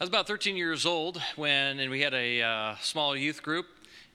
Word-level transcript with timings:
I 0.00 0.04
was 0.04 0.10
about 0.10 0.28
13 0.28 0.56
years 0.56 0.86
old 0.86 1.20
when, 1.34 1.80
and 1.80 1.90
we 1.90 2.02
had 2.02 2.14
a 2.14 2.40
uh, 2.40 2.76
small 2.80 3.16
youth 3.16 3.42
group. 3.42 3.66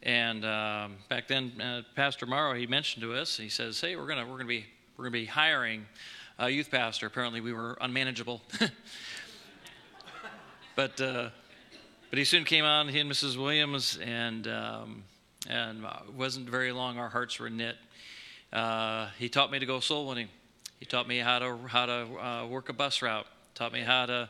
And 0.01 0.45
um, 0.45 0.95
back 1.09 1.27
then, 1.27 1.59
uh, 1.59 1.82
Pastor 1.93 2.25
Morrow 2.25 2.53
he 2.53 2.66
mentioned 2.66 3.03
to 3.03 3.13
us. 3.13 3.35
He 3.35 3.50
says, 3.50 3.82
"Hey, 3.82 3.98
we're 3.98 4.08
gonna 4.08 4.25
we're 4.25 4.38
gonna 4.38 4.46
be 4.46 4.66
we're 4.96 5.04
gonna 5.04 5.11
be 5.11 5.25
hiring 5.25 5.85
a 6.40 6.50
youth 6.50 6.72
pastor." 6.72 7.06
Apparently, 7.06 7.42
we 7.42 7.51
were 7.51 7.77
unmanageable. 7.82 8.41
but 10.77 11.02
uh, 11.02 11.32
but 12.09 12.18
he 12.18 12.23
soon 12.23 12.45
came 12.45 12.63
on. 12.63 12.88
He 12.88 13.02
and 13.02 13.11
Mrs. 13.11 13.36
Williams, 13.36 14.00
and 14.02 14.47
um, 14.47 15.04
and 15.50 15.84
it 15.84 16.13
wasn't 16.13 16.50
very 16.50 16.71
long. 16.71 16.97
Our 16.97 17.09
hearts 17.09 17.41
were 17.41 17.50
knit. 17.50 17.75
Uh, 18.54 19.09
he 19.20 19.27
taught 19.27 19.52
me 19.52 19.59
to 19.59 19.65
go 19.65 19.81
soul 19.81 20.07
winning. 20.07 20.29
He 20.79 20.86
taught 20.86 21.09
me 21.09 21.18
how 21.18 21.39
to 21.39 21.57
how 21.68 21.88
to 21.88 22.25
uh, 22.25 22.47
work 22.47 22.70
a 22.70 22.73
bus 22.73 23.02
route. 23.02 23.27
Taught 23.54 23.73
me 23.73 23.81
how 23.81 24.05
to 24.05 24.29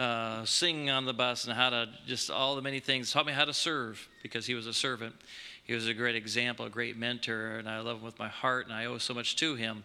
uh, 0.00 0.46
sing 0.46 0.88
on 0.88 1.04
the 1.04 1.12
bus 1.12 1.44
and 1.44 1.52
how 1.52 1.68
to 1.68 1.86
just 2.06 2.30
all 2.30 2.56
the 2.56 2.62
many 2.62 2.80
things. 2.80 3.12
Taught 3.12 3.26
me 3.26 3.32
how 3.34 3.44
to 3.44 3.52
serve 3.52 4.08
because 4.22 4.46
he 4.46 4.54
was 4.54 4.66
a 4.66 4.72
servant. 4.72 5.14
He 5.64 5.74
was 5.74 5.88
a 5.88 5.92
great 5.92 6.16
example, 6.16 6.64
a 6.64 6.70
great 6.70 6.96
mentor, 6.96 7.58
and 7.58 7.68
I 7.68 7.80
love 7.80 7.98
him 7.98 8.04
with 8.04 8.18
my 8.18 8.28
heart, 8.28 8.64
and 8.64 8.74
I 8.74 8.86
owe 8.86 8.96
so 8.96 9.12
much 9.12 9.36
to 9.36 9.56
him. 9.56 9.84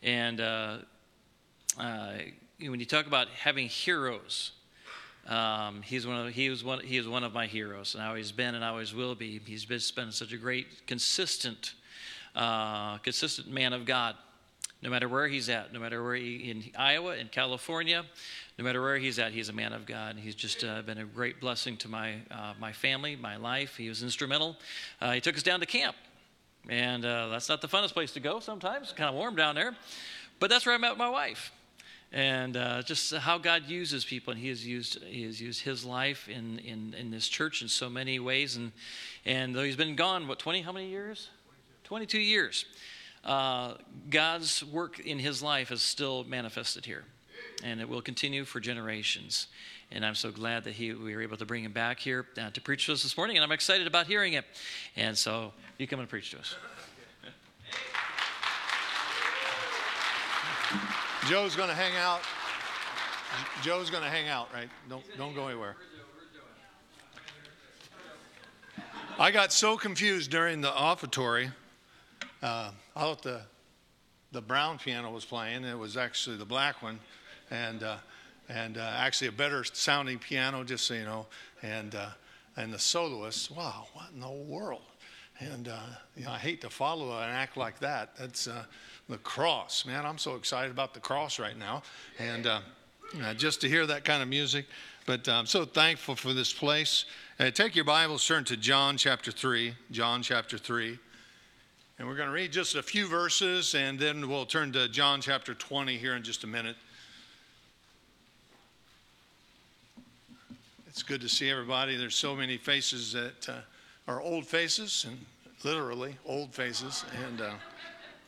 And 0.00 0.40
uh, 0.40 0.76
uh, 1.76 2.12
when 2.60 2.78
you 2.78 2.86
talk 2.86 3.08
about 3.08 3.28
having 3.30 3.66
heroes, 3.66 4.52
um, 5.26 5.82
he's 5.82 6.06
one 6.06 6.28
of 6.28 6.32
he 6.32 6.50
was 6.50 6.62
one 6.62 6.78
he 6.78 6.96
is 6.96 7.08
one 7.08 7.24
of 7.24 7.32
my 7.32 7.46
heroes, 7.46 7.96
and 7.96 8.04
always 8.04 8.30
been 8.30 8.54
and 8.54 8.62
always 8.62 8.94
will 8.94 9.16
be. 9.16 9.40
He's 9.44 9.64
been, 9.64 9.80
been 9.96 10.12
such 10.12 10.32
a 10.32 10.36
great, 10.36 10.86
consistent, 10.86 11.74
uh, 12.36 12.98
consistent 12.98 13.50
man 13.50 13.72
of 13.72 13.86
God. 13.86 14.14
No 14.80 14.90
matter 14.90 15.08
where 15.08 15.26
he's 15.26 15.48
at, 15.48 15.72
no 15.72 15.80
matter 15.80 16.04
where 16.04 16.14
he 16.14 16.48
in 16.48 16.62
Iowa, 16.78 17.16
in 17.16 17.26
California, 17.26 18.04
no 18.58 18.64
matter 18.64 18.82
where 18.82 18.98
he's 18.98 19.18
at, 19.18 19.32
he's 19.32 19.48
a 19.48 19.52
man 19.52 19.72
of 19.72 19.86
God. 19.86 20.16
He's 20.18 20.34
just 20.34 20.64
uh, 20.64 20.82
been 20.82 20.98
a 20.98 21.04
great 21.04 21.40
blessing 21.40 21.76
to 21.78 21.88
my 21.88 22.16
uh, 22.30 22.54
my 22.60 22.72
family, 22.72 23.16
my 23.16 23.36
life. 23.36 23.76
He 23.76 23.88
was 23.88 24.02
instrumental. 24.02 24.56
Uh, 25.00 25.12
he 25.12 25.20
took 25.20 25.36
us 25.36 25.42
down 25.42 25.60
to 25.60 25.66
camp, 25.66 25.96
and 26.68 27.04
uh, 27.04 27.28
that's 27.28 27.48
not 27.48 27.60
the 27.60 27.68
funnest 27.68 27.92
place 27.92 28.12
to 28.12 28.20
go. 28.20 28.40
Sometimes 28.40 28.92
kind 28.92 29.08
of 29.08 29.14
warm 29.14 29.36
down 29.36 29.54
there, 29.54 29.76
but 30.40 30.50
that's 30.50 30.66
where 30.66 30.74
I 30.74 30.78
met 30.78 30.98
my 30.98 31.08
wife 31.08 31.52
and 32.12 32.56
uh, 32.56 32.82
just 32.82 33.14
how 33.14 33.38
God 33.38 33.68
uses 33.68 34.04
people, 34.04 34.32
and 34.32 34.40
He 34.40 34.48
has 34.48 34.66
used 34.66 35.02
He 35.04 35.24
has 35.24 35.40
used 35.40 35.62
His 35.62 35.84
life 35.84 36.28
in, 36.28 36.58
in 36.60 36.94
in 36.94 37.10
this 37.10 37.28
church 37.28 37.62
in 37.62 37.68
so 37.68 37.90
many 37.90 38.18
ways, 38.18 38.56
and 38.56 38.72
and 39.24 39.54
though 39.54 39.62
He's 39.62 39.76
been 39.76 39.96
gone, 39.96 40.26
what 40.26 40.38
twenty 40.38 40.62
how 40.62 40.72
many 40.72 40.88
years? 40.88 41.28
Twenty 41.84 42.06
two 42.06 42.20
years. 42.20 42.64
Uh, 43.24 43.74
God's 44.08 44.64
work 44.64 45.00
in 45.00 45.18
His 45.18 45.42
life 45.42 45.70
is 45.70 45.82
still 45.82 46.24
manifested 46.24 46.86
here, 46.86 47.04
and 47.64 47.80
it 47.80 47.88
will 47.88 48.02
continue 48.02 48.44
for 48.44 48.60
generations. 48.60 49.48
And 49.90 50.04
I'm 50.04 50.14
so 50.14 50.30
glad 50.30 50.64
that 50.64 50.74
he, 50.74 50.92
we 50.92 51.14
were 51.14 51.22
able 51.22 51.36
to 51.38 51.46
bring 51.46 51.64
him 51.64 51.72
back 51.72 51.98
here 51.98 52.26
uh, 52.40 52.50
to 52.50 52.60
preach 52.60 52.86
to 52.86 52.92
us 52.92 53.02
this 53.02 53.16
morning, 53.16 53.36
and 53.36 53.44
I'm 53.44 53.52
excited 53.52 53.86
about 53.86 54.06
hearing 54.06 54.34
it. 54.34 54.44
And 54.96 55.16
so 55.16 55.52
you 55.78 55.86
come 55.86 56.00
and 56.00 56.08
preach 56.08 56.30
to 56.32 56.38
us. 56.38 56.54
Joe's 61.26 61.56
going 61.56 61.68
to 61.68 61.74
hang 61.74 61.96
out. 61.96 62.20
Joe's 63.62 63.90
going 63.90 64.02
to 64.02 64.08
hang 64.08 64.28
out, 64.28 64.48
right? 64.54 64.68
Don't 64.88 65.04
don't 65.16 65.34
go 65.34 65.48
anywhere. 65.48 65.76
I 69.18 69.30
got 69.30 69.52
so 69.52 69.76
confused 69.76 70.30
during 70.30 70.60
the 70.60 70.70
offertory. 70.70 71.50
Uh, 72.42 72.70
I 72.94 73.00
thought 73.00 73.22
the 73.22 73.42
the 74.32 74.40
brown 74.40 74.78
piano 74.78 75.10
was 75.10 75.24
playing, 75.24 75.64
it 75.64 75.78
was 75.78 75.96
actually 75.96 76.36
the 76.36 76.44
black 76.44 76.82
one, 76.82 76.98
and 77.50 77.82
uh, 77.82 77.96
and 78.48 78.78
uh, 78.78 78.92
actually 78.96 79.28
a 79.28 79.32
better 79.32 79.64
sounding 79.64 80.18
piano, 80.18 80.64
just 80.64 80.86
so 80.86 80.94
you 80.94 81.04
know. 81.04 81.26
And 81.62 81.94
uh, 81.94 82.10
and 82.56 82.72
the 82.72 82.78
soloist, 82.78 83.50
wow, 83.50 83.86
what 83.92 84.06
in 84.14 84.20
the 84.20 84.30
world? 84.30 84.82
And 85.40 85.68
uh, 85.68 85.78
you 86.16 86.24
know, 86.24 86.32
I 86.32 86.38
hate 86.38 86.60
to 86.62 86.70
follow 86.70 87.16
an 87.16 87.30
act 87.30 87.56
like 87.56 87.78
that. 87.80 88.16
That's 88.16 88.48
uh, 88.48 88.64
the 89.08 89.18
cross, 89.18 89.84
man. 89.86 90.04
I'm 90.04 90.18
so 90.18 90.34
excited 90.34 90.70
about 90.70 90.94
the 90.94 91.00
cross 91.00 91.38
right 91.38 91.56
now, 91.56 91.82
and 92.18 92.46
uh, 92.46 92.60
just 93.36 93.60
to 93.62 93.68
hear 93.68 93.86
that 93.86 94.04
kind 94.04 94.22
of 94.22 94.28
music. 94.28 94.66
But 95.06 95.26
I'm 95.26 95.46
so 95.46 95.64
thankful 95.64 96.16
for 96.16 96.34
this 96.34 96.52
place. 96.52 97.06
Take 97.54 97.74
your 97.74 97.86
Bibles, 97.86 98.26
turn 98.26 98.44
to 98.44 98.58
John 98.58 98.98
chapter 98.98 99.30
three. 99.30 99.74
John 99.90 100.22
chapter 100.22 100.58
three, 100.58 100.98
and 101.98 102.06
we're 102.06 102.14
going 102.14 102.28
to 102.28 102.34
read 102.34 102.52
just 102.52 102.76
a 102.76 102.82
few 102.82 103.08
verses, 103.08 103.74
and 103.74 103.98
then 103.98 104.28
we'll 104.28 104.46
turn 104.46 104.72
to 104.72 104.88
John 104.88 105.20
chapter 105.20 105.54
20 105.54 105.96
here 105.96 106.14
in 106.14 106.22
just 106.22 106.44
a 106.44 106.46
minute. 106.46 106.76
It's 110.98 111.04
good 111.04 111.20
to 111.20 111.28
see 111.28 111.48
everybody. 111.48 111.94
There's 111.94 112.16
so 112.16 112.34
many 112.34 112.56
faces 112.56 113.12
that 113.12 113.48
uh, 113.48 113.60
are 114.08 114.20
old 114.20 114.44
faces, 114.44 115.06
and 115.06 115.16
literally 115.62 116.16
old 116.26 116.52
faces, 116.52 117.04
and 117.24 117.40
uh, 117.40 117.52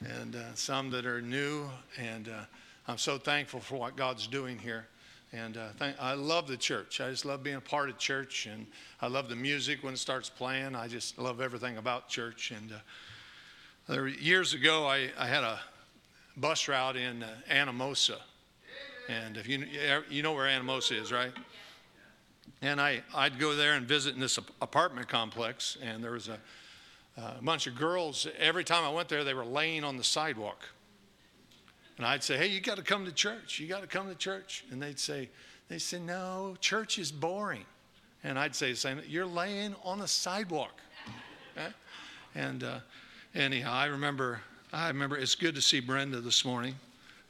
and 0.04 0.36
uh, 0.36 0.54
some 0.54 0.88
that 0.90 1.04
are 1.04 1.20
new. 1.20 1.68
And 1.98 2.28
uh, 2.28 2.42
I'm 2.86 2.96
so 2.96 3.18
thankful 3.18 3.58
for 3.58 3.74
what 3.74 3.96
God's 3.96 4.28
doing 4.28 4.56
here. 4.56 4.86
And 5.32 5.56
uh, 5.56 5.70
thank, 5.78 5.96
I 6.00 6.14
love 6.14 6.46
the 6.46 6.56
church. 6.56 7.00
I 7.00 7.10
just 7.10 7.24
love 7.24 7.42
being 7.42 7.56
a 7.56 7.60
part 7.60 7.90
of 7.90 7.98
church. 7.98 8.46
And 8.46 8.68
I 9.02 9.08
love 9.08 9.28
the 9.28 9.34
music 9.34 9.82
when 9.82 9.94
it 9.94 9.98
starts 9.98 10.30
playing. 10.30 10.76
I 10.76 10.86
just 10.86 11.18
love 11.18 11.40
everything 11.40 11.76
about 11.76 12.08
church. 12.08 12.52
And 12.52 12.70
uh, 12.70 12.76
there, 13.88 14.06
years 14.06 14.54
ago, 14.54 14.86
I, 14.86 15.10
I 15.18 15.26
had 15.26 15.42
a 15.42 15.58
bus 16.36 16.68
route 16.68 16.94
in 16.94 17.24
Anamosa. 17.50 18.18
And 19.08 19.36
if 19.36 19.48
you, 19.48 19.66
you 20.08 20.22
know 20.22 20.34
where 20.34 20.46
Anamosa 20.46 20.96
is, 21.02 21.10
right? 21.10 21.32
And 22.62 22.80
I, 22.80 23.02
I'd 23.14 23.38
go 23.38 23.54
there 23.54 23.74
and 23.74 23.86
visit 23.86 24.14
in 24.14 24.20
this 24.20 24.38
apartment 24.60 25.08
complex. 25.08 25.78
And 25.82 26.02
there 26.04 26.12
was 26.12 26.28
a 26.28 26.38
a 27.16 27.42
bunch 27.42 27.66
of 27.66 27.76
girls, 27.76 28.26
every 28.38 28.64
time 28.64 28.84
I 28.84 28.90
went 28.90 29.08
there, 29.08 29.24
they 29.24 29.34
were 29.34 29.44
laying 29.44 29.84
on 29.84 29.96
the 29.96 30.04
sidewalk. 30.04 30.62
And 31.98 32.06
I'd 32.06 32.22
say, 32.22 32.38
hey, 32.38 32.46
you 32.46 32.60
got 32.60 32.76
to 32.76 32.82
come 32.82 33.04
to 33.04 33.12
church. 33.12 33.58
You 33.58 33.66
got 33.66 33.82
to 33.82 33.86
come 33.86 34.08
to 34.08 34.14
church. 34.14 34.64
And 34.70 34.80
they'd 34.80 34.98
say, 34.98 35.28
they 35.68 35.78
said, 35.78 36.02
no, 36.02 36.56
church 36.60 36.98
is 36.98 37.12
boring. 37.12 37.64
And 38.24 38.38
I'd 38.38 38.54
say 38.54 38.70
the 38.70 38.76
same, 38.76 39.00
you're 39.06 39.26
laying 39.26 39.74
on 39.84 39.98
the 39.98 40.08
sidewalk. 40.08 40.80
Okay? 41.56 41.68
And 42.34 42.64
uh, 42.64 42.78
anyhow, 43.34 43.72
I 43.72 43.86
remember, 43.86 44.40
I 44.72 44.88
remember 44.88 45.18
it's 45.18 45.34
good 45.34 45.54
to 45.56 45.62
see 45.62 45.80
Brenda 45.80 46.20
this 46.20 46.44
morning. 46.44 46.74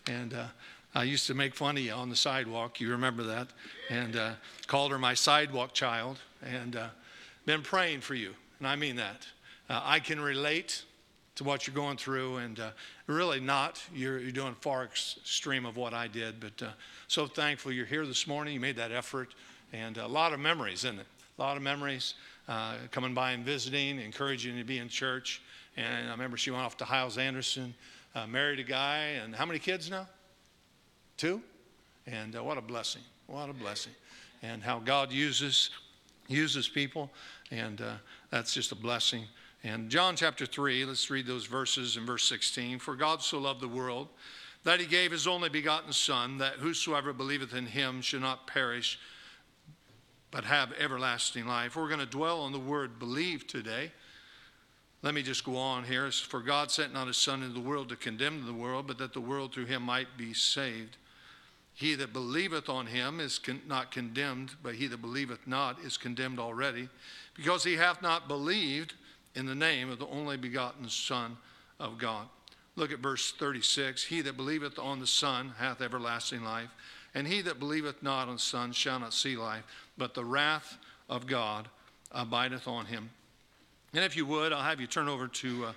And 0.06 0.34
uh, 0.34 0.46
I 0.94 1.04
used 1.04 1.28
to 1.28 1.34
make 1.34 1.54
fun 1.54 1.76
of 1.76 1.82
you 1.82 1.92
on 1.92 2.10
the 2.10 2.16
sidewalk. 2.16 2.80
You 2.80 2.90
remember 2.90 3.22
that? 3.22 3.48
And 3.90 4.16
uh, 4.16 4.32
called 4.66 4.90
her 4.90 4.98
my 4.98 5.14
sidewalk 5.14 5.72
child. 5.72 6.18
And 6.42 6.74
uh, 6.74 6.88
been 7.46 7.62
praying 7.62 8.00
for 8.00 8.14
you. 8.14 8.34
And 8.58 8.66
I 8.66 8.76
mean 8.76 8.96
that 8.96 9.26
uh, 9.68 9.80
I 9.84 10.00
can 10.00 10.20
relate 10.20 10.82
to 11.36 11.44
what 11.44 11.66
you're 11.66 11.74
going 11.74 11.96
through, 11.96 12.38
and 12.38 12.58
uh, 12.58 12.70
really 13.06 13.40
not. 13.40 13.80
You're, 13.94 14.18
you're 14.18 14.32
doing 14.32 14.54
far 14.60 14.84
extreme 14.84 15.64
of 15.64 15.76
what 15.76 15.94
I 15.94 16.08
did, 16.08 16.40
but 16.40 16.60
uh, 16.60 16.70
so 17.06 17.26
thankful 17.26 17.70
you're 17.72 17.86
here 17.86 18.04
this 18.04 18.26
morning. 18.26 18.52
You 18.52 18.60
made 18.60 18.76
that 18.76 18.90
effort, 18.90 19.34
and 19.72 19.96
a 19.96 20.08
lot 20.08 20.32
of 20.32 20.40
memories, 20.40 20.84
isn't 20.84 20.98
it? 20.98 21.06
A 21.38 21.40
lot 21.40 21.56
of 21.56 21.62
memories 21.62 22.14
uh, 22.48 22.74
coming 22.90 23.14
by 23.14 23.30
and 23.30 23.44
visiting, 23.44 24.00
encouraging 24.00 24.54
you 24.56 24.62
to 24.62 24.66
be 24.66 24.78
in 24.78 24.88
church. 24.88 25.40
And 25.76 26.08
I 26.08 26.10
remember 26.10 26.36
she 26.36 26.50
went 26.50 26.64
off 26.64 26.76
to 26.78 26.84
Hyles 26.84 27.16
Anderson, 27.16 27.74
married 28.28 28.58
a 28.58 28.64
guy, 28.64 28.98
and 29.22 29.34
how 29.34 29.46
many 29.46 29.60
kids 29.60 29.88
now? 29.88 30.08
Two? 31.20 31.42
And 32.06 32.34
uh, 32.34 32.42
what 32.42 32.56
a 32.56 32.62
blessing. 32.62 33.02
What 33.26 33.50
a 33.50 33.52
blessing. 33.52 33.92
And 34.42 34.62
how 34.62 34.78
God 34.78 35.12
uses 35.12 35.68
uses 36.28 36.66
people, 36.66 37.10
and 37.50 37.82
that's 38.30 38.54
just 38.54 38.72
a 38.72 38.74
blessing. 38.74 39.24
And 39.62 39.90
John 39.90 40.16
chapter 40.16 40.46
3, 40.46 40.86
let's 40.86 41.10
read 41.10 41.26
those 41.26 41.44
verses 41.44 41.98
in 41.98 42.06
verse 42.06 42.24
16. 42.26 42.78
For 42.78 42.96
God 42.96 43.20
so 43.20 43.38
loved 43.38 43.60
the 43.60 43.68
world 43.68 44.08
that 44.64 44.80
he 44.80 44.86
gave 44.86 45.10
his 45.10 45.26
only 45.26 45.50
begotten 45.50 45.92
Son, 45.92 46.38
that 46.38 46.54
whosoever 46.54 47.12
believeth 47.12 47.52
in 47.54 47.66
him 47.66 48.00
should 48.00 48.22
not 48.22 48.46
perish, 48.46 48.98
but 50.30 50.44
have 50.44 50.72
everlasting 50.78 51.46
life. 51.46 51.76
We're 51.76 51.88
going 51.88 52.00
to 52.00 52.06
dwell 52.06 52.40
on 52.40 52.52
the 52.52 52.58
word 52.58 52.98
believe 52.98 53.46
today. 53.46 53.92
Let 55.02 55.12
me 55.12 55.22
just 55.22 55.44
go 55.44 55.56
on 55.56 55.84
here. 55.84 56.10
For 56.10 56.40
God 56.40 56.70
sent 56.70 56.94
not 56.94 57.08
his 57.08 57.18
Son 57.18 57.42
into 57.42 57.54
the 57.54 57.60
world 57.60 57.90
to 57.90 57.96
condemn 57.96 58.46
the 58.46 58.54
world, 58.54 58.86
but 58.86 58.96
that 58.98 59.12
the 59.12 59.20
world 59.20 59.52
through 59.52 59.66
him 59.66 59.82
might 59.82 60.16
be 60.16 60.32
saved. 60.32 60.96
He 61.80 61.94
that 61.94 62.12
believeth 62.12 62.68
on 62.68 62.88
him 62.88 63.20
is 63.20 63.38
con- 63.38 63.62
not 63.66 63.90
condemned, 63.90 64.52
but 64.62 64.74
he 64.74 64.86
that 64.88 65.00
believeth 65.00 65.46
not 65.46 65.80
is 65.82 65.96
condemned 65.96 66.38
already, 66.38 66.90
because 67.34 67.64
he 67.64 67.76
hath 67.76 68.02
not 68.02 68.28
believed 68.28 68.92
in 69.34 69.46
the 69.46 69.54
name 69.54 69.88
of 69.88 69.98
the 69.98 70.06
only 70.08 70.36
begotten 70.36 70.90
Son 70.90 71.38
of 71.78 71.96
God. 71.96 72.28
Look 72.76 72.92
at 72.92 72.98
verse 72.98 73.32
36 73.32 74.04
He 74.04 74.20
that 74.20 74.36
believeth 74.36 74.78
on 74.78 75.00
the 75.00 75.06
Son 75.06 75.54
hath 75.56 75.80
everlasting 75.80 76.44
life, 76.44 76.68
and 77.14 77.26
he 77.26 77.40
that 77.40 77.58
believeth 77.58 78.02
not 78.02 78.28
on 78.28 78.34
the 78.34 78.40
Son 78.40 78.72
shall 78.72 79.00
not 79.00 79.14
see 79.14 79.34
life, 79.34 79.64
but 79.96 80.12
the 80.12 80.24
wrath 80.24 80.76
of 81.08 81.26
God 81.26 81.66
abideth 82.12 82.68
on 82.68 82.84
him. 82.84 83.08
And 83.94 84.04
if 84.04 84.18
you 84.18 84.26
would, 84.26 84.52
I'll 84.52 84.62
have 84.62 84.82
you 84.82 84.86
turn 84.86 85.08
over 85.08 85.28
to 85.28 85.64
uh, 85.64 85.72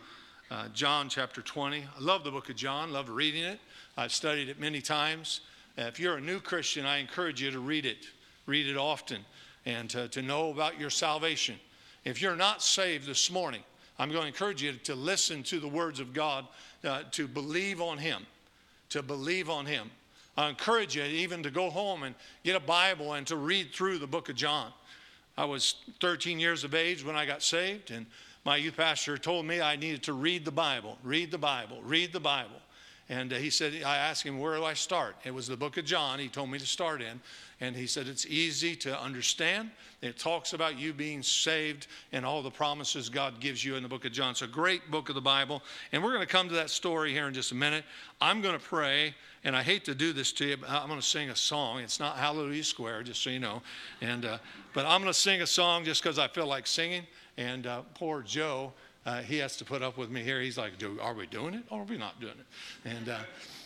uh, 0.52 0.68
John 0.74 1.08
chapter 1.08 1.42
20. 1.42 1.86
I 1.98 2.02
love 2.02 2.26
the 2.26 2.32
book 2.32 2.50
of 2.50 2.58
John, 2.58 2.92
love 2.92 3.08
reading 3.08 3.46
it. 3.46 3.62
I've 3.96 4.12
studied 4.12 4.50
it 4.50 4.60
many 4.60 4.82
times. 4.82 5.40
Uh, 5.78 5.84
if 5.84 6.00
you're 6.00 6.18
a 6.18 6.22
new 6.22 6.40
Christian, 6.40 6.86
I 6.86 6.98
encourage 6.98 7.42
you 7.42 7.52
to 7.52 7.60
read 7.60 7.86
it. 7.86 8.08
read 8.46 8.68
it 8.68 8.78
often, 8.78 9.26
and 9.66 9.90
to, 9.90 10.08
to 10.10 10.22
know 10.22 10.50
about 10.52 10.80
your 10.80 10.90
salvation. 10.90 11.56
If 12.06 12.22
you're 12.22 12.36
not 12.36 12.62
saved 12.62 13.08
this 13.08 13.32
morning, 13.32 13.64
I'm 13.98 14.10
going 14.10 14.22
to 14.22 14.28
encourage 14.28 14.62
you 14.62 14.74
to 14.74 14.96
listen 14.96 15.44
to 15.44 15.60
the 15.60 15.68
words 15.68 16.00
of 16.00 16.14
God, 16.14 16.48
uh, 16.84 17.04
to 17.12 17.28
believe 17.28 17.82
on 17.82 17.98
Him, 17.98 18.26
to 18.90 19.02
believe 19.02 19.50
on 19.50 19.66
Him. 19.66 19.90
I 20.36 20.50
encourage 20.50 20.96
you 20.96 21.04
even 21.04 21.44
to 21.44 21.52
go 21.52 21.70
home 21.70 22.04
and 22.04 22.16
get 22.44 22.56
a 22.56 22.60
Bible 22.60 23.14
and 23.14 23.26
to 23.28 23.38
read 23.38 23.72
through 23.72 24.00
the 24.00 24.08
book 24.08 24.30
of 24.30 24.36
John. 24.36 24.72
I 25.38 25.46
was 25.46 25.76
13 26.02 26.40
years 26.40 26.64
of 26.64 26.76
age 26.76 27.04
when 27.04 27.16
I 27.16 27.26
got 27.26 27.42
saved, 27.42 27.92
and 27.92 28.06
my 28.46 28.58
youth 28.58 28.78
pastor 28.78 29.18
told 29.18 29.46
me 29.46 29.62
I 29.62 29.76
needed 29.76 30.04
to 30.04 30.14
read 30.14 30.44
the 30.44 30.52
Bible, 30.52 30.98
read 31.04 31.32
the 31.32 31.38
Bible, 31.38 31.82
read 31.84 32.14
the 32.14 32.20
Bible. 32.20 32.62
And 33.10 33.34
uh, 33.34 33.36
he 33.36 33.50
said, 33.50 33.74
I 33.86 33.98
asked 33.98 34.24
him, 34.24 34.40
where 34.40 34.56
do 34.56 34.64
I 34.64 34.74
start? 34.74 35.16
It 35.26 35.34
was 35.34 35.48
the 35.48 35.58
book 35.58 35.78
of 35.78 35.86
John, 35.86 36.20
he 36.20 36.30
told 36.30 36.50
me 36.50 36.58
to 36.58 36.66
start 36.66 37.02
in. 37.02 37.20
And 37.60 37.76
he 37.76 37.88
said, 37.88 38.08
it's 38.08 38.26
easy 38.26 38.76
to 38.78 39.00
understand. 39.00 39.72
It 40.02 40.18
talks 40.18 40.54
about 40.54 40.78
you 40.78 40.92
being 40.92 41.24
saved 41.24 41.88
and 42.12 42.26
all 42.26 42.42
the 42.42 42.52
promises 42.52 43.08
God 43.10 43.40
gives 43.40 43.64
you 43.64 43.76
in 43.76 43.84
the 43.84 43.90
book 43.90 44.04
of 44.04 44.12
John. 44.12 44.32
It's 44.32 44.42
a 44.42 44.48
great 44.48 44.90
book 44.92 45.10
of 45.10 45.16
the 45.16 45.22
Bible. 45.22 45.62
And 45.92 46.04
we're 46.04 46.14
going 46.14 46.26
to 46.26 46.32
come 46.32 46.50
to 46.50 46.56
that 46.56 46.70
story 46.70 47.12
here 47.12 47.28
in 47.28 47.34
just 47.34 47.52
a 47.52 47.56
minute. 47.56 47.86
I'm 48.20 48.42
going 48.42 48.58
to 48.58 48.66
pray, 48.66 49.16
and 49.44 49.56
I 49.56 49.64
hate 49.64 49.86
to 49.86 49.96
do 49.96 50.12
this 50.12 50.34
to 50.34 50.46
you, 50.46 50.58
but 50.58 50.70
I'm 50.70 50.88
going 50.88 51.00
to 51.00 51.06
sing 51.06 51.30
a 51.30 51.36
song. 51.36 51.80
It's 51.80 52.00
not 52.00 52.18
Hallelujah 52.18 52.64
Square, 52.64 53.04
just 53.04 53.22
so 53.22 53.30
you 53.30 53.40
know. 53.40 53.62
And, 54.02 54.26
uh, 54.26 54.38
but 54.74 54.86
I'm 54.86 55.02
going 55.02 55.14
to 55.14 55.18
sing 55.18 55.42
a 55.42 55.48
song 55.48 55.86
just 55.86 56.04
because 56.04 56.20
I 56.20 56.28
feel 56.28 56.48
like 56.48 56.68
singing. 56.68 57.04
And 57.38 57.66
uh, 57.66 57.82
poor 57.94 58.24
Joe, 58.24 58.74
uh, 59.06 59.22
he 59.22 59.38
has 59.38 59.58
to 59.58 59.66
put 59.66 59.82
up 59.82 59.98
with 59.98 60.10
me 60.10 60.24
here. 60.24 60.40
He's 60.40 60.58
like, 60.58 60.74
Are 61.02 61.14
we 61.14 61.28
doing 61.28 61.54
it 61.54 61.64
or 61.70 61.82
are 61.82 61.86
we 61.86 61.98
not 61.98 62.20
doing 62.22 62.36
it? 62.40 62.90
And 62.90 63.10
uh, 63.10 63.20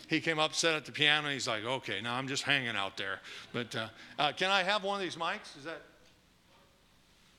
he 0.08 0.20
came 0.20 0.38
up, 0.38 0.54
sat 0.54 0.74
at 0.74 0.84
the 0.84 0.92
piano. 0.92 1.30
He's 1.30 1.46
like, 1.46 1.64
Okay, 1.64 2.00
now 2.00 2.14
I'm 2.14 2.28
just 2.28 2.42
hanging 2.42 2.76
out 2.76 2.96
there. 2.96 3.20
But 3.52 3.74
uh, 3.74 3.88
uh, 4.18 4.32
can 4.32 4.50
I 4.50 4.62
have 4.62 4.82
one 4.82 4.96
of 4.96 5.02
these 5.02 5.16
mics? 5.16 5.56
Is 5.58 5.64
that, 5.64 5.82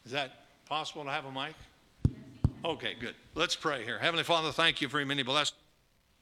is 0.06 0.12
that 0.12 0.46
possible 0.66 1.04
to 1.04 1.12
have 1.12 1.25
a 1.25 1.31
mic? 1.31 1.56
Okay, 2.63 2.94
good. 3.00 3.16
Let's 3.36 3.56
pray 3.56 3.84
here. 3.84 4.00
Heavenly 4.00 4.24
Father, 4.24 4.52
thank 4.52 4.81
you 4.81 4.90
for 4.90 5.00
your 5.00 5.07
many 5.07 5.24
blessings 5.24 5.57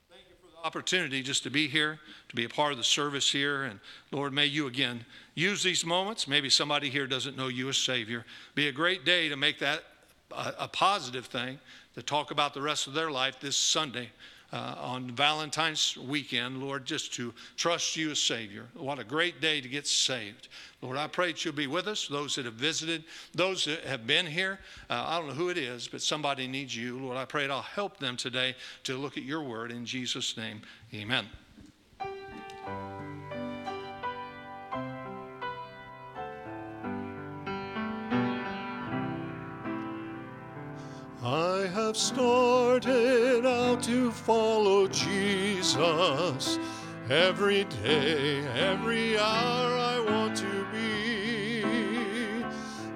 Thank 0.09 0.21
you 0.29 0.35
for 0.39 0.55
the 0.55 0.65
opportunity 0.65 1.23
just 1.23 1.43
to 1.43 1.49
be 1.49 1.67
here, 1.67 1.99
to 2.29 2.35
be 2.35 2.45
a 2.45 2.49
part 2.49 2.71
of 2.71 2.77
the 2.77 2.83
service 2.83 3.31
here. 3.31 3.63
And 3.63 3.79
Lord, 4.11 4.33
may 4.33 4.45
you 4.45 4.67
again 4.67 5.05
use 5.33 5.63
these 5.63 5.85
moments. 5.85 6.27
Maybe 6.27 6.49
somebody 6.49 6.89
here 6.89 7.07
doesn't 7.07 7.35
know 7.35 7.47
you 7.47 7.69
as 7.69 7.77
Savior. 7.77 8.23
Be 8.53 8.67
a 8.67 8.71
great 8.71 9.03
day 9.03 9.29
to 9.29 9.35
make 9.35 9.59
that 9.59 9.83
a, 10.31 10.67
positive 10.67 11.25
thing, 11.25 11.59
to 11.95 12.01
talk 12.01 12.31
about 12.31 12.53
the 12.53 12.61
rest 12.61 12.87
of 12.87 12.93
their 12.93 13.11
life 13.11 13.39
this 13.39 13.57
Sunday. 13.57 14.09
Uh, 14.53 14.75
on 14.79 15.11
Valentine's 15.11 15.97
weekend, 15.97 16.63
Lord, 16.63 16.85
just 16.85 17.13
to 17.15 17.33
trust 17.57 17.97
you 17.97 18.11
as 18.11 18.23
Savior. 18.23 18.65
What 18.75 18.97
a 18.97 19.03
great 19.03 19.41
day 19.41 19.59
to 19.59 19.67
get 19.67 19.85
saved. 19.85 20.47
Lord, 20.81 20.95
I 20.95 21.07
pray 21.07 21.33
that 21.33 21.43
you'll 21.43 21.53
be 21.53 21.67
with 21.67 21.85
us, 21.85 22.07
those 22.07 22.35
that 22.35 22.45
have 22.45 22.53
visited, 22.53 23.03
those 23.35 23.65
that 23.65 23.81
have 23.81 24.07
been 24.07 24.25
here. 24.25 24.59
Uh, 24.89 25.03
I 25.05 25.19
don't 25.19 25.27
know 25.27 25.33
who 25.33 25.49
it 25.49 25.57
is, 25.57 25.89
but 25.89 26.01
somebody 26.01 26.47
needs 26.47 26.73
you. 26.73 26.97
Lord, 26.97 27.17
I 27.17 27.25
pray 27.25 27.45
that 27.45 27.51
I'll 27.51 27.61
help 27.61 27.97
them 27.97 28.15
today 28.15 28.55
to 28.85 28.95
look 28.95 29.17
at 29.17 29.23
your 29.23 29.43
word. 29.43 29.69
In 29.69 29.85
Jesus' 29.85 30.37
name, 30.37 30.61
amen. 30.93 31.27
I 41.27 41.67
have 41.73 41.97
started 41.97 43.45
out 43.45 43.83
to 43.83 44.11
follow 44.13 44.87
Jesus. 44.87 46.57
Every 47.09 47.65
day, 47.65 48.47
every 48.55 49.19
hour, 49.19 49.77
I 49.77 49.99
want 49.99 50.37
to 50.37 50.65
be 50.71 51.65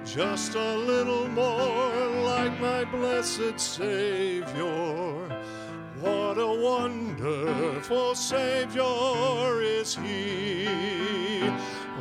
just 0.06 0.54
a 0.54 0.76
little 0.78 1.28
more 1.28 2.06
like 2.24 2.58
my 2.58 2.84
blessed 2.84 3.60
Savior. 3.60 5.28
What 6.00 6.38
a 6.38 6.46
wonderful 6.46 8.14
Savior 8.14 9.60
is 9.60 9.94
He! 9.94 11.50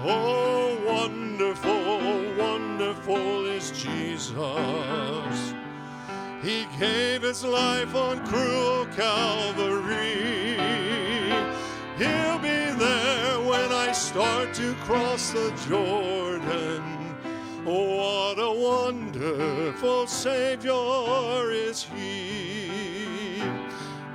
Oh, 0.06 0.81
wonderful, 0.88 2.36
wonderful 2.38 3.48
is 3.48 3.72
Jesus. 3.72 5.61
He 6.42 6.66
gave 6.80 7.22
his 7.22 7.44
life 7.44 7.94
on 7.94 8.26
cruel 8.26 8.88
Calvary. 8.96 10.58
He'll 11.98 12.40
be 12.40 12.66
there 12.80 13.40
when 13.42 13.72
I 13.72 13.92
start 13.92 14.56
to 14.56 14.74
cross 14.86 15.32
the 15.32 15.54
Jordan. 15.70 16.82
What 17.64 18.40
a 18.40 18.52
wonderful 18.52 20.08
Savior 20.08 21.52
is 21.52 21.84
He. 21.84 23.40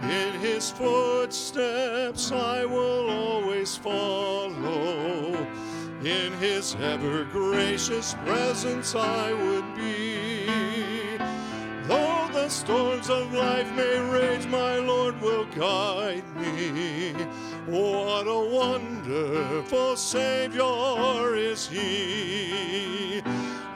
In 0.02 0.32
His 0.40 0.72
footsteps 0.72 2.32
I 2.32 2.64
will 2.64 3.08
always 3.08 3.76
follow. 3.76 5.46
In 6.05 6.32
His 6.40 6.75
ever 6.81 7.22
gracious 7.25 8.14
presence 8.25 8.96
I 8.96 9.32
would 9.32 9.76
be. 9.76 10.35
Storms 12.48 13.10
of 13.10 13.32
life 13.34 13.70
may 13.75 13.98
rage, 13.98 14.46
my 14.46 14.76
Lord 14.78 15.20
will 15.20 15.46
guide 15.46 16.25
me. 16.37 17.12
What 17.66 18.26
a 18.28 18.48
wonderful 18.48 19.96
Savior 19.96 21.34
is 21.34 21.69
He. 21.69 23.20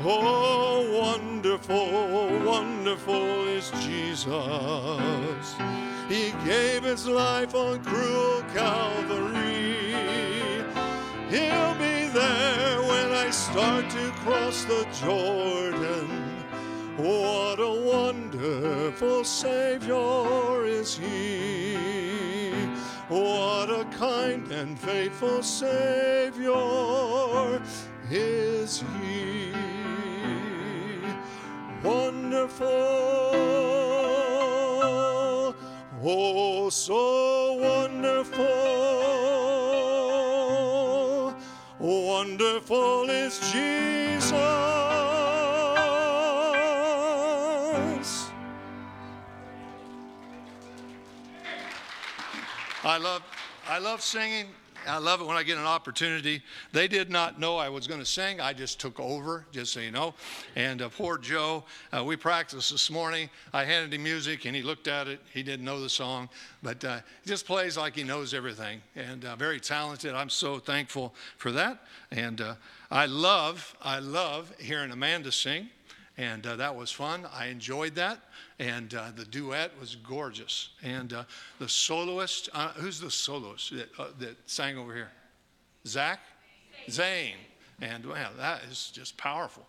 Oh, 0.00 0.88
wonderful, 1.02 2.28
wonderful 2.44 3.48
is 3.48 3.72
Jesus. 3.82 5.54
He 6.08 6.32
gave 6.44 6.84
His 6.84 7.08
life 7.08 7.56
on 7.56 7.82
cruel 7.82 8.42
Calvary. 8.54 9.74
He'll 11.28 11.74
be 11.74 12.08
there 12.08 12.82
when 12.82 13.10
I 13.10 13.30
start 13.30 13.90
to 13.90 14.10
cross 14.22 14.64
the 14.64 14.86
Jordan. 15.00 16.29
What 17.00 17.58
a 17.58 17.70
wonderful 17.70 19.24
Savior 19.24 20.66
is 20.66 20.98
He. 20.98 21.72
What 23.08 23.70
a 23.70 23.86
kind 23.96 24.52
and 24.52 24.78
faithful 24.78 25.42
Savior 25.42 26.52
is 28.10 28.84
He. 29.00 29.50
Wonderful, 31.82 32.68
oh, 36.04 36.68
so 36.70 37.54
wonderful. 37.54 38.44
Wonderful 41.78 43.08
is 43.08 43.38
Jesus. 43.50 43.79
I 52.90 52.98
love, 52.98 53.22
I 53.68 53.78
love 53.78 54.02
singing. 54.02 54.46
I 54.84 54.98
love 54.98 55.20
it 55.20 55.24
when 55.24 55.36
I 55.36 55.44
get 55.44 55.58
an 55.58 55.64
opportunity. 55.64 56.42
They 56.72 56.88
did 56.88 57.08
not 57.08 57.38
know 57.38 57.56
I 57.56 57.68
was 57.68 57.86
going 57.86 58.00
to 58.00 58.06
sing. 58.06 58.40
I 58.40 58.52
just 58.52 58.80
took 58.80 58.98
over, 58.98 59.46
just 59.52 59.72
so 59.72 59.78
you 59.78 59.92
know. 59.92 60.12
And 60.56 60.82
uh, 60.82 60.88
poor 60.88 61.16
Joe, 61.16 61.62
uh, 61.96 62.02
we 62.02 62.16
practiced 62.16 62.72
this 62.72 62.90
morning. 62.90 63.30
I 63.52 63.62
handed 63.62 63.94
him 63.94 64.02
music, 64.02 64.44
and 64.44 64.56
he 64.56 64.62
looked 64.62 64.88
at 64.88 65.06
it. 65.06 65.20
He 65.32 65.44
didn't 65.44 65.64
know 65.64 65.80
the 65.80 65.88
song, 65.88 66.28
but 66.64 66.84
uh, 66.84 66.98
he 67.22 67.30
just 67.30 67.46
plays 67.46 67.76
like 67.76 67.94
he 67.94 68.02
knows 68.02 68.34
everything. 68.34 68.80
And 68.96 69.24
uh, 69.24 69.36
very 69.36 69.60
talented. 69.60 70.12
I'm 70.12 70.30
so 70.30 70.58
thankful 70.58 71.14
for 71.36 71.52
that. 71.52 71.84
And 72.10 72.40
uh, 72.40 72.54
I 72.90 73.06
love, 73.06 73.76
I 73.80 74.00
love 74.00 74.52
hearing 74.58 74.90
Amanda 74.90 75.30
sing 75.30 75.68
and 76.20 76.46
uh, 76.46 76.54
that 76.56 76.76
was 76.76 76.92
fun. 76.92 77.26
I 77.32 77.46
enjoyed 77.46 77.94
that, 77.94 78.18
and 78.58 78.94
uh, 78.94 79.06
the 79.16 79.24
duet 79.24 79.70
was 79.80 79.96
gorgeous. 79.96 80.68
And 80.82 81.14
uh, 81.14 81.24
the 81.58 81.68
soloist, 81.68 82.50
uh, 82.52 82.72
who's 82.72 83.00
the 83.00 83.10
soloist 83.10 83.74
that, 83.74 83.88
uh, 83.98 84.08
that 84.18 84.36
sang 84.44 84.76
over 84.76 84.94
here? 84.94 85.10
Zach, 85.86 86.20
Zane, 86.90 87.38
and 87.80 88.04
wow, 88.04 88.28
that 88.36 88.64
is 88.70 88.90
just 88.92 89.16
powerful. 89.16 89.64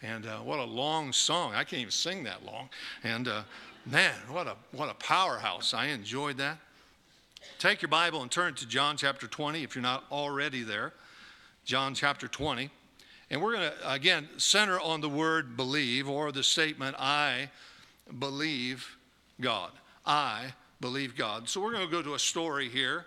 And 0.00 0.26
uh, 0.26 0.36
what 0.38 0.60
a 0.60 0.64
long 0.64 1.12
song! 1.12 1.54
I 1.54 1.64
can't 1.64 1.80
even 1.80 1.90
sing 1.90 2.22
that 2.22 2.44
long. 2.44 2.68
And 3.02 3.28
man, 3.84 4.14
what 4.30 4.46
a 4.46 4.54
what 4.70 4.88
a 4.88 4.94
powerhouse! 4.94 5.74
I 5.74 5.86
enjoyed 5.86 6.36
that. 6.36 6.58
Take 7.58 7.82
your 7.82 7.88
Bible 7.88 8.22
and 8.22 8.30
turn 8.30 8.54
to 8.54 8.68
John 8.68 8.96
chapter 8.96 9.26
20 9.26 9.64
if 9.64 9.74
you're 9.74 9.82
not 9.82 10.04
already 10.12 10.62
there. 10.62 10.92
John 11.64 11.94
chapter 11.94 12.28
20. 12.28 12.70
And 13.30 13.42
we're 13.42 13.56
going 13.56 13.70
to, 13.70 13.92
again, 13.92 14.28
center 14.36 14.78
on 14.80 15.00
the 15.00 15.08
word 15.08 15.56
believe 15.56 16.08
or 16.08 16.30
the 16.30 16.42
statement, 16.42 16.96
I 16.98 17.50
believe 18.18 18.96
God. 19.40 19.72
I 20.04 20.52
believe 20.80 21.16
God. 21.16 21.48
So 21.48 21.60
we're 21.60 21.72
going 21.72 21.86
to 21.86 21.90
go 21.90 22.02
to 22.02 22.14
a 22.14 22.18
story 22.18 22.68
here 22.68 23.06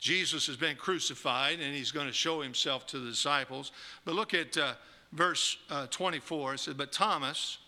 Jesus 0.00 0.46
has 0.46 0.56
been 0.56 0.76
crucified 0.76 1.60
and 1.60 1.74
he's 1.74 1.92
going 1.92 2.06
to 2.06 2.12
show 2.12 2.40
himself 2.40 2.86
to 2.88 2.98
the 2.98 3.10
disciples. 3.10 3.70
But 4.04 4.14
look 4.14 4.32
at 4.32 4.56
uh, 4.56 4.72
verse 5.12 5.58
uh, 5.68 5.86
24. 5.88 6.54
It 6.54 6.60
says, 6.60 6.74
But 6.74 6.90
Thomas, 6.90 7.58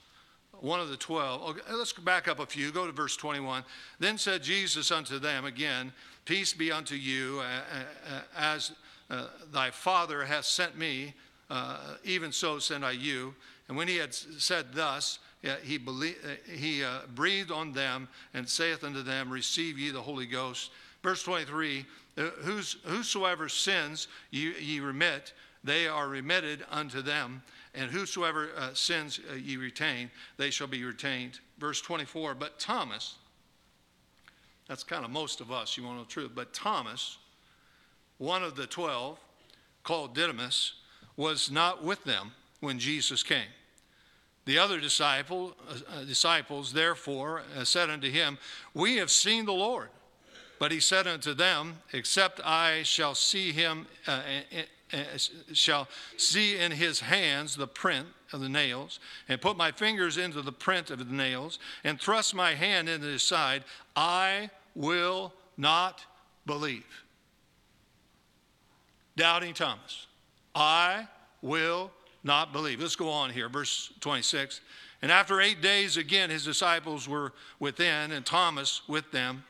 one 0.61 0.81
of 0.81 0.89
the 0.89 0.97
twelve, 0.97 1.43
okay, 1.43 1.61
let's 1.71 1.93
back 1.93 2.29
up 2.29 2.41
a 2.41 2.47
few. 2.47 2.73
Go 2.73 2.87
to 2.87 2.93
verse 2.93 3.17
21. 3.17 3.65
Then 3.99 4.17
said 4.17 4.43
Jesus 4.43 4.91
unto 4.91 5.19
them 5.19 5.45
again, 5.45 5.93
Peace 6.25 6.55
be 6.55 6.73
unto 6.73 6.95
you, 6.95 7.43
uh, 7.43 8.21
as 8.37 8.73
thy 9.53 9.71
Father 9.71 10.25
hath 10.25 10.47
sent 10.47 10.79
me, 10.79 11.13
uh, 11.53 11.77
even 12.03 12.33
so 12.33 12.59
send 12.59 12.85
I 12.85 12.93
you. 12.93 13.35
And 13.69 13.77
when 13.77 13.87
he 13.87 13.97
had 13.97 14.15
said 14.15 14.73
thus, 14.73 15.19
he, 15.63 15.77
believed, 15.77 16.19
he 16.51 16.83
breathed 17.15 17.51
on 17.51 17.73
them 17.73 18.09
and 18.33 18.49
saith 18.49 18.83
unto 18.83 19.03
them, 19.03 19.31
Receive 19.31 19.79
ye 19.79 19.91
the 19.91 20.01
Holy 20.01 20.27
Ghost. 20.27 20.71
Verse 21.03 21.23
23 21.23 21.85
Whos, 22.17 22.77
Whosoever 22.85 23.49
sins 23.49 24.09
ye, 24.31 24.55
ye 24.59 24.81
remit, 24.81 25.33
they 25.63 25.87
are 25.87 26.09
remitted 26.09 26.65
unto 26.71 27.03
them. 27.03 27.43
And 27.75 27.91
whosoever 27.91 28.51
uh, 28.57 28.75
sins 28.75 29.21
uh, 29.31 29.35
ye 29.35 29.57
retain, 29.57 30.11
they 30.37 30.51
shall 30.51 30.67
be 30.67 30.85
retained. 30.85 31.41
Verse 31.59 31.81
24 31.81 32.35
But 32.35 32.59
Thomas, 32.59 33.17
that's 34.69 34.85
kind 34.85 35.05
of 35.05 35.11
most 35.11 35.43
of 35.43 35.53
us, 35.53 35.77
you 35.77 35.83
want 35.83 35.97
to 35.97 35.99
know 35.99 36.05
the 36.05 36.11
truth, 36.11 36.31
but 36.35 36.55
Thomas, 36.55 37.19
one 38.19 38.43
of 38.43 38.57
the 38.57 38.67
twelve, 38.67 39.19
called 39.83 40.15
Didymus, 40.15 40.75
was 41.17 41.51
not 41.51 41.85
with 41.85 42.05
them 42.05 42.33
when 42.61 42.79
Jesus 42.79 43.23
came. 43.23 43.49
The 44.45 44.59
other 44.59 44.81
disciple, 44.81 45.55
uh, 45.69 46.05
disciples, 46.05 46.73
therefore, 46.73 47.43
uh, 47.57 47.65
said 47.65 47.91
unto 47.91 48.11
him, 48.11 48.39
We 48.75 48.97
have 48.97 49.11
seen 49.11 49.45
the 49.45 49.53
Lord. 49.53 49.89
But 50.59 50.73
he 50.73 50.81
said 50.81 51.07
unto 51.07 51.35
them, 51.35 51.79
Except 51.93 52.41
I 52.45 52.83
shall 52.83 53.15
see 53.15 53.53
him, 53.53 53.87
uh, 54.07 54.21
uh, 54.93 54.97
uh, 54.97 55.19
shall 55.53 55.89
see 56.17 56.57
in 56.57 56.73
his 56.73 57.01
hands 57.01 57.57
the 57.57 57.67
print 57.67 58.07
of 58.33 58.41
the 58.41 58.49
nails, 58.49 59.01
and 59.29 59.41
put 59.41 59.57
my 59.57 59.73
fingers 59.73 60.19
into 60.19 60.43
the 60.43 60.53
print 60.53 60.91
of 60.91 60.99
the 60.99 61.05
nails, 61.05 61.59
and 61.85 62.01
thrust 62.01 62.35
my 62.35 62.55
hand 62.55 62.89
into 62.89 63.07
his 63.07 63.23
side, 63.23 63.65
I 63.97 64.51
will 64.75 65.33
not 65.57 66.05
believe. 66.47 67.05
Doubting 69.17 69.55
Thomas, 69.55 70.07
I 70.55 71.09
will 71.41 71.91
not 72.25 72.53
believe. 72.53 72.81
Let's 72.81 72.97
go 72.97 73.09
on 73.09 73.31
here, 73.31 73.49
verse 73.49 73.93
26. 74.01 74.61
And 75.03 75.11
after 75.11 75.41
eight 75.41 75.61
days, 75.61 75.97
again, 75.97 76.31
his 76.31 76.45
disciples 76.45 77.09
were 77.09 77.33
within, 77.59 78.13
and 78.13 78.25
Thomas 78.25 78.83
with 78.87 79.11
them. 79.11 79.45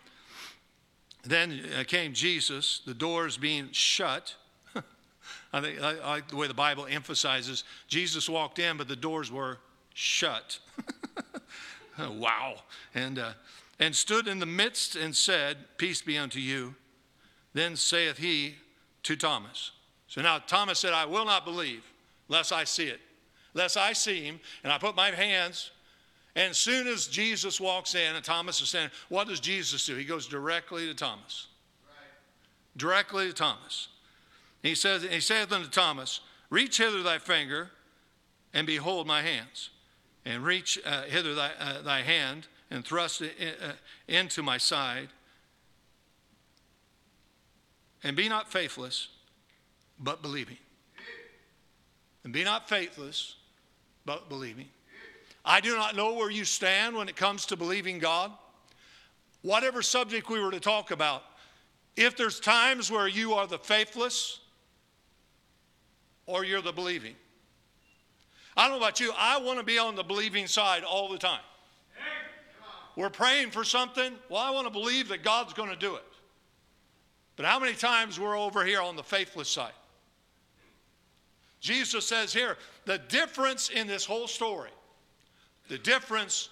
Then 1.25 1.61
uh, 1.79 1.85
came 1.85 2.15
Jesus, 2.15 2.81
the 2.87 2.95
doors 2.95 3.37
being 3.37 3.69
shut. 3.71 4.35
I 5.53 5.61
think 5.61 5.81
I, 5.81 5.99
I 5.99 6.09
like 6.09 6.29
the 6.29 6.37
way 6.37 6.49
the 6.49 6.55
Bible 6.55 6.87
emphasizes 6.89 7.65
Jesus 7.87 8.29
walked 8.29 8.59
in, 8.59 8.77
but 8.77 8.89
the 8.89 8.97
doors 8.97 9.31
were 9.31 9.59
shut. 9.95 10.59
wow. 11.99 12.55
And, 12.95 13.19
uh, 13.19 13.33
and 13.79 13.95
stood 13.95 14.27
in 14.27 14.39
the 14.39 14.47
midst 14.47 14.97
and 14.97 15.15
said, 15.15 15.59
Peace 15.77 16.03
be 16.03 16.17
unto 16.17 16.41
you. 16.41 16.75
Then 17.53 17.77
saith 17.77 18.19
he 18.19 18.57
to 19.03 19.15
Thomas. 19.15 19.73
So 20.13 20.21
now 20.21 20.39
Thomas 20.39 20.79
said, 20.79 20.93
I 20.93 21.07
will 21.07 21.25
not 21.25 21.47
believe 21.47 21.85
lest 22.29 22.53
I 22.53 22.65
see 22.65 22.85
it, 22.85 23.01
lest 23.55 23.79
I 23.79 23.95
see 23.95 24.23
him, 24.23 24.41
and 24.63 24.71
I 24.73 24.77
put 24.77 24.95
my 24.95 25.11
hands 25.11 25.71
and 26.35 26.51
as 26.51 26.59
soon 26.59 26.87
as 26.87 27.07
Jesus 27.07 27.61
walks 27.61 27.95
in 27.95 28.15
and 28.15 28.25
Thomas 28.25 28.61
is 28.61 28.71
standing, 28.71 28.91
what 29.09 29.29
does 29.29 29.41
Jesus 29.41 29.85
do? 29.85 29.97
He 29.97 30.05
goes 30.05 30.27
directly 30.27 30.87
to 30.87 30.95
Thomas. 30.95 31.49
Right. 31.87 32.09
Directly 32.77 33.27
to 33.29 33.33
Thomas. 33.35 33.89
He 34.63 34.75
says, 34.75 35.03
He 35.03 35.21
saith 35.21 35.53
unto 35.53 35.69
Thomas, 35.69 36.21
Reach 36.49 36.79
hither 36.79 37.03
thy 37.03 37.19
finger, 37.19 37.71
and 38.55 38.67
behold 38.67 39.07
my 39.07 39.23
hands. 39.23 39.71
And 40.25 40.45
reach 40.45 40.79
uh, 40.87 41.03
hither 41.03 41.35
thy, 41.35 41.51
uh, 41.59 41.83
thy 41.83 42.01
hand, 42.03 42.47
and 42.71 42.85
thrust 42.85 43.21
it 43.21 43.35
in, 43.39 43.49
uh, 43.63 43.73
into 44.09 44.43
my 44.43 44.57
side. 44.57 45.09
And 48.03 48.17
be 48.17 48.29
not 48.29 48.51
faithless, 48.51 49.09
but 50.03 50.23
believing. 50.23 50.59
And 52.25 52.33
be 52.33 52.45
not 52.45 52.69
faithless, 52.69 53.37
but 54.05 54.29
believing. 54.29 54.69
I 55.45 55.61
do 55.61 55.75
not 55.75 55.97
know 55.97 56.15
where 56.15 56.31
you 56.31 56.45
stand 56.45 56.97
when 56.97 57.09
it 57.09 57.17
comes 57.17 57.47
to 57.47 57.57
believing 57.57 57.99
God. 57.99 58.31
Whatever 59.43 59.83
subject 59.83 60.29
we 60.29 60.39
were 60.39 60.53
to 60.53 60.61
talk 60.61 60.93
about, 60.93 61.25
if 61.97 62.17
there's 62.17 62.39
times 62.39 62.91
where 62.91 63.09
you 63.09 63.35
are 63.35 63.47
the 63.47 63.59
faithless 63.59 64.39
or 66.27 66.45
you're 66.45 66.63
the 66.63 66.73
believing. 66.73 67.15
I 68.57 68.69
don't 68.69 68.79
know 68.79 68.85
about 68.85 69.01
you, 69.01 69.13
I 69.17 69.39
want 69.39 69.59
to 69.59 69.65
be 69.65 69.79
on 69.79 69.97
the 69.97 70.03
believing 70.03 70.47
side 70.47 70.85
all 70.85 71.11
the 71.11 71.19
time. 71.19 71.41
We're 72.95 73.11
praying 73.11 73.51
for 73.51 73.65
something, 73.65 74.13
well, 74.29 74.43
I 74.43 74.51
want 74.51 74.67
to 74.67 74.73
believe 74.73 75.09
that 75.09 75.25
God's 75.25 75.55
going 75.55 75.71
to 75.71 75.77
do 75.77 75.97
it. 75.97 76.05
But 77.37 77.47
how 77.47 77.59
many 77.59 77.73
times 77.73 78.21
we're 78.21 78.39
over 78.39 78.65
here 78.65 78.83
on 78.83 78.97
the 78.97 79.03
faithless 79.03 79.49
side? 79.49 79.73
Jesus 81.63 82.05
says 82.05 82.35
here 82.35 82.59
the 82.85 82.99
difference 82.99 83.71
in 83.71 83.87
this 83.87 84.05
whole 84.05 84.27
story 84.27 84.71
the 85.69 85.79
difference 85.79 86.51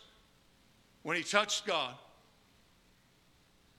when 1.02 1.16
he 1.16 1.22
touched 1.22 1.66
God. 1.66 1.94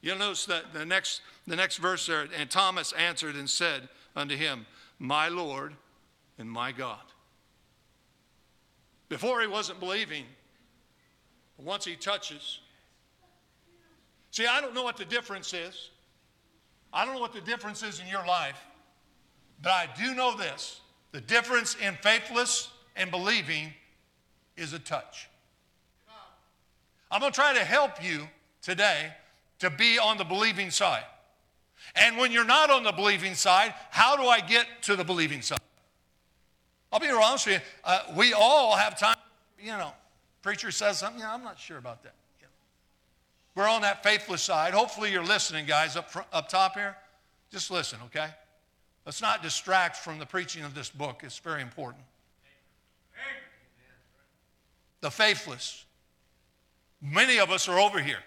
You'll 0.02 0.18
notice 0.18 0.46
that 0.46 0.74
the 0.74 0.86
next, 0.86 1.22
the 1.48 1.56
next 1.56 1.78
verse 1.78 2.06
there, 2.06 2.28
and 2.38 2.50
Thomas 2.50 2.92
answered 2.92 3.36
and 3.36 3.50
said 3.50 3.88
unto 4.16 4.36
him, 4.36 4.66
My 5.00 5.30
Lord 5.30 5.74
and 6.38 6.52
my 6.52 6.72
God. 6.72 7.00
Before 9.10 9.42
he 9.42 9.48
wasn't 9.48 9.80
believing, 9.80 10.26
but 11.56 11.66
once 11.66 11.86
he 11.86 11.96
touches. 11.96 12.60
See, 14.32 14.46
I 14.46 14.60
don't 14.60 14.74
know 14.74 14.84
what 14.84 14.98
the 14.98 15.06
difference 15.06 15.54
is. 15.54 15.90
I 16.92 17.06
don't 17.06 17.16
know 17.16 17.22
what 17.22 17.34
the 17.34 17.42
difference 17.42 17.84
is 17.84 18.00
in 18.00 18.08
your 18.08 18.26
life, 18.26 18.62
but 19.62 19.72
I 19.72 19.88
do 19.98 20.14
know 20.14 20.36
this 20.36 20.81
the 21.12 21.22
difference 21.22 21.76
in 21.76 21.96
faithless 21.96 22.70
and 22.96 23.12
believing 23.12 23.74
is 24.58 24.74
a 24.74 24.80
touch. 24.80 25.30
I'm 27.10 27.20
going 27.20 27.32
to 27.32 27.36
try 27.36 27.54
to 27.54 27.64
help 27.64 28.04
you 28.04 28.28
today 28.62 29.12
to 29.60 29.70
be 29.70 30.00
on 30.00 30.18
the 30.18 30.24
believing 30.24 30.72
side. 30.72 31.04
And 31.96 32.18
when 32.18 32.32
you're 32.32 32.46
not 32.46 32.70
on 32.70 32.84
the 32.84 32.92
believing 32.92 33.34
side, 33.34 33.74
how 33.90 34.16
do 34.16 34.24
I 34.24 34.40
get 34.40 34.66
to 34.84 34.96
the 34.96 35.04
believing 35.04 35.42
side? 35.42 35.60
I'll 36.92 37.00
be 37.00 37.10
honest 37.10 37.48
with 37.48 37.56
you. 37.56 37.62
Uh, 37.84 38.04
we 38.16 38.34
all 38.34 38.76
have 38.76 38.98
time, 38.98 39.18
you 39.60 39.72
know, 39.72 39.92
preacher 40.42 40.72
says 40.72 41.00
something, 41.00 41.22
yeah, 41.22 41.34
I'm 41.34 41.44
not 41.44 41.60
sure 41.60 41.78
about 41.78 42.04
that. 42.04 42.14
We're 43.56 43.68
on 43.68 43.82
that 43.82 44.02
faithless 44.04 44.42
side. 44.42 44.74
Hopefully 44.74 45.12
you're 45.12 45.26
listening, 45.26 45.66
guys, 45.66 45.98
up, 45.98 46.10
front, 46.10 46.28
up 46.32 46.48
top 46.48 46.76
here. 46.76 46.96
Just 47.52 47.70
listen, 47.70 48.00
okay? 48.06 48.30
Let's 49.06 49.22
not 49.22 49.42
distract 49.42 49.98
from 49.98 50.20
the 50.20 50.26
preaching 50.26 50.64
of 50.64 50.76
this 50.76 50.90
book. 50.90 51.22
It's 51.24 51.40
very 51.40 51.62
important. 51.62 52.04
The 55.02 55.10
faithless. 55.10 55.86
Many 57.02 57.40
of 57.40 57.50
us 57.50 57.68
are 57.68 57.80
over 57.80 58.00
here. 58.00 58.20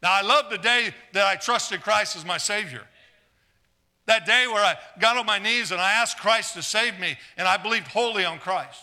Now, 0.00 0.12
I 0.12 0.22
love 0.22 0.50
the 0.50 0.58
day 0.58 0.94
that 1.12 1.26
I 1.26 1.34
trusted 1.34 1.82
Christ 1.82 2.14
as 2.14 2.24
my 2.24 2.38
Savior. 2.38 2.82
That 4.06 4.24
day 4.24 4.46
where 4.46 4.64
I 4.64 4.76
got 5.00 5.16
on 5.16 5.26
my 5.26 5.40
knees 5.40 5.72
and 5.72 5.80
I 5.80 5.92
asked 5.92 6.18
Christ 6.18 6.54
to 6.54 6.62
save 6.62 6.98
me, 7.00 7.18
and 7.36 7.48
I 7.48 7.56
believed 7.56 7.88
wholly 7.88 8.24
on 8.24 8.38
Christ. 8.38 8.80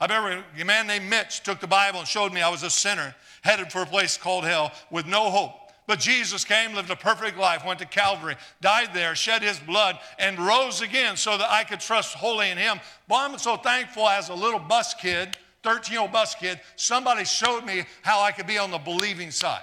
I 0.00 0.06
remember 0.06 0.44
a 0.58 0.64
man 0.64 0.86
named 0.86 1.10
Mitch 1.10 1.42
took 1.42 1.60
the 1.60 1.66
Bible 1.66 1.98
and 1.98 2.08
showed 2.08 2.32
me 2.32 2.40
I 2.40 2.48
was 2.48 2.62
a 2.62 2.70
sinner 2.70 3.14
headed 3.42 3.72
for 3.72 3.82
a 3.82 3.86
place 3.86 4.16
called 4.16 4.44
hell 4.44 4.72
with 4.90 5.06
no 5.06 5.30
hope. 5.30 5.63
But 5.86 5.98
Jesus 5.98 6.44
came, 6.44 6.74
lived 6.74 6.90
a 6.90 6.96
perfect 6.96 7.36
life, 7.36 7.64
went 7.64 7.78
to 7.80 7.86
Calvary, 7.86 8.36
died 8.60 8.90
there, 8.94 9.14
shed 9.14 9.42
his 9.42 9.58
blood, 9.58 9.98
and 10.18 10.38
rose 10.38 10.80
again 10.80 11.16
so 11.16 11.36
that 11.36 11.50
I 11.50 11.64
could 11.64 11.80
trust 11.80 12.14
wholly 12.14 12.50
in 12.50 12.56
him. 12.56 12.80
Boy, 13.06 13.16
I'm 13.16 13.38
so 13.38 13.56
thankful 13.56 14.08
as 14.08 14.30
a 14.30 14.34
little 14.34 14.60
bus 14.60 14.94
kid 14.94 15.36
13 15.64 15.92
year 15.92 16.02
old 16.02 16.12
bus 16.12 16.34
kid, 16.34 16.60
somebody 16.76 17.24
showed 17.24 17.64
me 17.64 17.84
how 18.02 18.20
I 18.20 18.30
could 18.30 18.46
be 18.46 18.58
on 18.58 18.70
the 18.70 18.78
believing 18.78 19.30
side. 19.30 19.62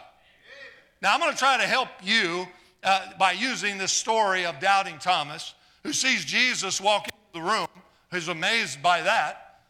Now, 1.01 1.13
I'm 1.13 1.19
going 1.19 1.31
to 1.31 1.37
try 1.37 1.57
to 1.57 1.67
help 1.67 1.89
you 2.03 2.47
uh, 2.83 3.13
by 3.17 3.31
using 3.31 3.77
this 3.77 3.91
story 3.91 4.45
of 4.45 4.59
doubting 4.59 4.97
Thomas, 4.97 5.53
who 5.83 5.93
sees 5.93 6.25
Jesus 6.25 6.81
walk 6.81 7.05
into 7.05 7.17
the 7.33 7.41
room, 7.41 7.67
who's 8.09 8.27
amazed 8.27 8.81
by 8.81 9.01
that. 9.01 9.61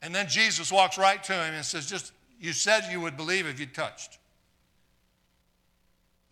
And 0.00 0.14
then 0.14 0.28
Jesus 0.28 0.72
walks 0.72 0.98
right 0.98 1.22
to 1.24 1.32
him 1.32 1.54
and 1.54 1.64
says, 1.64 1.88
Just, 1.88 2.12
you 2.40 2.52
said 2.52 2.90
you 2.90 3.00
would 3.00 3.16
believe 3.16 3.46
if 3.46 3.60
you 3.60 3.66
touched. 3.66 4.18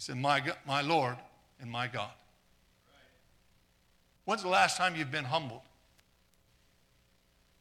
He 0.01 0.05
said, 0.05 0.17
My, 0.17 0.43
my 0.67 0.81
Lord 0.81 1.17
and 1.61 1.71
my 1.71 1.87
God. 1.87 2.09
When's 4.25 4.43
the 4.43 4.49
last 4.49 4.79
time 4.79 4.97
you've 4.97 5.11
been 5.11 5.27
humbled? 5.27 5.61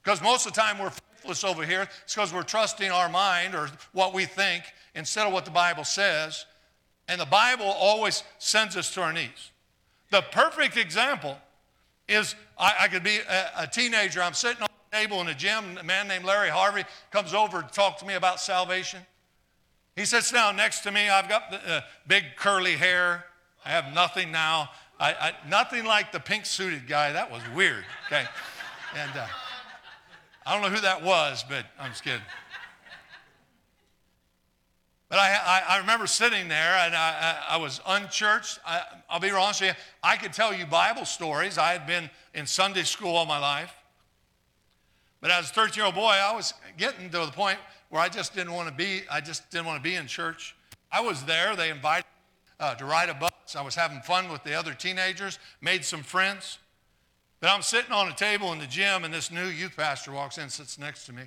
Because 0.02 0.22
most 0.22 0.48
of 0.48 0.54
the 0.54 0.62
time 0.62 0.80
we're 0.80 0.92
faithless 1.18 1.44
over 1.44 1.66
here. 1.66 1.90
It's 2.06 2.16
because 2.16 2.34
we're 2.34 2.44
trusting 2.44 2.92
our 2.92 3.10
mind 3.10 3.56
or 3.56 3.70
what 3.92 4.14
we 4.14 4.24
think 4.24 4.64
instead 4.96 5.28
of 5.28 5.34
what 5.34 5.44
the 5.44 5.52
Bible 5.52 5.84
says. 5.84 6.46
And 7.10 7.20
the 7.20 7.26
Bible 7.26 7.66
always 7.66 8.24
sends 8.38 8.78
us 8.78 8.94
to 8.94 9.02
our 9.02 9.12
knees. 9.12 9.52
The 10.10 10.22
perfect 10.22 10.78
example 10.78 11.38
is 12.08 12.36
I, 12.58 12.74
I 12.84 12.88
could 12.88 13.04
be 13.04 13.18
a, 13.18 13.64
a, 13.64 13.68
teenager. 13.68 14.24
I'm 14.24 14.34
sitting 14.34 14.62
on 14.62 14.70
the 14.90 14.98
table 14.98 15.20
in 15.20 15.28
a 15.28 15.36
gym. 15.36 15.78
A 15.78 15.84
man 15.84 16.08
named 16.08 16.24
Larry 16.24 16.50
Harvey 16.50 16.86
comes 17.12 17.34
over 17.34 17.64
to 17.64 17.68
talk 17.68 17.98
to 18.00 18.06
me 18.06 18.14
about 18.14 18.40
salvation. 18.40 19.02
He 19.96 20.06
sits 20.06 20.32
down 20.32 20.56
next 20.56 20.82
to 20.82 20.92
me. 20.92 21.10
I've 21.10 21.28
got 21.28 21.52
the, 21.52 21.58
uh, 21.70 21.82
big 22.08 22.24
curly 22.38 22.76
hair. 22.76 23.26
I 23.66 23.70
have 23.70 23.94
nothing 23.94 24.32
now. 24.32 24.70
I, 25.00 25.14
I, 25.14 25.34
nothing 25.48 25.86
like 25.86 26.12
the 26.12 26.20
pink 26.20 26.46
suited 26.46 26.88
guy. 26.88 27.12
That 27.12 27.32
was 27.32 27.42
weird. 27.56 27.86
Okay. 28.08 28.26
And 28.98 29.12
uh, 29.18 29.28
I 30.46 30.54
don't 30.54 30.62
know 30.62 30.76
who 30.76 30.82
that 30.82 31.04
was, 31.04 31.44
but 31.48 31.66
I'm 31.80 31.92
just 31.92 32.04
kidding. 32.04 32.22
But 35.10 35.18
I, 35.18 35.34
I, 35.34 35.76
I, 35.76 35.78
remember 35.80 36.06
sitting 36.06 36.48
there 36.48 36.76
and 36.76 36.96
I, 36.96 37.38
I, 37.50 37.56
I 37.56 37.58
was 37.58 37.82
unchurched. 37.88 38.60
I, 38.64 38.84
will 39.12 39.20
be 39.20 39.32
honest 39.32 39.62
with 39.62 39.72
you, 39.72 39.76
I 40.04 40.18
could 40.18 40.34
tell 40.34 40.54
you 40.54 40.68
Bible 40.68 41.06
stories. 41.06 41.58
I 41.58 41.72
had 41.72 41.88
been 41.88 42.12
in 42.36 42.46
Sunday 42.46 42.84
school 42.84 43.16
all 43.16 43.26
my 43.26 43.40
life. 43.40 43.74
But 45.20 45.32
as 45.32 45.50
a 45.50 45.54
13 45.54 45.76
year 45.76 45.86
old 45.86 45.96
boy, 45.96 46.12
I 46.12 46.34
was 46.36 46.54
getting 46.78 47.10
to 47.10 47.26
the 47.26 47.32
point 47.32 47.58
where 47.90 48.02
I 48.02 48.10
just 48.10 48.34
didn't 48.34 48.54
want 48.54 48.70
to 48.70 48.74
be, 48.74 49.02
I 49.12 49.22
just 49.22 49.50
didn't 49.50 49.66
want 49.66 49.84
to 49.84 49.90
be 49.90 49.96
in 49.96 50.08
church. 50.08 50.56
I 50.92 51.02
was 51.02 51.24
there, 51.26 51.56
they 51.56 51.70
invited 51.70 52.06
me 52.06 52.66
uh, 52.66 52.76
to 52.76 52.86
ride 52.86 53.10
a 53.10 53.14
bus. 53.14 53.32
I 53.56 53.62
was 53.62 53.76
having 53.76 54.02
fun 54.02 54.32
with 54.32 54.44
the 54.44 54.54
other 54.54 54.74
teenagers, 54.74 55.40
made 55.62 55.84
some 55.84 56.04
friends. 56.04 56.60
But 57.40 57.50
I'm 57.50 57.62
sitting 57.62 57.92
on 57.92 58.10
a 58.10 58.14
table 58.14 58.52
in 58.54 58.60
the 58.60 58.68
gym, 58.68 59.04
and 59.04 59.14
this 59.14 59.32
new 59.32 59.46
youth 59.48 59.76
pastor 59.78 60.12
walks 60.12 60.38
in, 60.38 60.50
sits 60.50 60.78
next 60.78 61.06
to 61.06 61.14
me. 61.14 61.24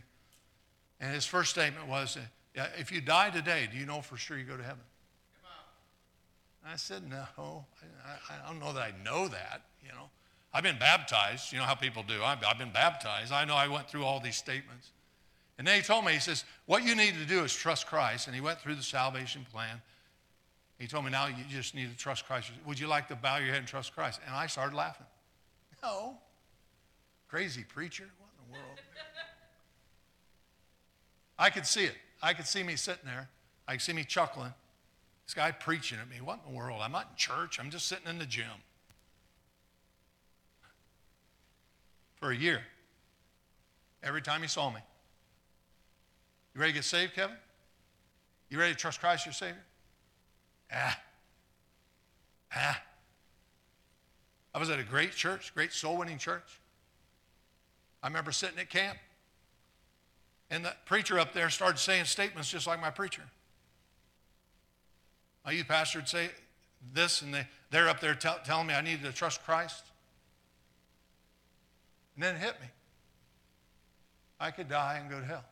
And 1.00 1.12
his 1.12 1.24
first 1.24 1.50
statement 1.50 1.88
was, 1.88 2.18
if 2.54 2.92
you 2.92 3.00
die 3.00 3.30
today, 3.30 3.68
do 3.70 3.78
you 3.78 3.86
know 3.86 4.02
for 4.02 4.16
sure 4.16 4.38
you 4.38 4.44
go 4.44 4.56
to 4.56 4.62
heaven? 4.62 4.82
I 6.64 6.76
said, 6.76 7.02
no. 7.10 7.64
I, 8.06 8.34
I, 8.34 8.48
don't 8.48 8.60
know 8.60 8.72
that 8.72 8.82
I 8.82 8.92
know 9.02 9.26
that, 9.26 9.62
you 9.82 9.90
know. 9.90 10.10
I've 10.54 10.62
been 10.62 10.78
baptized. 10.78 11.52
You 11.52 11.58
know 11.58 11.64
how 11.64 11.74
people 11.74 12.04
do. 12.06 12.22
I've, 12.22 12.38
I've 12.46 12.58
been 12.58 12.72
baptized. 12.72 13.32
I 13.32 13.44
know 13.44 13.56
I 13.56 13.66
went 13.66 13.88
through 13.88 14.04
all 14.04 14.20
these 14.20 14.36
statements. 14.36 14.90
And 15.58 15.66
then 15.66 15.76
he 15.76 15.82
told 15.82 16.04
me, 16.04 16.12
he 16.12 16.18
says, 16.18 16.44
what 16.66 16.84
you 16.84 16.94
need 16.94 17.14
to 17.14 17.26
do 17.26 17.44
is 17.44 17.52
trust 17.54 17.86
Christ. 17.86 18.26
And 18.26 18.34
he 18.34 18.40
went 18.40 18.58
through 18.60 18.74
the 18.74 18.82
salvation 18.82 19.46
plan. 19.52 19.80
He 20.78 20.86
told 20.88 21.04
me, 21.04 21.10
now 21.10 21.26
you 21.26 21.44
just 21.48 21.74
need 21.74 21.90
to 21.90 21.96
trust 21.96 22.26
Christ. 22.26 22.50
Would 22.66 22.78
you 22.78 22.88
like 22.88 23.06
to 23.08 23.14
bow 23.14 23.36
your 23.36 23.48
head 23.48 23.58
and 23.58 23.66
trust 23.66 23.94
Christ? 23.94 24.20
And 24.26 24.34
I 24.34 24.46
started 24.46 24.74
laughing. 24.74 25.06
No. 25.82 26.16
Crazy 27.28 27.64
preacher? 27.64 28.08
What 28.18 28.30
in 28.38 28.52
the 28.52 28.58
world? 28.58 28.78
I 31.38 31.50
could 31.50 31.66
see 31.66 31.84
it. 31.84 31.94
I 32.22 32.34
could 32.34 32.46
see 32.46 32.62
me 32.62 32.76
sitting 32.76 33.04
there. 33.04 33.28
I 33.68 33.72
could 33.72 33.82
see 33.82 33.92
me 33.92 34.04
chuckling. 34.04 34.52
This 35.26 35.34
guy 35.34 35.50
preaching 35.52 35.98
at 36.00 36.08
me. 36.08 36.16
What 36.22 36.40
in 36.44 36.52
the 36.52 36.58
world? 36.58 36.80
I'm 36.82 36.92
not 36.92 37.08
in 37.10 37.16
church. 37.16 37.60
I'm 37.60 37.70
just 37.70 37.86
sitting 37.86 38.08
in 38.08 38.18
the 38.18 38.26
gym. 38.26 38.46
For 42.16 42.30
a 42.30 42.36
year. 42.36 42.62
Every 44.02 44.22
time 44.22 44.42
he 44.42 44.48
saw 44.48 44.70
me. 44.70 44.80
You 46.54 46.60
ready 46.60 46.72
to 46.72 46.78
get 46.78 46.84
saved, 46.84 47.14
Kevin? 47.14 47.36
You 48.50 48.58
ready 48.58 48.72
to 48.72 48.78
trust 48.78 49.00
Christ 49.00 49.24
your 49.24 49.32
Savior? 49.32 49.62
Ah. 50.72 51.00
Ah. 52.54 52.82
I 54.54 54.58
was 54.58 54.68
at 54.68 54.78
a 54.78 54.84
great 54.84 55.12
church, 55.12 55.54
great 55.54 55.72
soul 55.72 55.96
winning 55.96 56.18
church. 56.18 56.60
I 58.02 58.08
remember 58.08 58.32
sitting 58.32 58.58
at 58.58 58.68
camp. 58.68 58.98
And 60.50 60.66
the 60.66 60.74
preacher 60.84 61.18
up 61.18 61.32
there 61.32 61.48
started 61.48 61.78
saying 61.78 62.04
statements 62.04 62.50
just 62.50 62.66
like 62.66 62.78
my 62.78 62.90
preacher. 62.90 63.22
My 65.46 65.52
youth 65.52 65.68
pastor 65.68 66.00
would 66.00 66.08
say 66.08 66.28
this, 66.92 67.22
and 67.22 67.32
they, 67.32 67.46
they're 67.70 67.88
up 67.88 68.00
there 68.00 68.14
tell, 68.14 68.38
telling 68.44 68.66
me 68.66 68.74
I 68.74 68.82
needed 68.82 69.02
to 69.04 69.12
trust 69.12 69.42
Christ. 69.44 69.82
And 72.14 72.22
then 72.22 72.34
it 72.36 72.40
hit 72.40 72.60
me. 72.60 72.66
I 74.38 74.50
could 74.50 74.68
die 74.68 74.98
and 75.00 75.08
go 75.08 75.20
to 75.20 75.24
hell. 75.24 75.44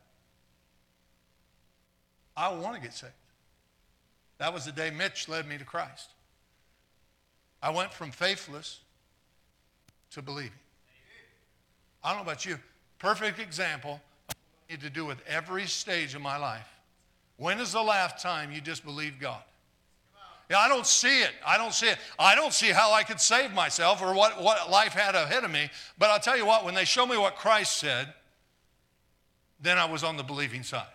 I 2.35 2.51
want 2.53 2.75
to 2.75 2.81
get 2.81 2.93
saved. 2.93 3.13
That 4.37 4.53
was 4.53 4.65
the 4.65 4.71
day 4.71 4.89
Mitch 4.89 5.29
led 5.29 5.47
me 5.47 5.57
to 5.57 5.65
Christ. 5.65 6.09
I 7.61 7.69
went 7.69 7.93
from 7.93 8.11
faithless 8.11 8.79
to 10.11 10.21
believing. 10.21 10.51
I 12.03 12.09
don't 12.09 12.17
know 12.17 12.31
about 12.31 12.45
you. 12.45 12.57
Perfect 12.97 13.39
example 13.39 14.01
of 14.29 14.35
what 14.35 14.37
I 14.69 14.73
need 14.73 14.81
to 14.81 14.89
do 14.89 15.05
with 15.05 15.21
every 15.27 15.67
stage 15.67 16.15
of 16.15 16.21
my 16.21 16.37
life. 16.37 16.67
When 17.37 17.59
is 17.59 17.71
the 17.71 17.81
last 17.81 18.21
time 18.21 18.51
you 18.51 18.61
disbelieved 18.61 19.19
God? 19.19 19.41
Yeah, 20.49 20.59
I 20.59 20.67
don't 20.67 20.85
see 20.85 21.21
it. 21.21 21.31
I 21.45 21.57
don't 21.57 21.73
see 21.73 21.87
it. 21.87 21.97
I 22.19 22.35
don't 22.35 22.51
see 22.51 22.71
how 22.71 22.91
I 22.91 23.03
could 23.03 23.21
save 23.21 23.53
myself 23.53 24.01
or 24.01 24.13
what, 24.13 24.41
what 24.43 24.69
life 24.69 24.91
had 24.91 25.15
ahead 25.15 25.45
of 25.45 25.51
me. 25.51 25.69
But 25.97 26.09
I'll 26.09 26.19
tell 26.19 26.35
you 26.35 26.45
what, 26.45 26.65
when 26.65 26.73
they 26.73 26.83
show 26.83 27.05
me 27.05 27.15
what 27.15 27.37
Christ 27.37 27.77
said, 27.77 28.13
then 29.61 29.77
I 29.77 29.85
was 29.85 30.03
on 30.03 30.17
the 30.17 30.23
believing 30.23 30.63
side. 30.63 30.87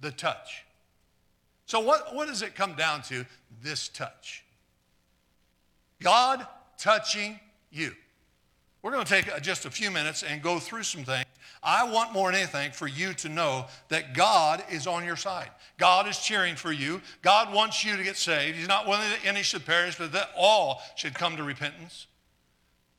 The 0.00 0.10
touch. 0.10 0.64
So, 1.66 1.80
what, 1.80 2.14
what 2.14 2.28
does 2.28 2.42
it 2.42 2.54
come 2.54 2.74
down 2.74 3.02
to? 3.02 3.24
This 3.62 3.88
touch. 3.88 4.44
God 6.02 6.46
touching 6.78 7.38
you. 7.70 7.92
We're 8.82 8.92
going 8.92 9.04
to 9.04 9.10
take 9.10 9.30
uh, 9.30 9.38
just 9.40 9.66
a 9.66 9.70
few 9.70 9.90
minutes 9.90 10.22
and 10.22 10.42
go 10.42 10.58
through 10.58 10.84
some 10.84 11.04
things 11.04 11.26
I 11.62 11.90
want 11.90 12.12
more 12.12 12.30
than 12.30 12.40
anything 12.40 12.72
for 12.72 12.86
you 12.86 13.12
to 13.14 13.28
know 13.28 13.66
that 13.88 14.14
God 14.14 14.64
is 14.70 14.86
on 14.86 15.04
your 15.04 15.16
side. 15.16 15.50
God 15.78 16.08
is 16.08 16.18
cheering 16.18 16.56
for 16.56 16.72
you. 16.72 17.02
God 17.22 17.52
wants 17.52 17.84
you 17.84 17.96
to 17.96 18.02
get 18.02 18.16
saved. 18.16 18.56
He's 18.56 18.68
not 18.68 18.86
willing 18.86 19.08
that 19.10 19.26
any 19.26 19.42
should 19.42 19.66
perish, 19.66 19.96
but 19.98 20.12
that 20.12 20.30
all 20.36 20.80
should 20.96 21.14
come 21.14 21.36
to 21.36 21.42
repentance. 21.42 22.06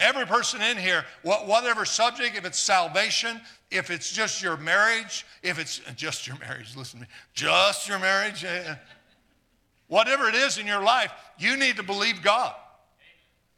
Every 0.02 0.26
person 0.26 0.62
in 0.62 0.78
here, 0.78 1.06
whatever 1.24 1.86
subject, 1.86 2.36
if 2.36 2.44
it's 2.44 2.60
salvation, 2.60 3.40
if 3.70 3.90
it's 3.90 4.12
just 4.12 4.42
your 4.42 4.58
marriage, 4.58 5.26
if 5.44 5.60
it's 5.60 5.80
just 5.96 6.28
your 6.28 6.38
marriage, 6.40 6.76
listen 6.76 7.00
to 7.00 7.06
me, 7.06 7.12
just 7.34 7.88
your 7.88 8.00
marriage, 8.00 8.44
eh, 8.44 8.76
whatever 9.88 10.28
it 10.28 10.36
is 10.36 10.58
in 10.58 10.66
your 10.66 10.82
life, 10.82 11.12
you 11.38 11.56
need 11.56 11.78
to 11.78 11.84
believe 11.84 12.22
God. 12.22 12.54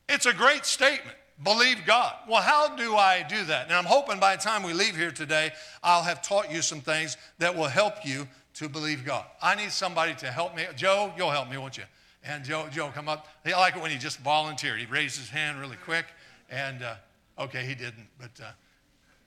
It's 0.09 0.25
a 0.25 0.33
great 0.33 0.65
statement. 0.65 1.15
Believe 1.43 1.79
God. 1.85 2.13
Well, 2.29 2.41
how 2.41 2.75
do 2.75 2.95
I 2.95 3.23
do 3.23 3.43
that? 3.45 3.65
And 3.65 3.73
I'm 3.73 3.85
hoping 3.85 4.19
by 4.19 4.35
the 4.35 4.41
time 4.41 4.63
we 4.63 4.73
leave 4.73 4.95
here 4.95 5.11
today, 5.11 5.51
I'll 5.81 6.03
have 6.03 6.21
taught 6.21 6.51
you 6.51 6.61
some 6.61 6.79
things 6.79 7.17
that 7.39 7.55
will 7.55 7.67
help 7.67 8.05
you 8.05 8.27
to 8.55 8.69
believe 8.69 9.03
God. 9.03 9.25
I 9.41 9.55
need 9.55 9.71
somebody 9.71 10.13
to 10.15 10.27
help 10.27 10.55
me. 10.55 10.65
Joe, 10.75 11.11
you'll 11.17 11.31
help 11.31 11.49
me, 11.49 11.57
won't 11.57 11.77
you? 11.77 11.85
And 12.23 12.45
Joe, 12.45 12.67
Joe, 12.71 12.89
come 12.93 13.09
up. 13.09 13.27
I 13.45 13.51
like 13.51 13.75
it 13.75 13.81
when 13.81 13.91
he 13.91 13.97
just 13.97 14.19
volunteered. 14.19 14.79
He 14.79 14.85
raised 14.85 15.17
his 15.17 15.29
hand 15.29 15.59
really 15.59 15.77
quick, 15.83 16.05
and 16.49 16.83
uh, 16.83 16.95
okay, 17.39 17.65
he 17.65 17.75
didn't, 17.75 18.07
but 18.19 18.31
uh, 18.43 18.51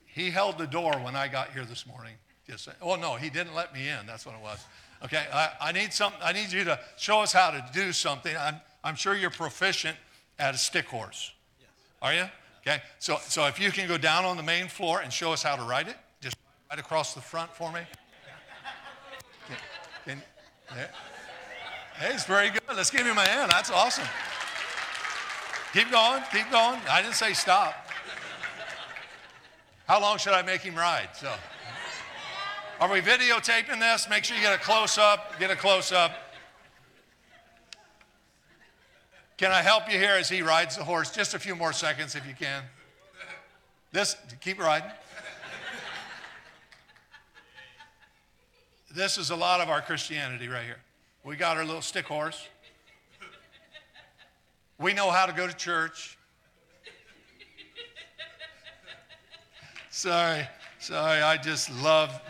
he 0.04 0.30
held 0.30 0.58
the 0.58 0.66
door 0.66 0.92
when 0.98 1.16
I 1.16 1.28
got 1.28 1.52
here 1.52 1.64
this 1.64 1.86
morning. 1.86 2.14
Just 2.48 2.68
oh 2.80 2.96
no, 2.96 3.16
he 3.16 3.30
didn't 3.30 3.54
let 3.54 3.74
me 3.74 3.88
in. 3.88 4.06
That's 4.06 4.24
what 4.24 4.34
it 4.34 4.42
was. 4.42 4.64
Okay, 5.04 5.24
I, 5.32 5.50
I 5.60 5.72
need 5.72 5.92
some. 5.92 6.12
I 6.22 6.32
need 6.32 6.52
you 6.52 6.64
to 6.64 6.78
show 6.96 7.20
us 7.20 7.32
how 7.32 7.50
to 7.50 7.64
do 7.72 7.92
something. 7.92 8.34
I'm, 8.36 8.60
I'm 8.82 8.94
sure 8.94 9.14
you're 9.14 9.30
proficient 9.30 9.96
at 10.38 10.54
a 10.54 10.58
stick 10.58 10.86
horse. 10.86 11.32
Yes. 11.60 11.68
Are 12.00 12.14
you? 12.14 12.30
Okay. 12.66 12.82
So, 12.98 13.18
so 13.22 13.46
if 13.46 13.60
you 13.60 13.70
can 13.70 13.86
go 13.88 13.98
down 13.98 14.24
on 14.24 14.36
the 14.36 14.42
main 14.42 14.68
floor 14.68 15.00
and 15.00 15.12
show 15.12 15.32
us 15.32 15.42
how 15.42 15.54
to 15.56 15.62
write 15.62 15.88
it, 15.88 15.96
just 16.20 16.36
right 16.70 16.78
across 16.78 17.14
the 17.14 17.20
front 17.20 17.50
for 17.52 17.70
me. 17.72 17.80
Can, 20.04 20.22
can, 20.68 20.78
hey, 21.98 22.12
it's 22.14 22.24
very 22.24 22.50
good. 22.50 22.62
Let's 22.76 22.90
give 22.90 23.04
him 23.04 23.18
a 23.18 23.26
hand. 23.26 23.50
That's 23.50 23.70
awesome. 23.70 24.06
Keep 25.72 25.90
going. 25.90 26.22
Keep 26.32 26.50
going. 26.50 26.80
I 26.90 27.02
didn't 27.02 27.14
say 27.14 27.32
stop. 27.32 27.74
How 29.86 30.00
long 30.00 30.18
should 30.18 30.32
I 30.32 30.42
make 30.42 30.62
him 30.62 30.74
ride? 30.74 31.10
So, 31.14 31.32
are 32.80 32.90
we 32.90 33.00
videotaping 33.00 33.78
this? 33.78 34.08
Make 34.08 34.24
sure 34.24 34.36
you 34.36 34.42
get 34.42 34.54
a 34.54 34.62
close 34.62 34.98
up. 34.98 35.38
Get 35.38 35.50
a 35.50 35.56
close 35.56 35.92
up. 35.92 36.12
Can 39.36 39.52
I 39.52 39.60
help 39.60 39.92
you 39.92 39.98
here 39.98 40.14
as 40.14 40.28
he 40.28 40.40
rides 40.40 40.76
the 40.76 40.84
horse? 40.84 41.10
Just 41.10 41.34
a 41.34 41.38
few 41.38 41.54
more 41.54 41.72
seconds 41.72 42.14
if 42.14 42.26
you 42.26 42.34
can. 42.34 42.62
This, 43.92 44.16
keep 44.40 44.58
riding. 44.58 44.90
This 48.94 49.18
is 49.18 49.28
a 49.28 49.36
lot 49.36 49.60
of 49.60 49.68
our 49.68 49.82
Christianity 49.82 50.48
right 50.48 50.64
here. 50.64 50.80
We 51.22 51.36
got 51.36 51.58
our 51.58 51.64
little 51.66 51.82
stick 51.82 52.06
horse. 52.06 52.48
We 54.78 54.92
know 54.92 55.10
how 55.10 55.26
to 55.26 55.32
go 55.32 55.46
to 55.46 55.54
church. 55.54 56.18
Sorry, 59.90 60.46
sorry, 60.78 61.22
I 61.22 61.38
just 61.38 61.70
love 61.82 62.20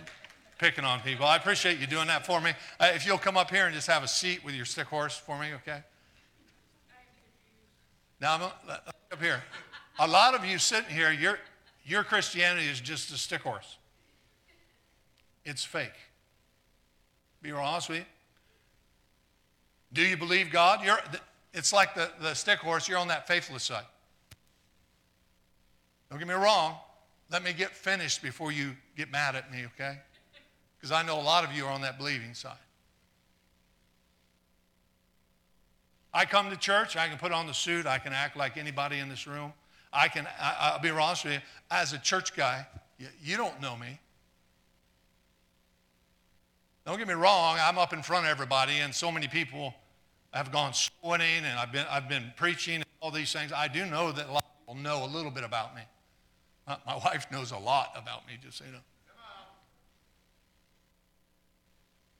picking 0.58 0.84
on 0.84 1.00
people. 1.00 1.26
I 1.26 1.36
appreciate 1.36 1.80
you 1.80 1.86
doing 1.88 2.06
that 2.06 2.24
for 2.24 2.40
me. 2.40 2.52
Uh, 2.78 2.90
if 2.94 3.04
you'll 3.04 3.18
come 3.18 3.36
up 3.36 3.50
here 3.50 3.66
and 3.66 3.74
just 3.74 3.88
have 3.88 4.04
a 4.04 4.08
seat 4.08 4.44
with 4.44 4.54
your 4.54 4.64
stick 4.64 4.86
horse 4.86 5.16
for 5.16 5.38
me, 5.38 5.48
okay? 5.54 5.82
Now, 8.20 8.34
I'm 8.34 8.42
up 8.42 9.20
here. 9.20 9.42
A 9.98 10.06
lot 10.06 10.34
of 10.34 10.44
you 10.44 10.58
sitting 10.58 10.94
here, 10.94 11.10
your, 11.10 11.38
your 11.84 12.04
Christianity 12.04 12.68
is 12.68 12.80
just 12.80 13.12
a 13.12 13.16
stick 13.16 13.42
horse. 13.42 13.78
It's 15.44 15.64
fake. 15.64 15.90
Be 17.42 17.52
honest 17.52 17.88
with 17.88 17.98
you. 17.98 18.04
Do 19.92 20.02
you 20.02 20.16
believe 20.16 20.50
God? 20.50 20.84
You're, 20.84 20.98
it's 21.56 21.72
like 21.72 21.94
the, 21.94 22.10
the 22.20 22.34
stick 22.34 22.58
horse, 22.58 22.86
you're 22.86 22.98
on 22.98 23.08
that 23.08 23.26
faithless 23.26 23.64
side. 23.64 23.86
Don't 26.10 26.18
get 26.18 26.28
me 26.28 26.34
wrong. 26.34 26.76
Let 27.30 27.42
me 27.42 27.54
get 27.54 27.70
finished 27.70 28.22
before 28.22 28.52
you 28.52 28.76
get 28.94 29.10
mad 29.10 29.34
at 29.34 29.50
me, 29.50 29.64
okay? 29.74 29.98
Because 30.76 30.92
I 30.92 31.02
know 31.02 31.18
a 31.18 31.22
lot 31.22 31.44
of 31.44 31.52
you 31.52 31.64
are 31.64 31.72
on 31.72 31.80
that 31.80 31.96
believing 31.96 32.34
side. 32.34 32.58
I 36.12 36.26
come 36.26 36.50
to 36.50 36.56
church, 36.56 36.94
I 36.94 37.08
can 37.08 37.16
put 37.16 37.32
on 37.32 37.46
the 37.46 37.54
suit, 37.54 37.86
I 37.86 37.98
can 37.98 38.12
act 38.12 38.36
like 38.36 38.58
anybody 38.58 38.98
in 38.98 39.08
this 39.08 39.26
room. 39.26 39.52
I 39.92 40.08
can, 40.08 40.28
I, 40.38 40.72
will 40.74 40.82
be 40.82 40.90
honest 40.90 41.24
with 41.24 41.34
you, 41.34 41.40
as 41.70 41.94
a 41.94 41.98
church 41.98 42.36
guy, 42.36 42.66
you, 42.98 43.06
you 43.22 43.36
don't 43.38 43.60
know 43.62 43.76
me. 43.76 43.98
Don't 46.84 46.98
get 46.98 47.08
me 47.08 47.14
wrong, 47.14 47.56
I'm 47.58 47.78
up 47.78 47.94
in 47.94 48.02
front 48.02 48.26
of 48.26 48.30
everybody, 48.30 48.78
and 48.78 48.94
so 48.94 49.10
many 49.10 49.26
people 49.26 49.74
have 50.36 50.52
gone 50.52 50.72
sweating, 50.74 51.44
and 51.44 51.58
I've 51.58 51.72
been, 51.72 51.86
I've 51.90 52.08
been 52.08 52.32
preaching 52.36 52.76
and 52.76 52.84
all 53.00 53.10
these 53.10 53.32
things. 53.32 53.52
I 53.52 53.68
do 53.68 53.86
know 53.86 54.12
that 54.12 54.28
a 54.28 54.32
lot 54.32 54.44
of 54.44 54.60
people 54.60 54.82
know 54.82 55.04
a 55.04 55.10
little 55.10 55.30
bit 55.30 55.44
about 55.44 55.74
me. 55.74 55.82
My, 56.66 56.76
my 56.86 56.96
wife 57.04 57.26
knows 57.32 57.52
a 57.52 57.58
lot 57.58 57.92
about 57.96 58.26
me, 58.26 58.34
just 58.42 58.58
so 58.58 58.64
you 58.64 58.72
know. 58.72 58.78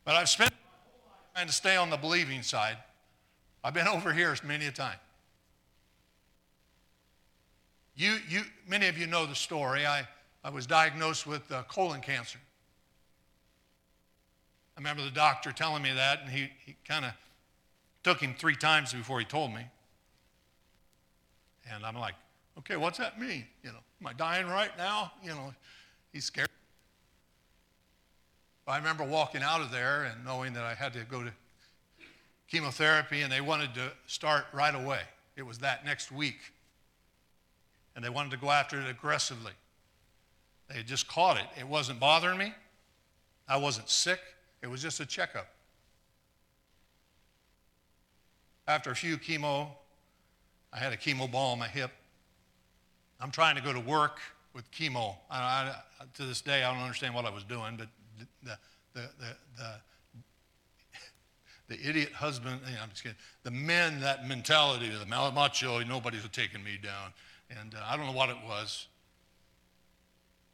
But 0.05 0.15
I've 0.15 0.29
spent 0.29 0.55
trying 1.35 1.49
to 1.49 1.53
stay 1.53 1.77
on 1.77 1.91
the 1.91 1.97
believing 1.97 2.43
side. 2.43 2.77
I've 3.65 3.75
been 3.75 3.89
over 3.89 4.13
here 4.13 4.35
many 4.45 4.67
a 4.67 4.71
time. 4.71 4.99
You, 7.97 8.19
you, 8.29 8.43
many 8.69 8.87
of 8.87 8.97
you 8.97 9.07
know 9.07 9.27
the 9.27 9.35
story. 9.35 9.85
I, 9.85 10.07
I 10.45 10.51
was 10.51 10.67
diagnosed 10.67 11.27
with 11.27 11.51
uh, 11.51 11.65
colon 11.65 12.01
cancer. 12.01 12.39
I 14.77 14.81
remember 14.81 15.03
the 15.03 15.11
doctor 15.11 15.51
telling 15.51 15.83
me 15.83 15.93
that, 15.93 16.21
and 16.21 16.31
he, 16.31 16.51
he 16.65 16.77
kind 16.87 17.05
of 17.05 17.13
took 18.07 18.21
him 18.21 18.35
three 18.39 18.55
times 18.55 18.93
before 18.93 19.19
he 19.19 19.25
told 19.25 19.53
me. 19.53 19.63
And 21.73 21.85
I'm 21.85 21.97
like, 21.97 22.15
okay, 22.59 22.77
what's 22.77 22.99
that 22.99 23.21
mean? 23.21 23.45
You 23.63 23.71
know, 23.71 23.79
am 24.01 24.07
I 24.07 24.13
dying 24.13 24.47
right 24.47 24.71
now? 24.79 25.11
You 25.23 25.31
know, 25.31 25.53
he's 26.13 26.25
scared. 26.25 26.49
I 28.69 28.79
remember 28.79 29.05
walking 29.05 29.43
out 29.43 29.61
of 29.61 29.71
there 29.71 30.05
and 30.05 30.25
knowing 30.25 30.53
that 30.53 30.63
I 30.63 30.75
had 30.75 30.93
to 30.93 31.05
go 31.05 31.23
to 31.23 31.33
chemotherapy, 32.49 33.23
and 33.23 33.33
they 33.33 33.41
wanted 33.41 33.75
to 33.75 33.91
start 34.07 34.47
right 34.53 34.75
away. 34.75 35.01
It 35.37 35.45
was 35.45 35.59
that 35.59 35.85
next 35.85 36.13
week 36.13 36.39
and 37.97 38.05
they 38.05 38.11
wanted 38.11 38.31
to 38.31 38.37
go 38.37 38.51
after 38.51 38.79
it 38.79 38.89
aggressively. 38.89 39.53
They 40.69 40.77
had 40.77 40.87
just 40.87 41.09
caught 41.09 41.39
it. 41.39 41.47
It 41.59 41.67
wasn't 41.67 41.99
bothering 41.99 42.39
me. 42.39 42.53
I 43.49 43.57
wasn't 43.57 43.89
sick. 43.89 44.21
It 44.63 44.67
was 44.67 44.83
just 44.83 45.01
a 45.01 45.07
checkup. 45.07 45.49
After 48.69 48.91
a 48.91 48.97
few 48.97 49.17
chemo, 49.17 49.69
I 50.73 50.79
had 50.79 50.93
a 50.93 50.97
chemo 50.97 51.31
ball 51.31 51.53
on 51.53 51.59
my 51.59 51.69
hip. 51.69 51.91
I'm 53.21 53.31
trying 53.31 53.57
to 53.57 53.63
go 53.63 53.73
to 53.73 53.81
work 53.81 54.19
with 54.53 54.71
chemo. 54.71 55.17
I, 55.31 55.73
I, 56.01 56.05
to 56.15 56.25
this 56.25 56.41
day, 56.41 56.65
I 56.65 56.73
don't 56.73 56.83
understand 56.83 57.15
what 57.15 57.25
I 57.25 57.31
was 57.31 57.45
doing, 57.45 57.77
but 57.77 57.89
the, 58.19 58.59
the, 58.95 59.09
the, 59.19 59.37
the, 59.57 59.75
the 61.69 61.89
idiot 61.89 62.13
husband, 62.13 62.61
I'm 62.83 62.91
just 62.91 63.03
kidding, 63.03 63.19
the 63.43 63.51
men, 63.51 64.01
that 64.01 64.27
mentality, 64.27 64.91
the 64.91 65.07
macho, 65.07 65.83
nobody's 65.85 66.27
taking 66.31 66.63
me 66.63 66.79
down. 66.83 67.13
And 67.51 67.75
uh, 67.75 67.79
I 67.87 67.97
don't 67.97 68.07
know 68.07 68.13
what 68.13 68.29
it 68.29 68.37
was. 68.47 68.87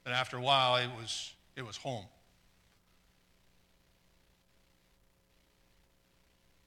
But 0.05 0.12
after 0.12 0.37
a 0.37 0.40
while, 0.40 0.77
it 0.77 0.90
was, 0.98 1.33
it 1.57 1.62
was 1.62 1.77
home. 1.77 2.05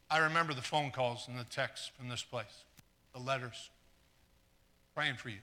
I 0.10 0.20
remember 0.20 0.54
the 0.54 0.62
phone 0.62 0.92
calls 0.92 1.28
and 1.28 1.40
the 1.40 1.44
texts 1.46 1.92
from 1.98 2.10
this 2.10 2.24
place, 2.24 2.64
the 3.14 3.20
letters, 3.20 3.70
praying 4.94 5.16
for 5.16 5.30
you. 5.30 5.40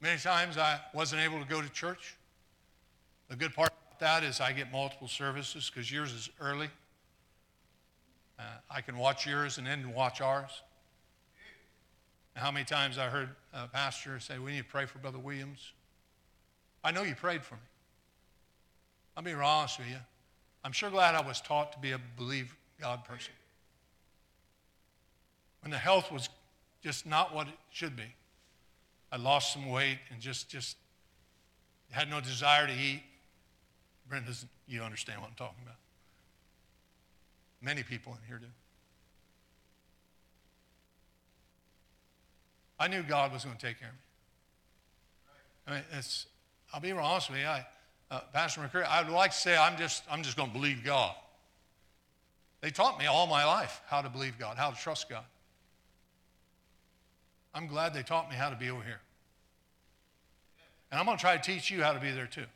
Many 0.00 0.18
times 0.20 0.58
I 0.58 0.80
wasn't 0.92 1.22
able 1.22 1.40
to 1.40 1.48
go 1.48 1.62
to 1.62 1.68
church. 1.70 2.16
The 3.30 3.36
good 3.36 3.54
part 3.54 3.70
about 3.70 4.00
that 4.00 4.22
is 4.22 4.40
I 4.40 4.52
get 4.52 4.70
multiple 4.70 5.08
services 5.08 5.70
because 5.72 5.90
yours 5.90 6.12
is 6.12 6.28
early. 6.40 6.68
Uh, 8.38 8.42
I 8.70 8.80
can 8.82 8.98
watch 8.98 9.26
yours 9.26 9.56
and 9.56 9.66
then 9.66 9.94
watch 9.94 10.20
ours. 10.20 10.50
How 12.34 12.50
many 12.50 12.64
times 12.64 12.98
I 12.98 13.06
heard 13.06 13.30
a 13.52 13.68
pastor 13.68 14.18
say, 14.20 14.38
We 14.38 14.52
need 14.52 14.58
to 14.58 14.64
pray 14.64 14.86
for 14.86 14.98
Brother 14.98 15.18
Williams? 15.18 15.72
I 16.82 16.90
know 16.90 17.02
you 17.02 17.14
prayed 17.14 17.42
for 17.42 17.54
me. 17.54 17.60
I'll 19.16 19.22
be 19.22 19.32
honest 19.32 19.78
with 19.78 19.88
you. 19.88 19.96
I'm 20.64 20.72
sure 20.72 20.90
glad 20.90 21.14
I 21.14 21.26
was 21.26 21.40
taught 21.40 21.72
to 21.72 21.78
be 21.78 21.92
a 21.92 22.00
believe 22.16 22.54
God 22.80 23.04
person. 23.04 23.32
When 25.62 25.70
the 25.70 25.78
health 25.78 26.12
was 26.12 26.28
just 26.82 27.06
not 27.06 27.34
what 27.34 27.48
it 27.48 27.54
should 27.70 27.96
be, 27.96 28.14
I 29.10 29.16
lost 29.16 29.52
some 29.52 29.68
weight 29.70 29.98
and 30.10 30.20
just, 30.20 30.48
just 30.48 30.76
had 31.90 32.10
no 32.10 32.20
desire 32.20 32.66
to 32.66 32.72
eat. 32.72 33.02
Brent 34.08 34.26
doesn't, 34.26 34.50
you 34.66 34.82
understand 34.82 35.20
what 35.20 35.28
I'm 35.30 35.36
talking 35.36 35.62
about. 35.62 35.76
Many 37.62 37.82
people 37.82 38.12
in 38.12 38.18
here 38.26 38.38
do. 38.38 38.46
I 42.78 42.88
knew 42.88 43.02
God 43.02 43.32
was 43.32 43.44
going 43.44 43.56
to 43.56 43.66
take 43.66 43.78
care 43.78 43.88
of 43.88 43.94
me. 43.94 44.00
I 45.66 45.70
mean, 45.70 45.84
it's, 45.98 46.26
I'll 46.72 46.80
be 46.80 46.92
honest 46.92 47.30
with 47.30 47.38
you. 47.38 47.46
I, 47.46 47.66
uh, 48.10 48.20
Pastor 48.32 48.60
McCurry, 48.60 48.84
I 48.84 49.02
would 49.02 49.12
like 49.12 49.30
to 49.30 49.36
say 49.36 49.56
I'm 49.56 49.78
just, 49.78 50.02
I'm 50.10 50.22
just 50.22 50.36
going 50.36 50.50
to 50.50 50.54
believe 50.54 50.84
God. 50.84 51.14
They 52.64 52.70
taught 52.70 52.98
me 52.98 53.04
all 53.04 53.26
my 53.26 53.44
life 53.44 53.82
how 53.88 54.00
to 54.00 54.08
believe 54.08 54.38
God, 54.38 54.56
how 54.56 54.70
to 54.70 54.76
trust 54.80 55.10
God. 55.10 55.26
I'm 57.52 57.66
glad 57.66 57.92
they 57.92 58.02
taught 58.02 58.30
me 58.30 58.36
how 58.36 58.48
to 58.48 58.56
be 58.56 58.70
over 58.70 58.82
here. 58.82 59.02
And 60.90 60.98
I'm 60.98 61.04
going 61.04 61.18
to 61.18 61.20
try 61.20 61.36
to 61.36 61.42
teach 61.42 61.70
you 61.70 61.82
how 61.82 61.92
to 61.92 62.00
be 62.00 62.10
there 62.10 62.26
too, 62.26 62.46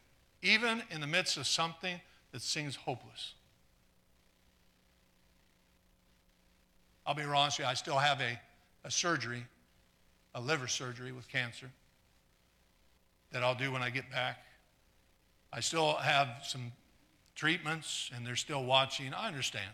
even 0.41 0.83
in 0.91 1.03
the 1.03 1.07
midst 1.07 1.37
of 1.37 1.47
something 1.47 2.01
that 2.33 2.41
seems 2.41 2.75
hopeless. 2.75 3.35
I'll 7.07 7.13
be 7.13 7.25
honest 7.25 7.59
with 7.59 7.67
you, 7.67 7.71
I 7.71 7.75
still 7.75 7.99
have 7.99 8.23
a, 8.23 8.41
a 8.85 8.91
surgery 8.91 9.45
a 10.35 10.41
liver 10.41 10.69
surgery 10.69 11.13
with 11.13 11.29
cancer 11.29 11.71
that 13.33 13.43
I'll 13.43 13.55
do 13.55 13.73
when 13.73 13.83
I 13.83 13.91
get 13.91 14.11
back. 14.11 14.39
I 15.53 15.61
still 15.61 15.97
have 15.97 16.29
some 16.45 16.73
treatments 17.35 18.11
and 18.17 18.27
they're 18.27 18.37
still 18.37 18.65
watching. 18.65 19.13
I 19.13 19.29
understand. 19.29 19.69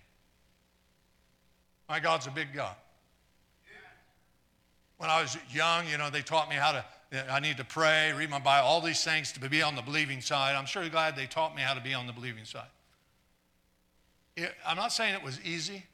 My 1.88 2.00
God's 2.00 2.26
a 2.26 2.30
big 2.30 2.52
God. 2.54 2.74
When 4.96 5.10
I 5.10 5.20
was 5.20 5.36
young, 5.50 5.86
you 5.88 5.98
know, 5.98 6.08
they 6.08 6.22
taught 6.22 6.48
me 6.48 6.56
how 6.56 6.72
to, 6.72 6.84
I 7.30 7.40
need 7.40 7.56
to 7.58 7.64
pray, 7.64 8.12
read 8.12 8.30
my 8.30 8.38
Bible, 8.38 8.66
all 8.66 8.80
these 8.80 9.02
things 9.04 9.32
to 9.32 9.40
be 9.48 9.60
on 9.60 9.74
the 9.74 9.82
believing 9.82 10.20
side. 10.20 10.54
I'm 10.54 10.66
sure 10.66 10.88
glad 10.88 11.16
they 11.16 11.26
taught 11.26 11.54
me 11.54 11.62
how 11.62 11.74
to 11.74 11.80
be 11.80 11.94
on 11.94 12.06
the 12.06 12.12
believing 12.12 12.44
side. 12.44 12.68
It, 14.36 14.52
I'm 14.66 14.76
not 14.76 14.92
saying 14.92 15.14
it 15.14 15.22
was 15.22 15.40
easy, 15.44 15.84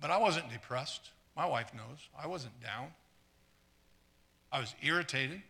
but 0.00 0.10
I 0.10 0.16
wasn't 0.16 0.50
depressed. 0.50 1.10
My 1.36 1.46
wife 1.46 1.72
knows. 1.74 2.08
I 2.20 2.26
wasn't 2.26 2.60
down. 2.62 2.88
I 4.52 4.60
was 4.60 4.74
irritated. 4.82 5.42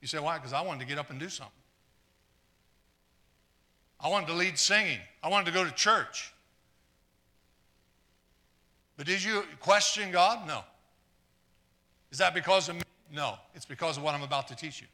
You 0.00 0.08
say, 0.08 0.18
why? 0.18 0.38
Because 0.38 0.52
I 0.52 0.60
wanted 0.62 0.80
to 0.80 0.86
get 0.86 0.98
up 0.98 1.10
and 1.10 1.20
do 1.20 1.28
something. 1.28 1.52
I 4.00 4.08
wanted 4.08 4.26
to 4.26 4.34
lead 4.34 4.58
singing. 4.58 4.98
I 5.22 5.28
wanted 5.28 5.46
to 5.46 5.52
go 5.52 5.64
to 5.64 5.70
church. 5.70 6.33
But 8.96 9.06
did 9.06 9.22
you 9.22 9.44
question 9.60 10.10
God? 10.10 10.46
No. 10.46 10.62
Is 12.12 12.18
that 12.18 12.34
because 12.34 12.68
of 12.68 12.76
me? 12.76 12.82
No. 13.12 13.34
It's 13.54 13.66
because 13.66 13.96
of 13.96 14.02
what 14.02 14.14
I'm 14.14 14.22
about 14.22 14.48
to 14.48 14.56
teach 14.56 14.80
you. 14.80 14.86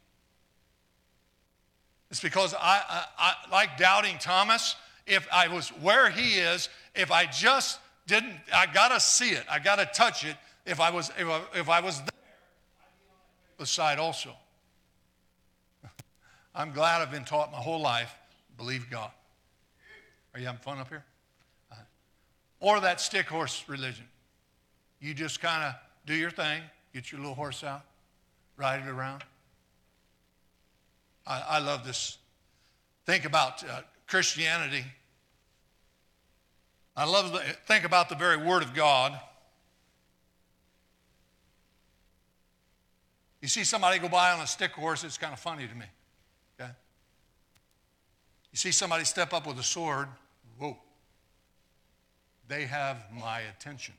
It's 2.11 2.21
because 2.21 2.55
I, 2.55 2.83
I, 2.89 3.05
I 3.19 3.33
like 3.53 3.77
doubting 3.77 4.17
Thomas, 4.19 4.75
if 5.07 5.29
I 5.33 5.49
was 5.49 5.69
where 5.81 6.11
he 6.11 6.39
is, 6.39 6.69
if 6.95 7.11
I 7.13 7.27
just 7.27 7.79
didn't, 8.07 8.35
I 8.53 8.67
got 8.67 8.89
to 8.89 9.01
see 9.01 9.31
it. 9.31 9.45
I 9.51 9.59
got 9.59 9.77
to 9.77 9.87
touch 9.87 10.25
it. 10.25 10.37
If 10.67 10.81
I 10.81 10.91
was, 10.91 11.11
if 11.19 11.29
I, 11.29 11.41
if 11.55 11.69
I 11.69 11.81
was 11.81 11.99
there, 11.99 12.09
the 13.59 13.67
side 13.67 13.99
also. 13.99 14.31
I'm 16.55 16.73
glad 16.73 17.01
I've 17.01 17.13
been 17.13 17.25
taught 17.25 17.53
my 17.53 17.59
whole 17.59 17.81
life, 17.81 18.13
believe 18.57 18.91
God. 18.91 19.11
Are 20.35 20.41
you 20.41 20.47
having 20.47 20.61
fun 20.61 20.79
up 20.79 20.89
here? 20.89 21.05
Or 22.61 22.81
that 22.81 23.01
stick 23.01 23.27
horse 23.27 23.65
religion. 23.67 24.05
You 25.01 25.15
just 25.15 25.41
kind 25.41 25.65
of 25.65 25.75
do 26.07 26.15
your 26.15 26.31
thing, 26.31 26.63
get 26.93 27.11
your 27.11 27.21
little 27.21 27.35
horse 27.35 27.65
out, 27.65 27.83
ride 28.57 28.81
it 28.81 28.89
around. 28.89 29.25
I, 31.27 31.43
I 31.49 31.59
love 31.59 31.87
this. 31.87 32.19
Think 33.07 33.25
about 33.25 33.65
uh, 33.65 33.81
Christianity 34.07 34.85
I 37.01 37.05
love 37.05 37.33
to 37.33 37.39
think 37.67 37.85
about 37.85 38.09
the 38.09 38.15
very 38.15 38.37
Word 38.37 38.63
of 38.63 38.75
God. 38.75 39.19
You 43.41 43.49
see 43.49 43.65
somebody 43.65 43.99
go 43.99 44.09
by 44.09 44.33
on 44.33 44.41
a 44.41 44.47
stick 44.47 44.73
horse, 44.73 45.03
it's 45.03 45.17
kind 45.17 45.33
of 45.33 45.39
funny 45.39 45.67
to 45.67 45.75
me. 45.75 45.87
Okay? 46.61 46.71
You 48.53 48.57
see 48.57 48.71
somebody 48.71 49.05
step 49.05 49.33
up 49.33 49.47
with 49.47 49.59
a 49.59 49.63
sword. 49.63 50.09
They 52.51 52.67
have 52.67 52.99
my 53.17 53.41
attention. 53.57 53.95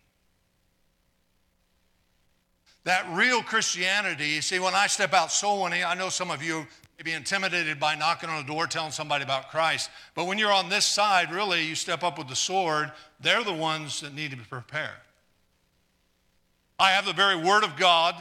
That 2.84 3.06
real 3.14 3.42
Christianity, 3.42 4.28
you 4.28 4.42
see, 4.42 4.60
when 4.60 4.76
I 4.76 4.88
step 4.88 5.14
out 5.14 5.32
soul 5.32 5.64
winning, 5.64 5.86
I 5.86 5.94
know 5.94 6.10
some 6.10 6.30
of 6.30 6.44
you 6.44 6.68
may 6.98 7.04
be 7.04 7.14
intimidated 7.14 7.80
by 7.80 7.96
knocking 7.96 8.30
on 8.30 8.44
a 8.44 8.48
door 8.48 8.68
telling 8.68 8.92
somebody 8.92 9.24
about 9.24 9.52
Christ. 9.52 9.90
But 10.16 10.26
when 10.26 10.38
you're 10.38 10.52
on 10.52 10.68
this 10.68 10.86
side, 10.86 11.32
really, 11.32 11.66
you 11.66 11.76
step 11.76 12.04
up 12.04 12.18
with 12.18 12.28
the 12.28 12.36
sword, 12.36 12.92
they're 13.22 13.44
the 13.44 13.54
ones 13.54 14.02
that 14.02 14.14
need 14.14 14.32
to 14.32 14.38
be 14.38 14.44
prepared. 14.44 14.90
I 16.78 16.92
have 16.92 17.06
the 17.06 17.14
very 17.14 17.38
word 17.38 17.64
of 17.64 17.78
God. 17.78 18.16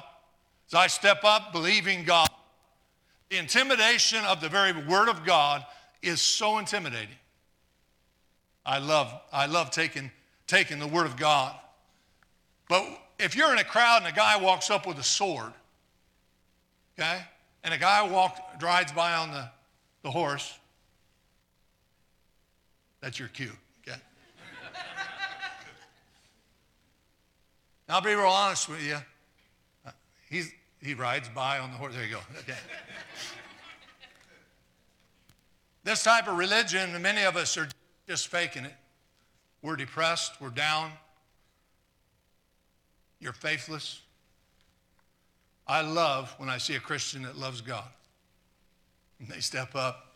As 0.69 0.75
I 0.75 0.87
step 0.87 1.25
up 1.25 1.53
believing 1.53 2.05
God, 2.05 2.29
the 3.31 3.39
intimidation 3.39 4.25
of 4.27 4.41
the 4.41 4.49
very 4.49 4.73
word 4.73 5.09
of 5.09 5.25
God 5.25 5.67
is 6.03 6.21
so 6.21 6.59
intimidating. 6.59 7.17
I 8.65 8.79
love, 8.79 9.13
I 9.33 9.47
love 9.47 9.71
taking, 9.71 10.13
taking 10.51 10.81
the 10.81 10.87
word 10.87 11.07
of 11.07 11.17
God. 11.17 11.55
But 12.69 12.85
if 13.21 13.37
you're 13.37 13.53
in 13.53 13.59
a 13.59 13.65
crowd 13.65 14.03
and 14.03 14.13
a 14.13 14.15
guy 14.15 14.37
walks 14.37 14.69
up 14.69 14.87
with 14.87 14.99
a 14.99 15.03
sword, 15.03 15.53
okay, 16.99 17.21
and 17.63 17.73
a 17.73 17.79
guy 17.79 18.03
walk, 18.03 18.37
rides 18.61 18.91
by 18.91 19.15
on 19.15 19.31
the, 19.31 19.49
the 20.03 20.11
horse, 20.11 20.59
that's 23.01 23.17
your 23.19 23.29
cue, 23.29 23.53
okay? 23.87 23.99
I'll 27.89 28.01
be 28.01 28.13
real 28.13 28.27
honest 28.27 28.69
with 28.69 28.83
you. 28.83 28.97
He's, 30.29 30.53
he 30.81 30.95
rides 30.95 31.29
by 31.29 31.61
on 31.61 31.71
the 31.71 31.77
horse. 31.77 31.95
There 31.95 32.05
you 32.05 32.11
go. 32.11 32.21
Okay. 32.41 32.55
this 35.85 36.03
type 36.03 36.27
of 36.29 36.37
religion, 36.37 37.01
many 37.03 37.23
of 37.23 37.37
us 37.37 37.57
are 37.57 37.69
just 38.09 38.27
faking 38.29 38.65
it. 38.65 38.75
We're 39.63 39.77
depressed, 39.77 40.41
we're 40.41 40.51
down, 40.51 40.93
you're 43.21 43.33
faithless. 43.33 44.01
I 45.67 45.83
love 45.83 46.35
when 46.39 46.49
I 46.49 46.59
see 46.59 46.75
a 46.75 46.81
Christian 46.81 47.23
that 47.23 47.37
loves 47.37 47.61
God. 47.61 47.85
And 49.21 49.29
they 49.29 49.41
step 49.41 49.77
up, 49.77 50.15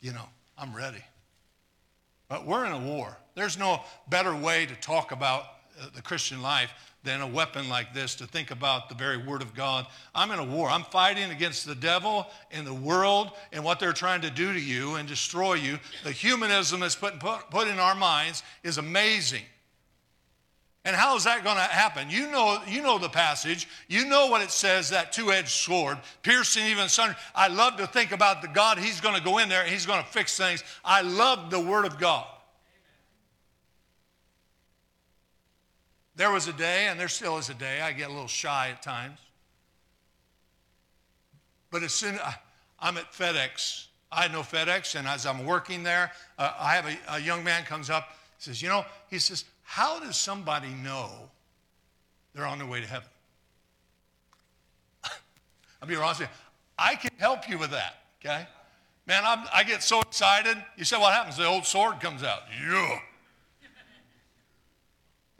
you 0.00 0.12
know, 0.12 0.28
I'm 0.56 0.74
ready. 0.74 1.04
But 2.28 2.46
we're 2.46 2.64
in 2.64 2.72
a 2.72 2.78
war. 2.78 3.16
There's 3.34 3.58
no 3.58 3.82
better 4.08 4.34
way 4.34 4.66
to 4.66 4.74
talk 4.76 5.12
about 5.12 5.42
uh, 5.80 5.86
the 5.94 6.00
Christian 6.00 6.40
life 6.40 6.93
than 7.04 7.20
a 7.20 7.26
weapon 7.26 7.68
like 7.68 7.94
this 7.94 8.14
to 8.16 8.26
think 8.26 8.50
about 8.50 8.88
the 8.88 8.94
very 8.94 9.18
Word 9.18 9.42
of 9.42 9.54
God. 9.54 9.86
I'm 10.14 10.30
in 10.30 10.38
a 10.38 10.44
war. 10.44 10.68
I'm 10.68 10.84
fighting 10.84 11.30
against 11.30 11.66
the 11.66 11.74
devil 11.74 12.26
and 12.50 12.66
the 12.66 12.74
world 12.74 13.30
and 13.52 13.62
what 13.62 13.78
they're 13.78 13.92
trying 13.92 14.22
to 14.22 14.30
do 14.30 14.52
to 14.52 14.60
you 14.60 14.94
and 14.96 15.06
destroy 15.06 15.54
you. 15.54 15.78
The 16.02 16.10
humanism 16.10 16.80
that's 16.80 16.96
put, 16.96 17.20
put, 17.20 17.50
put 17.50 17.68
in 17.68 17.78
our 17.78 17.94
minds 17.94 18.42
is 18.62 18.78
amazing. 18.78 19.42
And 20.86 20.94
how 20.94 21.16
is 21.16 21.24
that 21.24 21.44
going 21.44 21.56
to 21.56 21.62
happen? 21.62 22.10
You 22.10 22.30
know, 22.30 22.58
you 22.66 22.82
know 22.82 22.98
the 22.98 23.08
passage. 23.08 23.68
You 23.88 24.06
know 24.06 24.26
what 24.26 24.42
it 24.42 24.50
says, 24.50 24.90
that 24.90 25.12
two-edged 25.12 25.48
sword, 25.48 25.98
piercing 26.22 26.66
even 26.66 26.84
asunder. 26.84 27.16
I 27.34 27.48
love 27.48 27.76
to 27.78 27.86
think 27.86 28.12
about 28.12 28.42
the 28.42 28.48
God, 28.48 28.78
he's 28.78 29.00
going 29.00 29.14
to 29.14 29.22
go 29.22 29.38
in 29.38 29.48
there 29.48 29.64
he's 29.64 29.86
going 29.86 30.02
to 30.02 30.10
fix 30.10 30.36
things. 30.36 30.62
I 30.84 31.00
love 31.00 31.50
the 31.50 31.60
word 31.60 31.86
of 31.86 31.98
God. 31.98 32.26
There 36.16 36.30
was 36.30 36.46
a 36.46 36.52
day, 36.52 36.86
and 36.88 36.98
there 36.98 37.08
still 37.08 37.38
is 37.38 37.50
a 37.50 37.54
day, 37.54 37.80
I 37.80 37.92
get 37.92 38.08
a 38.08 38.12
little 38.12 38.28
shy 38.28 38.70
at 38.70 38.82
times. 38.82 39.18
But 41.70 41.82
as 41.82 41.92
soon 41.92 42.14
as 42.14 42.34
I'm 42.78 42.96
at 42.98 43.12
FedEx, 43.12 43.86
I 44.12 44.28
know 44.28 44.42
FedEx, 44.42 44.94
and 44.94 45.08
as 45.08 45.26
I'm 45.26 45.44
working 45.44 45.82
there, 45.82 46.12
uh, 46.38 46.52
I 46.58 46.74
have 46.74 46.86
a, 46.86 46.96
a 47.16 47.18
young 47.18 47.42
man 47.42 47.64
comes 47.64 47.90
up, 47.90 48.10
he 48.38 48.44
says, 48.44 48.62
you 48.62 48.68
know, 48.68 48.84
he 49.10 49.18
says, 49.18 49.44
how 49.64 49.98
does 49.98 50.16
somebody 50.16 50.68
know 50.68 51.08
they're 52.32 52.46
on 52.46 52.58
their 52.58 52.68
way 52.68 52.80
to 52.80 52.86
heaven? 52.86 53.08
I'll 55.82 55.88
be 55.88 55.96
honest 55.96 56.20
with 56.20 56.28
you. 56.28 56.34
I 56.78 56.94
can 56.94 57.10
help 57.18 57.48
you 57.48 57.58
with 57.58 57.70
that, 57.70 57.96
okay? 58.20 58.46
Man, 59.06 59.22
I'm, 59.24 59.46
i 59.52 59.64
get 59.64 59.82
so 59.82 60.00
excited. 60.00 60.56
You 60.76 60.84
say, 60.84 60.96
what 60.96 61.12
happens? 61.12 61.36
The 61.36 61.46
old 61.46 61.66
sword 61.66 62.00
comes 62.00 62.22
out. 62.22 62.42
Yeah. 62.62 62.98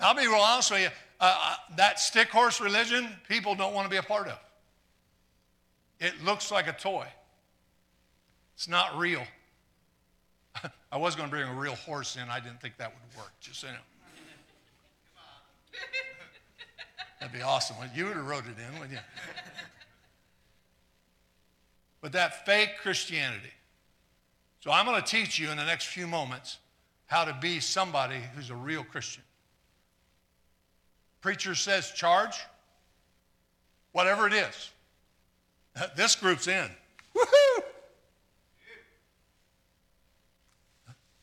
I'll 0.04 0.14
be 0.14 0.26
real 0.26 0.34
honest 0.34 0.70
with 0.70 0.82
you. 0.82 0.88
Uh, 1.18 1.34
uh, 1.42 1.56
that 1.76 1.98
stick 1.98 2.28
horse 2.28 2.60
religion, 2.60 3.08
people 3.26 3.54
don't 3.54 3.72
want 3.72 3.86
to 3.86 3.90
be 3.90 3.96
a 3.96 4.02
part 4.02 4.28
of. 4.28 4.38
It 5.98 6.22
looks 6.22 6.50
like 6.50 6.68
a 6.68 6.72
toy. 6.72 7.06
It's 8.54 8.68
not 8.68 8.98
real. 8.98 9.22
I 10.92 10.98
was 10.98 11.16
going 11.16 11.28
to 11.28 11.34
bring 11.34 11.48
a 11.48 11.54
real 11.54 11.74
horse 11.74 12.16
in. 12.16 12.28
I 12.28 12.38
didn't 12.40 12.60
think 12.60 12.76
that 12.76 12.92
would 12.92 13.18
work. 13.18 13.32
Just 13.40 13.62
you 13.62 13.70
know. 13.70 13.76
That'd 17.20 17.34
be 17.34 17.42
awesome. 17.42 17.76
You 17.94 18.04
would 18.04 18.16
have 18.16 18.26
wrote 18.26 18.44
it 18.44 18.58
in, 18.58 18.78
wouldn't 18.78 18.92
you? 18.92 18.98
but 22.02 22.12
that 22.12 22.44
fake 22.44 22.72
Christianity. 22.82 23.52
So 24.60 24.70
I'm 24.70 24.84
going 24.84 25.02
to 25.02 25.06
teach 25.06 25.38
you 25.38 25.48
in 25.50 25.56
the 25.56 25.64
next 25.64 25.86
few 25.86 26.06
moments 26.06 26.58
how 27.06 27.24
to 27.24 27.36
be 27.40 27.60
somebody 27.60 28.20
who's 28.34 28.50
a 28.50 28.54
real 28.54 28.84
Christian. 28.84 29.22
Preacher 31.24 31.54
says 31.54 31.90
charge, 31.90 32.36
whatever 33.92 34.26
it 34.26 34.34
is. 34.34 34.70
This 35.96 36.14
group's 36.16 36.46
in. 36.46 36.68
Woohoo! 37.16 37.62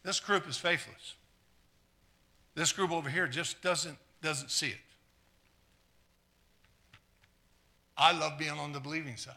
This 0.02 0.20
group 0.20 0.50
is 0.50 0.58
faithless. 0.58 1.14
This 2.56 2.74
group 2.74 2.90
over 2.90 3.12
here 3.12 3.28
just 3.28 3.62
doesn't, 3.62 3.96
doesn't 4.24 4.50
see 4.50 4.70
it. 4.70 4.82
I 7.96 8.12
love 8.12 8.40
being 8.40 8.58
on 8.58 8.72
the 8.72 8.80
believing 8.80 9.18
side. 9.18 9.36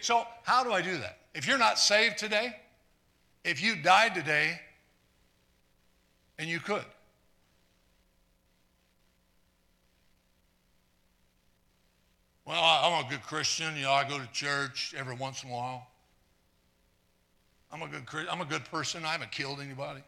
So, 0.00 0.28
how 0.44 0.62
do 0.62 0.70
I 0.72 0.80
do 0.80 0.96
that? 0.98 1.18
If 1.34 1.44
you're 1.44 1.58
not 1.58 1.76
saved 1.76 2.18
today, 2.18 2.54
if 3.42 3.60
you 3.60 3.74
died 3.74 4.14
today, 4.14 4.60
and 6.38 6.48
you 6.48 6.60
could, 6.60 6.84
well, 12.48 12.62
I'm 12.62 13.04
a 13.04 13.08
good 13.10 13.22
Christian. 13.22 13.76
You 13.76 13.82
know, 13.82 13.92
I 13.92 14.08
go 14.08 14.18
to 14.18 14.26
church 14.32 14.94
every 14.96 15.14
once 15.14 15.44
in 15.44 15.50
a 15.50 15.52
while. 15.52 15.86
I'm 17.70 17.82
a 17.82 17.88
good, 17.88 18.26
I'm 18.30 18.40
a 18.40 18.46
good 18.46 18.64
person. 18.64 19.04
I 19.04 19.08
haven't 19.08 19.30
killed 19.30 19.60
anybody. 19.60 20.00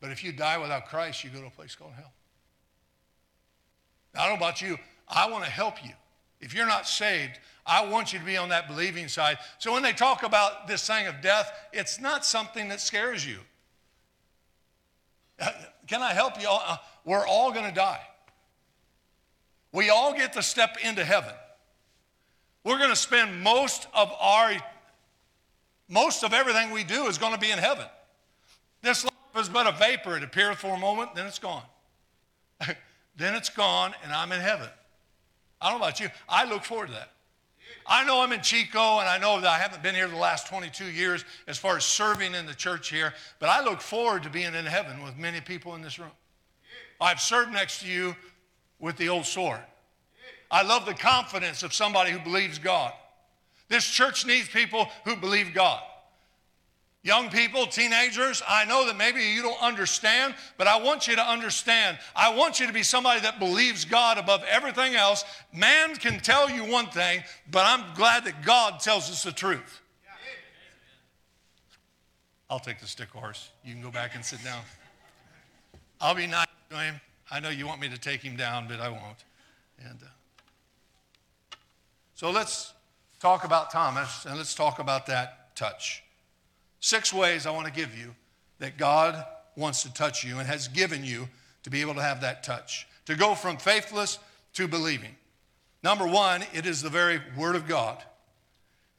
But 0.00 0.12
if 0.12 0.24
you 0.24 0.32
die 0.32 0.56
without 0.56 0.86
Christ, 0.86 1.24
you 1.24 1.28
go 1.28 1.40
to 1.40 1.46
a 1.46 1.50
place 1.50 1.74
called 1.74 1.92
hell. 1.92 2.12
I 4.14 4.26
don't 4.26 4.40
know 4.40 4.46
about 4.46 4.62
you. 4.62 4.78
I 5.06 5.30
want 5.30 5.44
to 5.44 5.50
help 5.50 5.84
you. 5.84 5.92
If 6.40 6.54
you're 6.54 6.66
not 6.66 6.88
saved, 6.88 7.38
I 7.66 7.86
want 7.86 8.14
you 8.14 8.18
to 8.18 8.24
be 8.24 8.38
on 8.38 8.48
that 8.48 8.66
believing 8.66 9.08
side. 9.08 9.36
So 9.58 9.74
when 9.74 9.82
they 9.82 9.92
talk 9.92 10.22
about 10.22 10.68
this 10.68 10.86
thing 10.86 11.06
of 11.06 11.20
death, 11.20 11.52
it's 11.74 12.00
not 12.00 12.24
something 12.24 12.68
that 12.68 12.80
scares 12.80 13.26
you. 13.26 13.40
Can 15.86 16.00
I 16.00 16.14
help 16.14 16.40
you? 16.40 16.48
Uh, 16.50 16.78
we're 17.04 17.26
all 17.26 17.52
going 17.52 17.68
to 17.68 17.74
die. 17.74 18.00
We 19.72 19.90
all 19.90 20.14
get 20.14 20.32
to 20.34 20.42
step 20.42 20.76
into 20.82 21.04
heaven. 21.04 21.32
We're 22.64 22.78
going 22.78 22.90
to 22.90 22.96
spend 22.96 23.42
most 23.42 23.86
of 23.94 24.12
our, 24.18 24.52
most 25.88 26.24
of 26.24 26.32
everything 26.32 26.70
we 26.70 26.82
do 26.82 27.06
is 27.06 27.18
going 27.18 27.32
to 27.32 27.38
be 27.38 27.50
in 27.50 27.58
heaven. 27.58 27.86
This 28.82 29.04
life 29.04 29.12
is 29.38 29.48
but 29.48 29.66
a 29.66 29.72
vapor. 29.72 30.16
It 30.16 30.22
appears 30.22 30.56
for 30.56 30.74
a 30.74 30.78
moment, 30.78 31.14
then 31.14 31.26
it's 31.26 31.38
gone. 31.38 31.62
then 33.16 33.34
it's 33.34 33.50
gone 33.50 33.94
and 34.02 34.12
I'm 34.12 34.32
in 34.32 34.40
heaven. 34.40 34.68
I 35.60 35.70
don't 35.70 35.78
know 35.78 35.86
about 35.86 36.00
you. 36.00 36.08
I 36.28 36.44
look 36.44 36.64
forward 36.64 36.88
to 36.88 36.92
that. 36.94 37.12
I 37.86 38.04
know 38.04 38.20
I'm 38.20 38.32
in 38.32 38.40
Chico 38.40 38.98
and 38.98 39.08
I 39.08 39.18
know 39.18 39.40
that 39.40 39.48
I 39.48 39.58
haven't 39.58 39.82
been 39.82 39.94
here 39.94 40.08
the 40.08 40.16
last 40.16 40.48
22 40.48 40.86
years 40.86 41.24
as 41.46 41.56
far 41.56 41.76
as 41.76 41.84
serving 41.84 42.34
in 42.34 42.46
the 42.46 42.54
church 42.54 42.90
here, 42.90 43.14
but 43.38 43.48
I 43.48 43.62
look 43.62 43.80
forward 43.80 44.22
to 44.24 44.30
being 44.30 44.54
in 44.54 44.66
heaven 44.66 45.02
with 45.02 45.16
many 45.16 45.40
people 45.40 45.74
in 45.74 45.82
this 45.82 45.98
room. 45.98 46.10
I've 47.00 47.20
served 47.20 47.52
next 47.52 47.80
to 47.80 47.86
you 47.86 48.16
with 48.78 48.96
the 48.96 49.08
old 49.08 49.26
sword. 49.26 49.60
I 50.50 50.62
love 50.62 50.86
the 50.86 50.94
confidence 50.94 51.62
of 51.62 51.74
somebody 51.74 52.10
who 52.10 52.18
believes 52.18 52.58
God. 52.58 52.92
This 53.68 53.84
church 53.84 54.26
needs 54.26 54.48
people 54.48 54.88
who 55.04 55.16
believe 55.16 55.52
God. 55.54 55.80
Young 57.02 57.30
people, 57.30 57.66
teenagers, 57.66 58.42
I 58.48 58.64
know 58.64 58.84
that 58.86 58.96
maybe 58.96 59.22
you 59.22 59.40
don't 59.40 59.62
understand, 59.62 60.34
but 60.58 60.66
I 60.66 60.80
want 60.80 61.06
you 61.06 61.14
to 61.14 61.22
understand. 61.22 61.98
I 62.16 62.34
want 62.34 62.58
you 62.58 62.66
to 62.66 62.72
be 62.72 62.82
somebody 62.82 63.20
that 63.20 63.38
believes 63.38 63.84
God 63.84 64.18
above 64.18 64.42
everything 64.48 64.96
else. 64.96 65.24
Man 65.52 65.94
can 65.94 66.18
tell 66.18 66.50
you 66.50 66.64
one 66.64 66.86
thing, 66.86 67.22
but 67.48 67.64
I'm 67.64 67.94
glad 67.94 68.24
that 68.24 68.44
God 68.44 68.80
tells 68.80 69.08
us 69.08 69.22
the 69.22 69.30
truth. 69.30 69.82
I'll 72.50 72.58
take 72.58 72.80
the 72.80 72.88
stick 72.88 73.10
horse. 73.10 73.50
You 73.64 73.72
can 73.72 73.82
go 73.82 73.90
back 73.90 74.16
and 74.16 74.24
sit 74.24 74.42
down. 74.42 74.62
I'll 76.00 76.14
be 76.14 76.26
nice 76.26 76.46
to 76.70 76.76
him. 76.76 77.00
I 77.30 77.40
know 77.40 77.48
you 77.48 77.66
want 77.66 77.80
me 77.80 77.88
to 77.88 77.98
take 77.98 78.22
him 78.22 78.36
down, 78.36 78.68
but 78.68 78.80
I 78.80 78.88
won't. 78.88 79.24
And 79.78 79.98
uh, 80.02 81.56
so 82.14 82.30
let's 82.30 82.72
talk 83.20 83.44
about 83.44 83.70
Thomas 83.70 84.24
and 84.24 84.36
let's 84.36 84.54
talk 84.54 84.78
about 84.78 85.06
that 85.06 85.54
touch. 85.56 86.02
Six 86.80 87.12
ways 87.12 87.46
I 87.46 87.50
want 87.50 87.66
to 87.66 87.72
give 87.72 87.96
you 87.96 88.14
that 88.58 88.78
God 88.78 89.24
wants 89.56 89.82
to 89.82 89.92
touch 89.92 90.24
you 90.24 90.38
and 90.38 90.46
has 90.46 90.68
given 90.68 91.04
you 91.04 91.28
to 91.62 91.70
be 91.70 91.80
able 91.80 91.94
to 91.94 92.02
have 92.02 92.20
that 92.20 92.42
touch, 92.44 92.86
to 93.06 93.16
go 93.16 93.34
from 93.34 93.56
faithless 93.56 94.18
to 94.52 94.68
believing. 94.68 95.16
Number 95.82 96.06
one, 96.06 96.44
it 96.52 96.66
is 96.66 96.82
the 96.82 96.88
very 96.88 97.20
Word 97.36 97.56
of 97.56 97.66
God. 97.66 98.02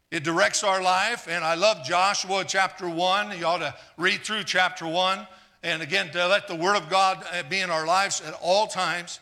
It 0.10 0.24
directs 0.24 0.64
our 0.64 0.82
life, 0.82 1.28
and 1.30 1.44
I 1.44 1.56
love 1.56 1.84
Joshua 1.84 2.46
chapter 2.46 2.90
1. 2.90 3.38
You 3.38 3.46
ought 3.46 3.58
to 3.58 3.76
read 3.98 4.24
through 4.24 4.44
chapter 4.44 4.88
1. 4.88 5.28
And 5.64 5.82
again, 5.82 6.12
to 6.12 6.28
let 6.28 6.48
the 6.48 6.56
Word 6.56 6.76
of 6.76 6.90
God 6.90 7.26
uh, 7.32 7.44
be 7.50 7.60
in 7.60 7.70
our 7.70 7.86
lives 7.86 8.22
at 8.22 8.34
all 8.42 8.68
times. 8.68 9.20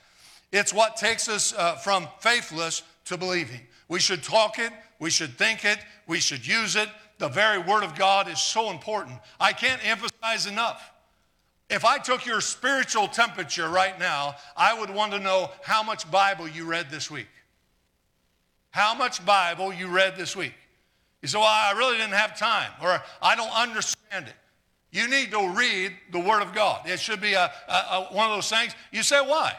It's 0.52 0.74
what 0.74 0.98
takes 0.98 1.28
us 1.30 1.54
uh, 1.54 1.76
from 1.76 2.08
faithless 2.19 2.84
to 3.06 3.17
believing. 3.17 3.62
We 3.88 4.00
should 4.00 4.24
talk 4.24 4.60
it, 4.60 4.71
we 5.00 5.10
should 5.10 5.38
think 5.38 5.65
it, 5.65 5.80
we 6.08 6.19
should 6.19 6.45
use 6.45 6.76
it. 6.76 6.89
The 7.17 7.30
very 7.30 7.60
Word 7.60 7.84
of 7.84 7.95
God 7.95 8.30
is 8.30 8.41
so 8.41 8.71
important. 8.71 9.17
I 9.39 9.54
can't 9.54 9.86
emphasize 9.86 10.45
enough. 10.48 10.91
If 11.69 11.84
I 11.84 11.98
took 11.98 12.26
your 12.26 12.41
spiritual 12.41 13.08
temperature 13.08 13.69
right 13.69 13.98
now, 13.98 14.36
I 14.56 14.78
would 14.80 14.89
want 14.89 15.13
to 15.13 15.19
know 15.19 15.52
how 15.63 15.82
much 15.82 16.10
Bible 16.12 16.48
you 16.48 16.65
read 16.65 16.91
this 16.91 17.10
week. 17.10 17.28
How 18.71 18.93
much 18.93 19.26
Bible 19.26 19.74
you 19.74 19.88
read 19.88 20.15
this 20.15 20.36
week. 20.36 20.54
You 21.21 21.28
say, 21.28 21.38
Well, 21.38 21.48
I 21.48 21.74
really 21.76 21.98
didn't 21.98 22.13
have 22.13 22.38
time, 22.38 22.69
or 22.82 23.02
I 23.21 23.36
don't 23.36 23.56
understand 23.56 24.28
it. 24.28 24.36
You 24.95 25.10
need 25.10 25.31
to 25.31 25.49
read 25.49 25.91
the 26.13 26.19
Word 26.19 26.41
of 26.41 26.53
God. 26.53 26.88
It 26.88 27.01
should 27.01 27.19
be 27.19 27.34
a, 27.34 27.51
a, 27.67 27.73
a, 27.73 28.08
one 28.12 28.31
of 28.31 28.38
those 28.38 28.49
things. 28.49 28.73
You 28.93 29.03
say, 29.03 29.19
Why? 29.19 29.53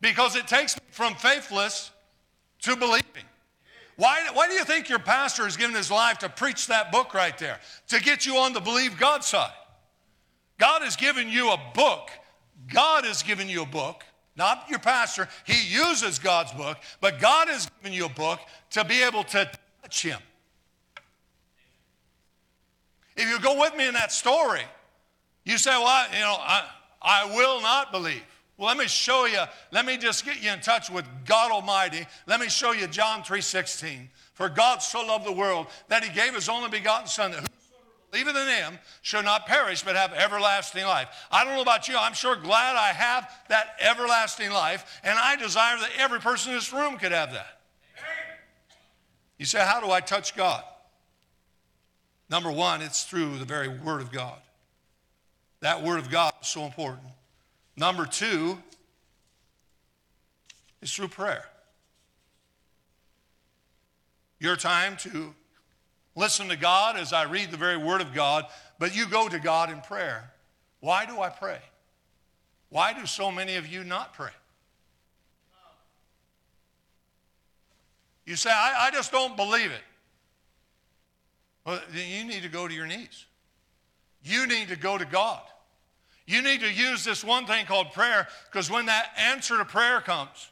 Because 0.00 0.34
it 0.34 0.48
takes 0.48 0.76
me 0.76 0.82
from 0.90 1.14
faithless 1.14 1.92
to 2.62 2.74
believing. 2.74 3.04
Why, 3.94 4.26
why 4.32 4.48
do 4.48 4.54
you 4.54 4.64
think 4.64 4.88
your 4.88 4.98
pastor 4.98 5.44
has 5.44 5.56
given 5.56 5.76
his 5.76 5.88
life 5.88 6.18
to 6.18 6.28
preach 6.28 6.66
that 6.66 6.90
book 6.90 7.14
right 7.14 7.38
there? 7.38 7.60
To 7.88 8.00
get 8.00 8.26
you 8.26 8.38
on 8.38 8.54
the 8.54 8.60
believe 8.60 8.98
God 8.98 9.22
side. 9.22 9.52
God 10.58 10.82
has 10.82 10.96
given 10.96 11.28
you 11.28 11.52
a 11.52 11.60
book. 11.74 12.10
God 12.72 13.04
has 13.04 13.22
given 13.22 13.48
you 13.48 13.62
a 13.62 13.66
book, 13.66 14.02
not 14.34 14.66
your 14.68 14.80
pastor. 14.80 15.28
He 15.46 15.72
uses 15.72 16.18
God's 16.18 16.50
book, 16.52 16.78
but 17.00 17.20
God 17.20 17.46
has 17.46 17.68
given 17.80 17.92
you 17.96 18.06
a 18.06 18.08
book 18.08 18.40
to 18.70 18.84
be 18.84 19.00
able 19.00 19.22
to 19.24 19.48
touch 19.82 20.02
Him. 20.02 20.18
If 23.16 23.28
you 23.28 23.38
go 23.40 23.58
with 23.58 23.76
me 23.76 23.86
in 23.86 23.94
that 23.94 24.12
story, 24.12 24.62
you 25.44 25.58
say, 25.58 25.70
Well, 25.70 25.86
I, 25.86 26.08
you 26.12 26.20
know, 26.20 26.36
I, 26.38 26.68
I 27.00 27.34
will 27.34 27.60
not 27.60 27.92
believe. 27.92 28.22
Well, 28.56 28.68
let 28.68 28.76
me 28.76 28.86
show 28.86 29.24
you, 29.24 29.40
let 29.70 29.86
me 29.86 29.96
just 29.96 30.24
get 30.24 30.42
you 30.42 30.50
in 30.50 30.60
touch 30.60 30.90
with 30.90 31.04
God 31.24 31.50
Almighty. 31.50 32.06
Let 32.26 32.38
me 32.38 32.48
show 32.48 32.72
you 32.72 32.86
John 32.86 33.22
3:16. 33.22 34.08
For 34.34 34.48
God 34.48 34.78
so 34.82 35.04
loved 35.04 35.26
the 35.26 35.32
world 35.32 35.66
that 35.88 36.04
he 36.04 36.12
gave 36.12 36.34
his 36.34 36.48
only 36.48 36.68
begotten 36.68 37.06
Son, 37.06 37.32
that 37.32 37.50
believeth 38.10 38.36
in 38.36 38.48
him 38.48 38.78
shall 39.02 39.22
not 39.22 39.46
perish, 39.46 39.82
but 39.82 39.96
have 39.96 40.12
everlasting 40.12 40.84
life. 40.84 41.08
I 41.30 41.44
don't 41.44 41.54
know 41.54 41.62
about 41.62 41.88
you, 41.88 41.96
I'm 41.98 42.14
sure 42.14 42.36
glad 42.36 42.76
I 42.76 42.92
have 42.92 43.30
that 43.48 43.76
everlasting 43.80 44.50
life, 44.50 45.00
and 45.02 45.18
I 45.18 45.36
desire 45.36 45.78
that 45.78 45.90
every 45.98 46.20
person 46.20 46.52
in 46.52 46.58
this 46.58 46.72
room 46.72 46.98
could 46.98 47.12
have 47.12 47.32
that. 47.32 47.58
You 49.38 49.46
say, 49.46 49.58
How 49.58 49.80
do 49.80 49.90
I 49.90 50.00
touch 50.00 50.36
God? 50.36 50.62
Number 52.32 52.50
one, 52.50 52.80
it's 52.80 53.04
through 53.04 53.36
the 53.36 53.44
very 53.44 53.68
Word 53.68 54.00
of 54.00 54.10
God. 54.10 54.38
That 55.60 55.82
Word 55.82 55.98
of 55.98 56.08
God 56.10 56.32
is 56.40 56.48
so 56.48 56.64
important. 56.64 57.06
Number 57.76 58.06
two 58.06 58.56
is 60.80 60.90
through 60.90 61.08
prayer. 61.08 61.44
Your 64.40 64.56
time 64.56 64.96
to 65.00 65.34
listen 66.16 66.48
to 66.48 66.56
God 66.56 66.96
as 66.96 67.12
I 67.12 67.24
read 67.24 67.50
the 67.50 67.58
very 67.58 67.76
Word 67.76 68.00
of 68.00 68.14
God, 68.14 68.46
but 68.78 68.96
you 68.96 69.06
go 69.06 69.28
to 69.28 69.38
God 69.38 69.70
in 69.70 69.82
prayer. 69.82 70.32
Why 70.80 71.04
do 71.04 71.20
I 71.20 71.28
pray? 71.28 71.58
Why 72.70 72.94
do 72.94 73.04
so 73.04 73.30
many 73.30 73.56
of 73.56 73.66
you 73.66 73.84
not 73.84 74.14
pray? 74.14 74.32
You 78.24 78.36
say, 78.36 78.50
I, 78.50 78.86
I 78.86 78.90
just 78.90 79.12
don't 79.12 79.36
believe 79.36 79.70
it. 79.70 79.82
Well, 81.64 81.80
then 81.90 82.08
you 82.08 82.24
need 82.24 82.42
to 82.42 82.48
go 82.48 82.66
to 82.66 82.74
your 82.74 82.86
knees. 82.86 83.26
You 84.24 84.46
need 84.46 84.68
to 84.68 84.76
go 84.76 84.98
to 84.98 85.04
God. 85.04 85.42
You 86.26 86.42
need 86.42 86.60
to 86.60 86.72
use 86.72 87.04
this 87.04 87.24
one 87.24 87.46
thing 87.46 87.66
called 87.66 87.92
prayer 87.92 88.28
because 88.50 88.70
when 88.70 88.86
that 88.86 89.10
answer 89.18 89.58
to 89.58 89.64
prayer 89.64 90.00
comes, 90.00 90.50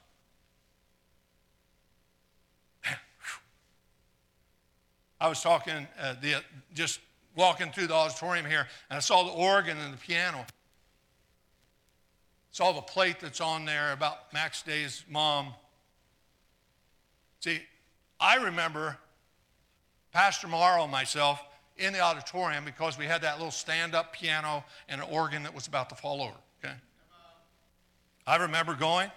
I 5.21 5.29
was 5.29 5.43
talking, 5.43 5.87
uh, 6.01 6.15
the, 6.21 6.43
just 6.75 6.99
walking 7.37 7.71
through 7.73 7.89
the 7.89 7.95
auditorium 7.95 8.47
here, 8.47 8.67
and 8.89 8.97
I 8.97 9.01
saw 9.01 9.23
the 9.23 9.31
organ 9.31 9.77
and 9.79 9.93
the 9.93 9.99
piano. 9.99 10.47
Saw 12.53 12.73
the 12.73 12.81
plate 12.81 13.21
that's 13.21 13.41
on 13.41 13.65
there 13.65 13.93
about 13.93 14.33
Max 14.33 14.63
Day's 14.63 15.05
mom. 15.09 15.55
See, 17.41 17.61
I 18.19 18.37
remember 18.37 18.97
Pastor 20.13 20.49
Morrow 20.49 20.83
and 20.83 20.93
myself 20.93 21.43
in 21.77 21.93
the 21.93 22.01
auditorium 22.01 22.65
because 22.65 22.99
we 22.99 23.07
had 23.07 23.23
that 23.23 23.39
little 23.39 23.51
stand 23.51 23.95
up 23.95 24.13
piano 24.13 24.65
and 24.89 25.01
an 25.01 25.07
organ 25.11 25.43
that 25.45 25.55
was 25.55 25.67
about 25.67 25.89
to 25.89 25.95
fall 25.95 26.23
over. 26.23 26.35
Okay? 26.63 26.75
I 28.27 28.37
remember 28.37 28.75
going, 28.75 29.11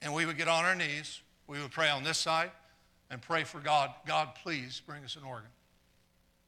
and 0.00 0.12
we 0.12 0.26
would 0.26 0.36
get 0.36 0.48
on 0.48 0.64
our 0.64 0.74
knees. 0.74 1.20
We 1.46 1.60
would 1.60 1.70
pray 1.70 1.88
on 1.88 2.04
this 2.04 2.18
side 2.18 2.50
and 3.10 3.20
pray 3.20 3.44
for 3.44 3.60
God 3.60 3.90
God, 4.06 4.34
please 4.42 4.82
bring 4.86 5.04
us 5.04 5.16
an 5.16 5.22
organ. 5.22 5.48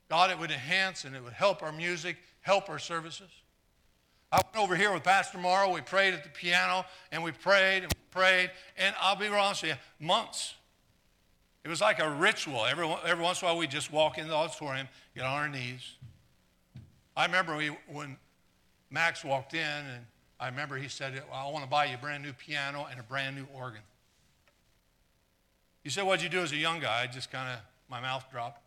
God, 0.09 0.31
it 0.31 0.39
would 0.39 0.51
enhance 0.51 1.05
and 1.05 1.17
it 1.17 1.23
would 1.23 1.33
help 1.33 1.63
our 1.63 1.73
music, 1.73 2.17
help 2.41 2.69
our 2.69 2.79
services. 2.79 3.31
I 4.31 4.37
went 4.37 4.57
over 4.57 4.77
here 4.77 4.93
with 4.93 5.05
Pastor 5.05 5.39
Morrow. 5.39 5.73
We 5.73 5.81
prayed 5.81 6.13
at 6.13 6.25
the 6.25 6.29
piano, 6.29 6.85
and 7.13 7.23
we 7.23 7.31
prayed 7.31 7.85
and 7.85 7.93
prayed. 8.11 8.51
And 8.77 8.95
I'll 9.01 9.17
be 9.17 9.29
honest 9.29 9.63
with 9.63 9.73
you, 9.73 10.07
months 10.07 10.55
it 11.65 11.69
was 11.69 11.81
like 11.81 11.99
a 11.99 12.11
ritual. 12.11 12.65
Every, 12.67 12.87
every 13.07 13.25
once 13.25 13.41
in 13.41 13.49
a 13.49 13.51
while, 13.51 13.59
we'd 13.59 13.71
just 13.71 13.91
walk 13.91 14.19
in 14.19 14.29
the 14.29 14.35
auditorium, 14.35 14.89
get 15.15 15.25
on 15.25 15.33
our 15.33 15.49
knees. 15.49 15.97
I 17.17 17.25
remember 17.27 17.57
we, 17.57 17.69
when 17.89 18.17
Max 18.91 19.25
walked 19.25 19.55
in, 19.55 19.61
and 19.61 20.05
I 20.39 20.49
remember 20.49 20.77
he 20.77 20.89
said, 20.89 21.15
well, 21.31 21.49
I 21.49 21.51
want 21.51 21.65
to 21.65 21.71
buy 21.71 21.87
you 21.87 21.95
a 21.95 21.99
brand 21.99 22.23
new 22.23 22.33
piano 22.33 22.87
and 22.91 23.01
a 23.01 23.03
brand 23.03 23.37
new 23.37 23.47
organ. 23.55 23.81
He 25.85 25.91
said, 25.91 26.05
What'd 26.05 26.23
you 26.23 26.31
do 26.31 26.41
as 26.41 26.51
a 26.51 26.57
young 26.57 26.81
guy? 26.81 27.03
I 27.03 27.07
just 27.07 27.31
kind 27.31 27.53
of, 27.53 27.61
my 27.91 28.01
mouth 28.01 28.25
dropped. 28.33 28.61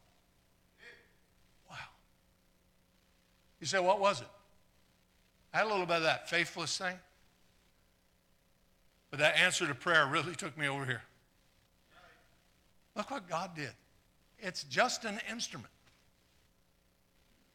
Wow. 1.69 1.77
He 3.59 3.65
said, 3.65 3.79
What 3.79 3.99
was 3.99 4.21
it? 4.21 4.27
I 5.53 5.57
had 5.57 5.65
a 5.65 5.69
little 5.69 5.87
bit 5.87 5.97
of 5.97 6.03
that 6.03 6.29
faithless 6.29 6.77
thing. 6.77 6.95
But 9.09 9.19
that 9.19 9.35
answer 9.37 9.65
to 9.65 9.73
prayer 9.73 10.05
really 10.05 10.35
took 10.37 10.55
me 10.57 10.67
over 10.67 10.85
here. 10.85 11.01
Look 12.97 13.11
what 13.11 13.29
God 13.29 13.55
did. 13.55 13.71
It's 14.39 14.63
just 14.63 15.05
an 15.05 15.19
instrument. 15.31 15.69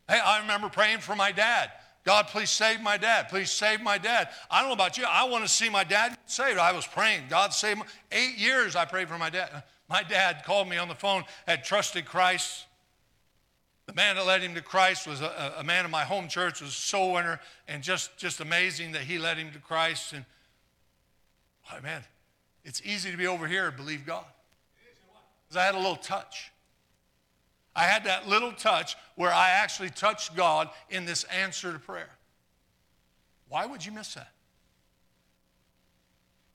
Hey, 0.09 0.21
I 0.25 0.41
remember 0.41 0.69
praying 0.69 1.01
for 1.01 1.17
my 1.17 1.33
dad. 1.33 1.71
God, 2.05 2.29
please 2.29 2.51
save 2.51 2.81
my 2.81 2.97
dad. 2.97 3.29
Please 3.29 3.51
save 3.51 3.81
my 3.81 3.99
dad. 3.99 4.29
I 4.51 4.61
don't 4.61 4.69
know 4.69 4.75
about 4.75 4.97
you. 4.97 5.05
I 5.09 5.25
want 5.25 5.45
to 5.45 5.49
see 5.49 5.69
my 5.69 5.85
dad 5.85 6.17
saved. 6.27 6.59
I 6.59 6.73
was 6.73 6.87
praying. 6.87 7.25
God 7.29 7.53
save 7.53 7.79
my 7.79 7.85
eight 8.13 8.39
years 8.39 8.77
I 8.77 8.85
prayed 8.85 9.09
for 9.09 9.19
my 9.19 9.31
dad. 9.31 9.65
My 9.89 10.03
dad 10.03 10.43
called 10.45 10.69
me 10.69 10.79
on 10.79 10.89
the 10.89 10.95
phone, 10.95 11.25
had 11.47 11.65
trusted 11.65 12.07
Christ. 12.07 12.67
The 13.87 13.95
man 13.95 14.17
that 14.17 14.27
led 14.27 14.43
him 14.43 14.55
to 14.55 14.63
Christ 14.63 15.07
was 15.07 15.21
a, 15.21 15.55
a 15.59 15.65
man 15.65 15.85
in 15.85 15.91
my 15.91 16.05
home 16.05 16.29
church, 16.29 16.61
was 16.61 16.71
a 16.71 16.73
soul 16.73 17.13
winner, 17.15 17.41
and 17.69 17.83
just, 17.83 18.17
just 18.17 18.41
amazing 18.41 18.93
that 18.93 19.03
he 19.03 19.19
led 19.19 19.39
him 19.39 19.53
to 19.53 19.59
Christ. 19.59 20.13
And 20.13 20.25
oh, 21.73 21.81
man, 21.83 22.03
it's 22.65 22.81
easy 22.85 23.11
to 23.11 23.17
be 23.17 23.27
over 23.27 23.47
here 23.47 23.69
and 23.69 23.77
believe 23.77 24.07
God 24.07 24.25
I 25.57 25.65
had 25.65 25.75
a 25.75 25.79
little 25.79 25.97
touch. 25.97 26.53
I 27.75 27.85
had 27.85 28.05
that 28.05 28.29
little 28.29 28.53
touch 28.53 28.97
where 29.17 29.33
I 29.33 29.51
actually 29.51 29.91
touched 29.91 30.37
God 30.37 30.69
in 30.91 31.05
this 31.05 31.25
answer 31.25 31.73
to 31.73 31.79
prayer. 31.79 32.11
Why 33.49 33.67
would 33.67 33.85
you 33.85 33.93
miss 33.93 34.15
that? 34.15 34.31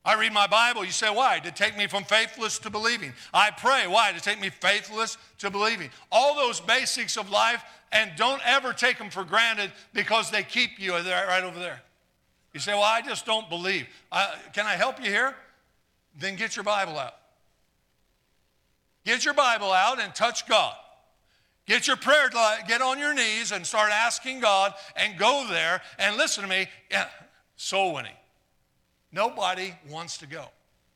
I 0.05 0.17
read 0.17 0.32
my 0.32 0.47
Bible. 0.47 0.86
You 0.86 0.91
say, 0.91 1.13
why? 1.13 1.39
To 1.39 1.51
take 1.51 1.78
me 1.78 1.88
from 1.88 2.05
faithless 2.05 2.59
to 2.59 2.69
believing. 2.69 3.11
I 3.34 3.51
pray. 3.51 3.88
Why? 3.88 4.13
To 4.13 4.22
take 4.22 4.39
me 4.39 4.49
faithless 4.49 5.17
to 5.39 5.51
believing. 5.51 5.89
All 6.11 6.34
those 6.34 6.61
basics 6.61 7.17
of 7.17 7.30
life, 7.30 7.61
and 7.91 8.11
don't 8.15 8.41
ever 8.45 8.74
take 8.74 8.97
them 8.97 9.09
for 9.09 9.24
granted 9.24 9.72
because 9.93 10.32
they 10.32 10.43
keep 10.43 10.80
you 10.80 10.93
right 10.93 11.43
over 11.43 11.59
there. 11.59 11.82
You 12.53 12.59
say, 12.59 12.74
well, 12.74 12.84
I 12.84 13.01
just 13.01 13.26
don't 13.26 13.49
believe. 13.49 13.88
Uh, 14.11 14.34
can 14.53 14.65
I 14.65 14.76
help 14.76 15.03
you 15.03 15.09
here? 15.09 15.36
Then 16.17 16.36
get 16.36 16.55
your 16.55 16.63
Bible 16.63 16.97
out. 16.97 17.15
Get 19.08 19.24
your 19.24 19.34
Bible 19.34 19.72
out 19.72 20.01
and 20.01 20.14
touch 20.14 20.45
God. 20.49 20.76
Get 21.66 21.88
your 21.88 21.95
prayer, 21.95 22.30
get 22.68 22.82
on 22.82 22.99
your 22.99 23.14
knees 23.14 23.53
and 23.53 23.66
start 23.66 23.89
asking 23.89 24.41
God 24.41 24.74
and 24.97 25.18
go 25.18 25.47
there 25.49 25.82
and 25.97 26.18
listen 26.18 26.43
to 26.43 26.49
me. 26.49 26.68
Yeah, 26.91 27.08
soul 27.55 27.93
winning. 27.93 28.18
Nobody 29.14 29.74
wants 29.89 30.18
to 30.18 30.28
go, 30.28 30.43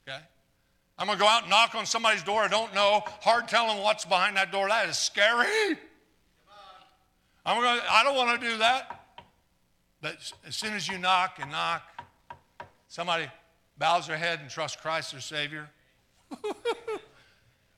okay? 0.06 0.20
I'm 0.98 1.08
to 1.08 1.24
go 1.24 1.26
out 1.26 1.44
and 1.44 1.50
knock 1.50 1.74
on 1.74 1.86
somebody's 1.86 2.22
door 2.22 2.44
I 2.44 2.50
don't 2.50 2.76
know, 2.76 3.02
hard 3.22 3.48
telling 3.48 3.82
what's 3.82 4.04
behind 4.04 4.36
that 4.36 4.52
door. 4.52 4.68
That 4.68 4.90
is 4.90 4.98
scary. 4.98 5.78
I'm 7.46 7.62
to, 7.62 7.94
I 7.94 8.04
don't 8.04 8.18
want 8.18 8.42
to 8.42 8.46
do 8.46 8.58
that. 8.58 9.06
But 10.02 10.18
as 10.46 10.58
soon 10.58 10.74
as 10.74 10.86
you 10.86 10.98
knock 10.98 11.38
and 11.42 11.50
knock, 11.50 11.82
somebody 12.90 13.28
bows 13.78 14.08
their 14.08 14.18
head 14.18 14.42
and 14.42 14.50
trusts 14.50 14.82
Christ 14.82 15.14
their 15.14 15.22
Savior, 15.22 15.70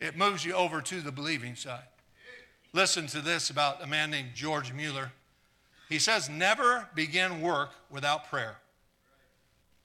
it 0.04 0.18
moves 0.18 0.44
you 0.44 0.54
over 0.54 0.82
to 0.82 1.00
the 1.00 1.14
believing 1.14 1.56
side. 1.56 1.88
Listen 2.74 3.08
to 3.08 3.22
this 3.22 3.50
about 3.50 3.82
a 3.82 3.88
man 3.88 4.12
named 4.12 4.32
George 4.36 4.74
Mueller. 4.74 5.14
He 5.88 5.98
says, 5.98 6.30
Never 6.30 6.90
begin 6.94 7.42
work 7.42 7.72
without 7.90 8.30
prayer. 8.30 8.58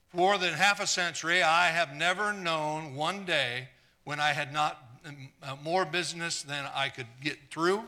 For 0.09 0.17
more 0.17 0.37
than 0.37 0.53
half 0.53 0.81
a 0.81 0.87
century, 0.87 1.41
I 1.41 1.67
have 1.67 1.95
never 1.95 2.33
known 2.33 2.95
one 2.95 3.23
day 3.23 3.69
when 4.03 4.19
I 4.19 4.33
had 4.33 4.51
not 4.51 4.83
uh, 5.05 5.55
more 5.63 5.85
business 5.85 6.41
than 6.41 6.65
I 6.75 6.89
could 6.89 7.07
get 7.21 7.37
through. 7.49 7.83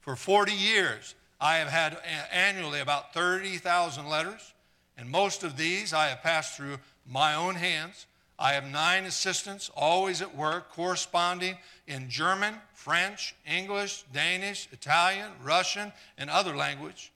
For 0.00 0.14
40 0.14 0.52
years, 0.52 1.16
I 1.40 1.56
have 1.56 1.68
had 1.68 1.98
annually 2.32 2.78
about 2.78 3.12
30,000 3.12 4.06
letters, 4.06 4.52
and 4.96 5.10
most 5.10 5.42
of 5.42 5.56
these 5.56 5.92
I 5.92 6.08
have 6.08 6.22
passed 6.22 6.56
through 6.56 6.78
my 7.06 7.34
own 7.34 7.56
hands. 7.56 8.06
I 8.40 8.54
have 8.54 8.64
nine 8.64 9.04
assistants, 9.04 9.70
always 9.76 10.22
at 10.22 10.34
work, 10.34 10.70
corresponding 10.70 11.58
in 11.86 12.08
German, 12.08 12.54
French, 12.72 13.34
English, 13.46 14.04
Danish, 14.14 14.66
Italian, 14.72 15.30
Russian, 15.42 15.92
and 16.16 16.30
other 16.30 16.56
language. 16.56 17.12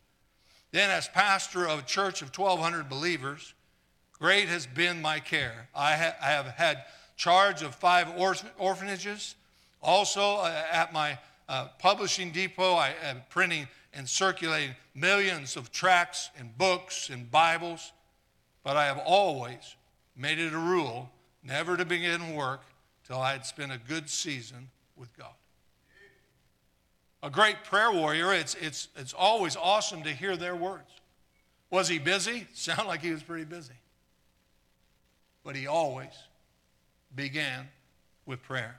Then, 0.71 0.91
as 0.91 1.09
pastor 1.09 1.67
of 1.67 1.79
a 1.79 1.83
church 1.83 2.21
of 2.21 2.37
1,200 2.37 2.91
believers, 2.91 3.55
great 4.13 4.49
has 4.49 4.67
been 4.67 5.01
my 5.01 5.19
care. 5.19 5.69
I, 5.75 5.97
ha- 5.97 6.17
I 6.21 6.31
have 6.31 6.47
had 6.47 6.85
charge 7.17 7.63
of 7.63 7.75
five 7.75 8.09
orphanages. 8.59 9.35
Also, 9.83 10.37
uh, 10.37 10.63
at 10.71 10.93
my 10.93 11.19
uh, 11.49 11.69
publishing 11.79 12.33
depot, 12.33 12.75
I 12.75 12.93
am 13.03 13.23
printing 13.31 13.67
and 13.95 14.07
circulating 14.07 14.75
millions 14.95 15.57
of 15.57 15.73
tracts 15.73 16.29
and 16.39 16.57
books 16.59 17.09
and 17.09 17.31
Bibles. 17.31 17.93
But 18.63 18.77
I 18.77 18.85
have 18.87 18.99
always 18.99 19.77
made 20.17 20.39
it 20.39 20.53
a 20.53 20.59
rule 20.59 21.11
never 21.43 21.77
to 21.77 21.85
begin 21.85 22.35
work 22.35 22.63
till 23.07 23.19
I 23.19 23.33
had 23.33 23.45
spent 23.45 23.73
a 23.73 23.79
good 23.79 24.09
season 24.09 24.71
with 24.97 25.17
God. 25.17 25.35
A 27.23 27.31
great 27.31 27.65
prayer 27.65 27.91
warrior, 27.91 28.33
it's, 28.33 28.55
it's, 28.57 28.89
it's 28.97 29.15
always 29.15 29.57
awesome 29.57 30.03
to 30.03 30.11
hear 30.11 30.37
their 30.37 30.55
words. 30.55 30.91
Was 31.71 31.89
he 31.89 31.99
busy? 31.99 32.47
Sound 32.55 32.87
like 32.87 33.03
he 33.03 33.11
was 33.11 33.23
pretty 33.23 33.45
busy. 33.45 33.75
But 35.43 35.57
he 35.57 35.67
always 35.67 36.13
began 37.15 37.69
with 38.27 38.43
prayer. 38.43 38.77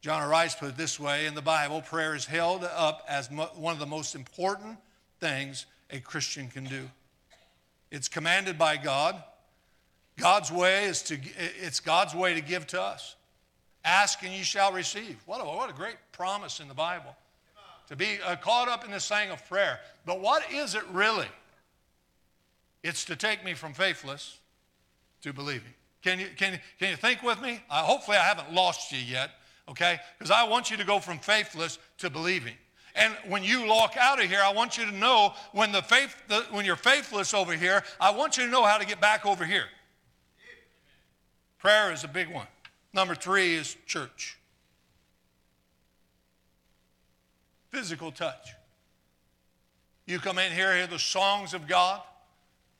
John 0.00 0.26
Rice 0.28 0.54
put 0.54 0.70
it 0.70 0.76
this 0.78 0.98
way 0.98 1.26
in 1.26 1.34
the 1.34 1.42
Bible 1.42 1.82
prayer 1.82 2.14
is 2.14 2.24
held 2.24 2.64
up 2.64 3.04
as 3.06 3.30
mo- 3.30 3.50
one 3.54 3.74
of 3.74 3.78
the 3.78 3.86
most 3.86 4.14
important 4.14 4.78
things 5.20 5.66
a 5.90 6.00
Christian 6.00 6.48
can 6.48 6.64
do. 6.64 6.88
It's 7.90 8.08
commanded 8.08 8.58
by 8.58 8.78
God. 8.78 9.22
God's 10.20 10.52
way 10.52 10.84
is 10.84 11.02
to, 11.04 11.18
it's 11.36 11.80
God's 11.80 12.14
way 12.14 12.34
to 12.34 12.40
give 12.40 12.66
to 12.68 12.80
us. 12.80 13.16
Ask 13.84 14.22
and 14.22 14.32
you 14.32 14.44
shall 14.44 14.72
receive. 14.72 15.16
What 15.26 15.40
a, 15.40 15.44
what 15.44 15.70
a 15.70 15.72
great 15.72 15.96
promise 16.12 16.60
in 16.60 16.68
the 16.68 16.74
Bible. 16.74 17.16
To 17.88 17.96
be 17.96 18.18
uh, 18.24 18.36
caught 18.36 18.68
up 18.68 18.84
in 18.84 18.90
the 18.90 19.00
saying 19.00 19.30
of 19.30 19.46
prayer. 19.48 19.80
But 20.06 20.20
what 20.20 20.44
is 20.52 20.74
it 20.74 20.82
really? 20.92 21.26
It's 22.82 23.04
to 23.06 23.16
take 23.16 23.44
me 23.44 23.54
from 23.54 23.72
faithless 23.72 24.38
to 25.22 25.32
believing. 25.32 25.72
Can 26.02 26.18
you, 26.20 26.26
can, 26.36 26.58
can 26.78 26.90
you 26.90 26.96
think 26.96 27.22
with 27.22 27.42
me? 27.42 27.60
Hopefully, 27.68 28.16
I 28.16 28.22
haven't 28.22 28.54
lost 28.54 28.92
you 28.92 28.98
yet, 28.98 29.30
okay? 29.68 29.98
Because 30.18 30.30
I 30.30 30.44
want 30.44 30.70
you 30.70 30.76
to 30.76 30.84
go 30.84 30.98
from 30.98 31.18
faithless 31.18 31.78
to 31.98 32.08
believing. 32.10 32.54
And 32.94 33.14
when 33.28 33.44
you 33.44 33.66
walk 33.66 33.96
out 33.98 34.22
of 34.22 34.28
here, 34.28 34.40
I 34.42 34.52
want 34.52 34.78
you 34.78 34.84
to 34.84 34.92
know 34.92 35.34
when, 35.52 35.72
the 35.72 35.82
faith, 35.82 36.16
the, 36.28 36.44
when 36.50 36.64
you're 36.64 36.76
faithless 36.76 37.34
over 37.34 37.52
here, 37.52 37.82
I 38.00 38.10
want 38.10 38.36
you 38.36 38.44
to 38.44 38.50
know 38.50 38.64
how 38.64 38.78
to 38.78 38.86
get 38.86 39.00
back 39.00 39.26
over 39.26 39.44
here. 39.44 39.66
Prayer 41.60 41.92
is 41.92 42.02
a 42.04 42.08
big 42.08 42.28
one. 42.28 42.46
Number 42.92 43.14
three 43.14 43.54
is 43.54 43.76
church. 43.86 44.38
Physical 47.68 48.10
touch. 48.10 48.54
You 50.06 50.18
come 50.18 50.38
in 50.38 50.50
here, 50.50 50.74
hear 50.74 50.88
the 50.88 50.98
songs 50.98 51.54
of 51.54 51.68
God 51.68 52.00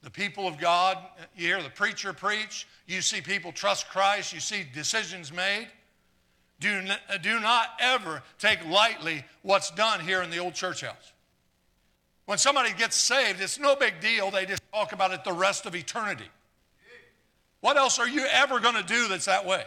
the 0.03 0.11
people 0.11 0.47
of 0.47 0.59
God, 0.59 0.99
you 1.37 1.47
hear 1.47 1.62
the 1.62 1.70
preacher 1.70 2.12
preach, 2.12 2.66
you 2.87 3.03
see 3.03 3.20
people 3.20 3.53
trust 3.53 3.89
Christ, 3.91 4.33
you 4.33 4.41
see 4.41 4.64
decisions 4.72 5.33
made. 5.33 5.68
Do, 6.59 6.83
do 7.22 7.41
not 7.41 7.68
ever 7.81 8.22
take 8.39 8.66
lightly 8.66 9.24
what's 9.43 9.70
done 9.70 10.01
here 10.01 10.22
in 10.22 10.31
the 10.31 10.39
old 10.39 10.55
church 10.55 10.83
house. 10.83 11.12
When 12.26 12.39
somebody 12.39 12.72
gets 12.72 12.97
saved, 12.97 13.41
it's 13.41 13.59
no 13.59 13.76
big 13.76 14.01
deal. 14.01 14.31
They 14.31 14.47
just 14.47 14.62
talk 14.72 14.93
about 14.93 15.11
it 15.11 15.24
the 15.24 15.33
rest 15.33 15.66
of 15.66 15.74
eternity. 15.74 16.28
What 17.61 17.76
else 17.76 17.98
are 17.98 18.08
you 18.08 18.26
ever 18.26 18.61
going 18.61 18.76
to 18.76 18.82
do 18.82 19.08
that's 19.08 19.26
that 19.26 19.44
way? 19.44 19.64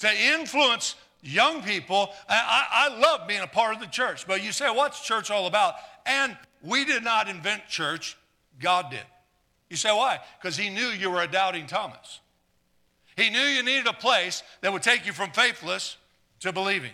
To 0.00 0.08
influence 0.34 0.96
young 1.22 1.62
people. 1.62 2.10
I, 2.28 2.88
I, 2.90 2.98
love 2.98 3.26
being 3.26 3.42
a 3.42 3.46
part 3.46 3.74
of 3.74 3.80
the 3.80 3.86
church, 3.86 4.26
but 4.26 4.42
you 4.42 4.52
say, 4.52 4.70
what's 4.70 5.00
church 5.00 5.30
all 5.30 5.46
about? 5.46 5.74
And 6.04 6.36
we 6.62 6.84
did 6.84 7.02
not 7.02 7.28
invent 7.28 7.66
church, 7.68 8.16
God 8.60 8.90
did. 8.90 9.02
You 9.68 9.76
say, 9.76 9.90
why? 9.90 10.20
Because 10.40 10.56
he 10.56 10.70
knew 10.70 10.88
you 10.88 11.10
were 11.10 11.22
a 11.22 11.26
doubting 11.26 11.66
Thomas. 11.66 12.20
He 13.16 13.30
knew 13.30 13.40
you 13.40 13.62
needed 13.62 13.86
a 13.86 13.92
place 13.92 14.42
that 14.60 14.72
would 14.72 14.82
take 14.82 15.06
you 15.06 15.12
from 15.12 15.30
faithless 15.30 15.96
to 16.40 16.52
believing. 16.52 16.92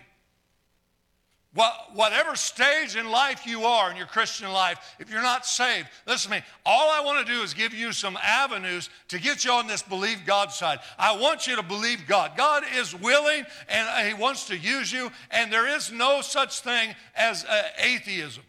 Whatever 1.54 2.34
stage 2.34 2.96
in 2.96 3.10
life 3.10 3.46
you 3.46 3.64
are 3.64 3.90
in 3.90 3.96
your 3.96 4.06
Christian 4.06 4.50
life, 4.50 4.96
if 4.98 5.10
you're 5.10 5.20
not 5.20 5.44
saved, 5.44 5.86
listen 6.06 6.30
to 6.30 6.38
me. 6.38 6.44
All 6.64 6.88
I 6.90 7.04
want 7.04 7.26
to 7.26 7.30
do 7.30 7.42
is 7.42 7.52
give 7.52 7.74
you 7.74 7.92
some 7.92 8.18
avenues 8.22 8.88
to 9.08 9.20
get 9.20 9.44
you 9.44 9.52
on 9.52 9.66
this 9.66 9.82
believe 9.82 10.24
God 10.24 10.50
side. 10.50 10.78
I 10.98 11.14
want 11.18 11.46
you 11.46 11.56
to 11.56 11.62
believe 11.62 12.06
God. 12.06 12.38
God 12.38 12.64
is 12.74 12.94
willing 12.94 13.44
and 13.68 14.08
He 14.08 14.14
wants 14.14 14.46
to 14.46 14.56
use 14.56 14.90
you, 14.90 15.10
and 15.30 15.52
there 15.52 15.68
is 15.68 15.92
no 15.92 16.22
such 16.22 16.60
thing 16.60 16.94
as 17.14 17.44
uh, 17.44 17.62
atheism. 17.78 18.44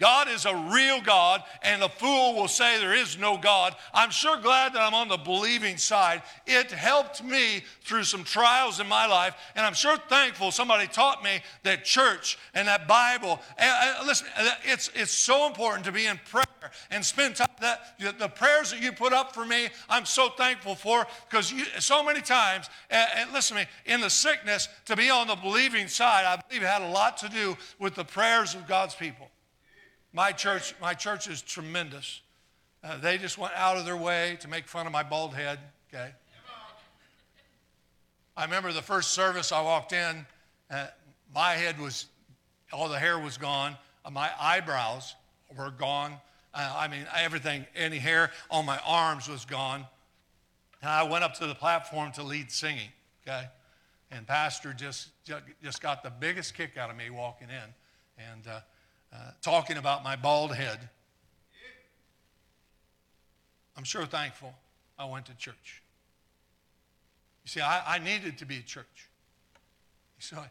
God 0.00 0.28
is 0.28 0.44
a 0.44 0.56
real 0.72 1.00
God, 1.00 1.44
and 1.62 1.80
the 1.80 1.88
fool 1.88 2.34
will 2.34 2.48
say 2.48 2.78
there 2.78 2.94
is 2.94 3.16
no 3.16 3.38
God. 3.38 3.76
I'm 3.92 4.10
sure 4.10 4.36
glad 4.40 4.74
that 4.74 4.82
I'm 4.82 4.92
on 4.92 5.06
the 5.06 5.16
believing 5.16 5.76
side. 5.76 6.22
It 6.46 6.72
helped 6.72 7.22
me 7.22 7.62
through 7.82 8.02
some 8.02 8.24
trials 8.24 8.80
in 8.80 8.88
my 8.88 9.06
life, 9.06 9.36
and 9.54 9.64
I'm 9.64 9.72
sure 9.72 9.96
thankful 10.08 10.50
somebody 10.50 10.88
taught 10.88 11.22
me 11.22 11.40
that 11.62 11.84
church 11.84 12.38
and 12.54 12.66
that 12.66 12.88
Bible. 12.88 13.40
And, 13.56 14.06
listen, 14.06 14.26
it's, 14.64 14.90
it's 14.96 15.12
so 15.12 15.46
important 15.46 15.84
to 15.84 15.92
be 15.92 16.06
in 16.06 16.18
prayer 16.28 16.44
and 16.90 17.04
spend 17.04 17.36
time. 17.36 17.46
That 17.60 17.96
the 18.18 18.28
prayers 18.28 18.72
that 18.72 18.82
you 18.82 18.90
put 18.90 19.12
up 19.12 19.32
for 19.32 19.46
me, 19.46 19.68
I'm 19.88 20.06
so 20.06 20.28
thankful 20.28 20.74
for 20.74 21.06
because 21.30 21.54
so 21.78 22.02
many 22.02 22.20
times, 22.20 22.68
and, 22.90 23.08
and 23.16 23.32
listen 23.32 23.56
to 23.56 23.62
me, 23.62 23.68
in 23.86 24.00
the 24.00 24.10
sickness, 24.10 24.68
to 24.86 24.96
be 24.96 25.08
on 25.08 25.28
the 25.28 25.36
believing 25.36 25.86
side, 25.86 26.24
I 26.24 26.42
believe 26.48 26.64
it 26.64 26.66
had 26.66 26.82
a 26.82 26.90
lot 26.90 27.16
to 27.18 27.28
do 27.28 27.56
with 27.78 27.94
the 27.94 28.04
prayers 28.04 28.56
of 28.56 28.66
God's 28.66 28.96
people. 28.96 29.30
My 30.16 30.30
church, 30.30 30.76
my 30.80 30.94
church 30.94 31.28
is 31.28 31.42
tremendous. 31.42 32.20
Uh, 32.84 32.98
they 32.98 33.18
just 33.18 33.36
went 33.36 33.52
out 33.56 33.76
of 33.76 33.84
their 33.84 33.96
way 33.96 34.38
to 34.42 34.48
make 34.48 34.68
fun 34.68 34.86
of 34.86 34.92
my 34.92 35.02
bald 35.02 35.34
head, 35.34 35.58
okay? 35.92 36.12
I 38.36 38.44
remember 38.44 38.72
the 38.72 38.80
first 38.80 39.10
service 39.10 39.50
I 39.50 39.60
walked 39.60 39.92
in, 39.92 40.24
uh, 40.70 40.86
my 41.34 41.54
head 41.54 41.80
was, 41.80 42.06
all 42.72 42.88
the 42.88 42.98
hair 42.98 43.18
was 43.18 43.36
gone, 43.36 43.76
uh, 44.04 44.10
my 44.10 44.30
eyebrows 44.38 45.16
were 45.58 45.72
gone. 45.72 46.12
Uh, 46.54 46.76
I 46.76 46.86
mean, 46.86 47.06
everything, 47.16 47.66
any 47.74 47.98
hair 47.98 48.30
on 48.52 48.64
my 48.64 48.78
arms 48.86 49.28
was 49.28 49.44
gone. 49.44 49.84
And 50.80 50.90
I 50.90 51.02
went 51.02 51.24
up 51.24 51.34
to 51.38 51.46
the 51.48 51.56
platform 51.56 52.12
to 52.12 52.22
lead 52.22 52.52
singing, 52.52 52.90
okay? 53.26 53.48
And 54.12 54.28
Pastor 54.28 54.72
just, 54.74 55.08
just 55.60 55.82
got 55.82 56.04
the 56.04 56.10
biggest 56.10 56.54
kick 56.54 56.76
out 56.78 56.88
of 56.88 56.96
me 56.96 57.10
walking 57.10 57.48
in. 57.48 58.24
And 58.30 58.62
talking 59.42 59.76
about 59.76 60.02
my 60.02 60.16
bald 60.16 60.54
head. 60.54 60.78
I'm 63.76 63.84
sure 63.84 64.06
thankful 64.06 64.54
I 64.98 65.04
went 65.04 65.26
to 65.26 65.34
church. 65.36 65.82
You 67.44 67.48
see, 67.48 67.60
I, 67.60 67.96
I 67.96 67.98
needed 67.98 68.38
to 68.38 68.46
be 68.46 68.58
at 68.58 68.66
church. 68.66 69.08
So, 70.18 70.42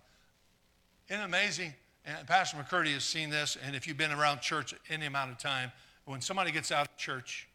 it 1.10 1.16
amazing? 1.16 1.74
And 2.06 2.28
Pastor 2.28 2.58
McCurdy 2.58 2.94
has 2.94 3.04
seen 3.04 3.30
this, 3.30 3.58
and 3.66 3.76
if 3.76 3.88
you've 3.88 3.98
been 3.98 4.12
around 4.12 4.42
church 4.42 4.76
any 4.90 5.06
amount 5.06 5.32
of 5.32 5.38
time, 5.38 5.72
when 6.06 6.22
somebody 6.22 6.52
gets 6.52 6.72
out 6.72 6.88
of 6.88 6.98
church 6.98 7.48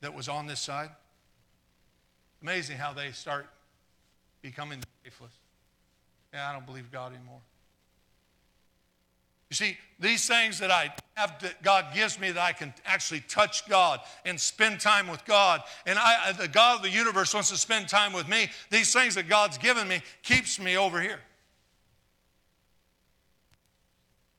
that 0.00 0.12
was 0.12 0.28
on 0.28 0.46
this 0.46 0.60
side, 0.60 0.90
amazing 2.42 2.76
how 2.76 2.92
they 2.92 3.12
start 3.12 3.46
becoming 4.42 4.82
faithless. 5.02 5.32
Yeah, 6.34 6.48
I 6.48 6.52
don't 6.52 6.66
believe 6.66 6.90
God 6.90 7.14
anymore. 7.14 7.40
You 9.50 9.56
see, 9.56 9.76
these 9.98 10.26
things 10.26 10.60
that 10.60 10.70
I 10.70 10.94
have 11.14 11.38
that 11.40 11.60
God 11.62 11.86
gives 11.92 12.18
me 12.20 12.30
that 12.30 12.40
I 12.40 12.52
can 12.52 12.72
actually 12.86 13.20
touch 13.28 13.68
God 13.68 14.00
and 14.24 14.40
spend 14.40 14.80
time 14.80 15.08
with 15.08 15.24
God, 15.24 15.62
and 15.86 15.98
I, 15.98 16.32
the 16.32 16.48
God 16.48 16.76
of 16.76 16.82
the 16.82 16.90
universe 16.90 17.34
wants 17.34 17.50
to 17.50 17.56
spend 17.56 17.88
time 17.88 18.12
with 18.12 18.28
me. 18.28 18.48
These 18.70 18.92
things 18.92 19.16
that 19.16 19.28
God's 19.28 19.58
given 19.58 19.88
me 19.88 20.02
keeps 20.22 20.60
me 20.60 20.76
over 20.76 21.00
here. 21.00 21.18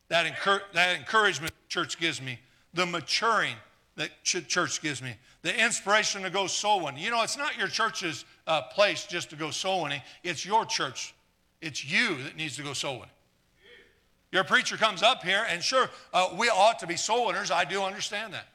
That, 0.08 0.34
that 0.74 0.98
encouragement 0.98 1.54
church 1.68 2.00
gives 2.00 2.22
me 2.22 2.40
the 2.74 2.86
maturing 2.86 3.56
that 3.98 4.10
ch- 4.24 4.48
church 4.48 4.82
gives 4.82 5.02
me, 5.02 5.14
the 5.42 5.64
inspiration 5.64 6.24
to 6.24 6.30
go 6.30 6.48
soul 6.48 6.84
winning. 6.84 7.04
You 7.04 7.12
know, 7.12 7.22
it's 7.22 7.38
not 7.38 7.58
your 7.58 7.68
church's 7.68 8.26
uh, 8.48 8.62
place 8.62 9.06
just 9.06 9.30
to 9.32 9.36
go 9.36 9.52
soul 9.52 9.84
winning, 9.84 10.02
it's 10.24 10.46
your 10.46 10.66
church. 10.66 11.14
It's 11.62 11.86
you 11.86 12.24
that 12.24 12.36
needs 12.36 12.56
to 12.56 12.64
go 12.64 12.74
soul 12.74 12.96
winning. 12.96 13.12
Your 14.32 14.44
preacher 14.44 14.78
comes 14.78 15.04
up 15.04 15.24
here, 15.24 15.46
and 15.50 15.62
sure, 15.62 15.90
uh, 16.14 16.30
we 16.38 16.48
ought 16.48 16.80
to 16.80 16.88
be 16.88 16.96
soul 16.96 17.28
winners. 17.28 17.52
I 17.52 17.66
do 17.66 17.84
understand 17.84 18.34
that. 18.34 18.48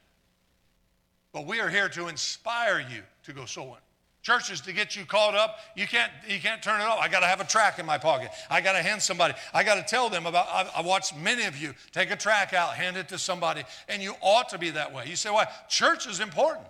But 1.32 1.46
we 1.46 1.60
are 1.60 1.68
here 1.68 1.88
to 1.90 2.08
inspire 2.08 2.80
you 2.80 3.02
to 3.24 3.32
go 3.32 3.44
soul 3.44 3.66
winning. 3.66 3.80
Churches 4.22 4.60
to 4.62 4.72
get 4.72 4.96
you 4.96 5.04
caught 5.04 5.36
up, 5.36 5.58
you 5.76 5.86
can't 5.86 6.10
you 6.26 6.40
can't 6.40 6.60
turn 6.60 6.80
it 6.80 6.84
off. 6.84 6.98
I 7.00 7.06
got 7.08 7.20
to 7.20 7.26
have 7.26 7.40
a 7.40 7.44
tract 7.44 7.78
in 7.78 7.86
my 7.86 7.96
pocket. 7.96 8.30
I 8.50 8.60
got 8.60 8.72
to 8.72 8.82
hand 8.82 9.00
somebody. 9.00 9.34
I 9.54 9.62
got 9.62 9.76
to 9.76 9.84
tell 9.84 10.08
them 10.08 10.26
about. 10.26 10.48
I, 10.48 10.68
I 10.78 10.80
watched 10.80 11.16
many 11.16 11.44
of 11.44 11.56
you 11.56 11.74
take 11.92 12.10
a 12.10 12.16
tract 12.16 12.52
out, 12.52 12.70
hand 12.70 12.96
it 12.96 13.08
to 13.10 13.18
somebody, 13.18 13.62
and 13.88 14.02
you 14.02 14.14
ought 14.20 14.48
to 14.48 14.58
be 14.58 14.70
that 14.70 14.92
way. 14.92 15.04
You 15.06 15.14
say, 15.14 15.30
"Why? 15.30 15.46
Church 15.68 16.08
is 16.08 16.18
important." 16.18 16.66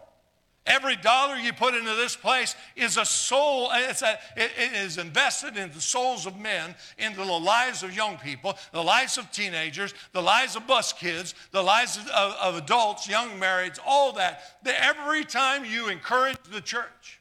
Every 0.66 0.96
dollar 0.96 1.36
you 1.36 1.52
put 1.52 1.74
into 1.74 1.94
this 1.94 2.16
place 2.16 2.56
is 2.74 2.96
a 2.96 3.04
soul, 3.04 3.70
it's 3.72 4.02
a, 4.02 4.18
it, 4.36 4.50
it 4.58 4.72
is 4.72 4.98
invested 4.98 5.56
in 5.56 5.70
the 5.70 5.80
souls 5.80 6.26
of 6.26 6.36
men, 6.36 6.74
into 6.98 7.18
the 7.18 7.24
lives 7.24 7.84
of 7.84 7.94
young 7.94 8.16
people, 8.16 8.58
the 8.72 8.82
lives 8.82 9.16
of 9.16 9.30
teenagers, 9.30 9.94
the 10.12 10.20
lives 10.20 10.56
of 10.56 10.66
bus 10.66 10.92
kids, 10.92 11.36
the 11.52 11.62
lives 11.62 11.96
of, 11.96 12.08
of, 12.42 12.56
adults, 12.56 13.08
young 13.08 13.30
marrieds, 13.38 13.78
all 13.86 14.12
that. 14.14 14.42
that. 14.64 14.74
Every 14.82 15.24
time 15.24 15.64
you 15.64 15.88
encourage 15.88 16.38
the 16.50 16.60
church, 16.60 17.20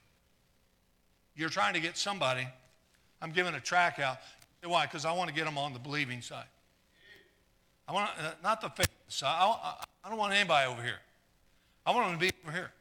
you're 1.35 1.49
trying 1.49 1.75
to 1.75 1.79
get 1.79 1.97
somebody. 1.97 2.47
I'm 3.21 3.31
giving 3.31 3.53
a 3.53 3.59
tract 3.59 3.99
out. 3.99 4.17
Why? 4.63 4.87
Because 4.87 5.05
I 5.05 5.11
want 5.11 5.29
to 5.29 5.35
get 5.35 5.45
them 5.45 5.59
on 5.59 5.73
the 5.73 5.79
believing 5.79 6.21
side. 6.21 6.45
I 7.87 7.93
want 7.93 8.09
uh, 8.19 8.31
not 8.43 8.61
the 8.61 8.69
faith 8.69 8.89
side. 9.07 9.37
I, 9.39 9.45
I, 9.45 9.83
I 10.03 10.09
don't 10.09 10.17
want 10.17 10.33
anybody 10.33 10.67
over 10.67 10.81
here. 10.81 10.99
I 11.85 11.91
want 11.91 12.07
them 12.07 12.19
to 12.19 12.25
be 12.25 12.31
over 12.43 12.51
here. 12.51 12.71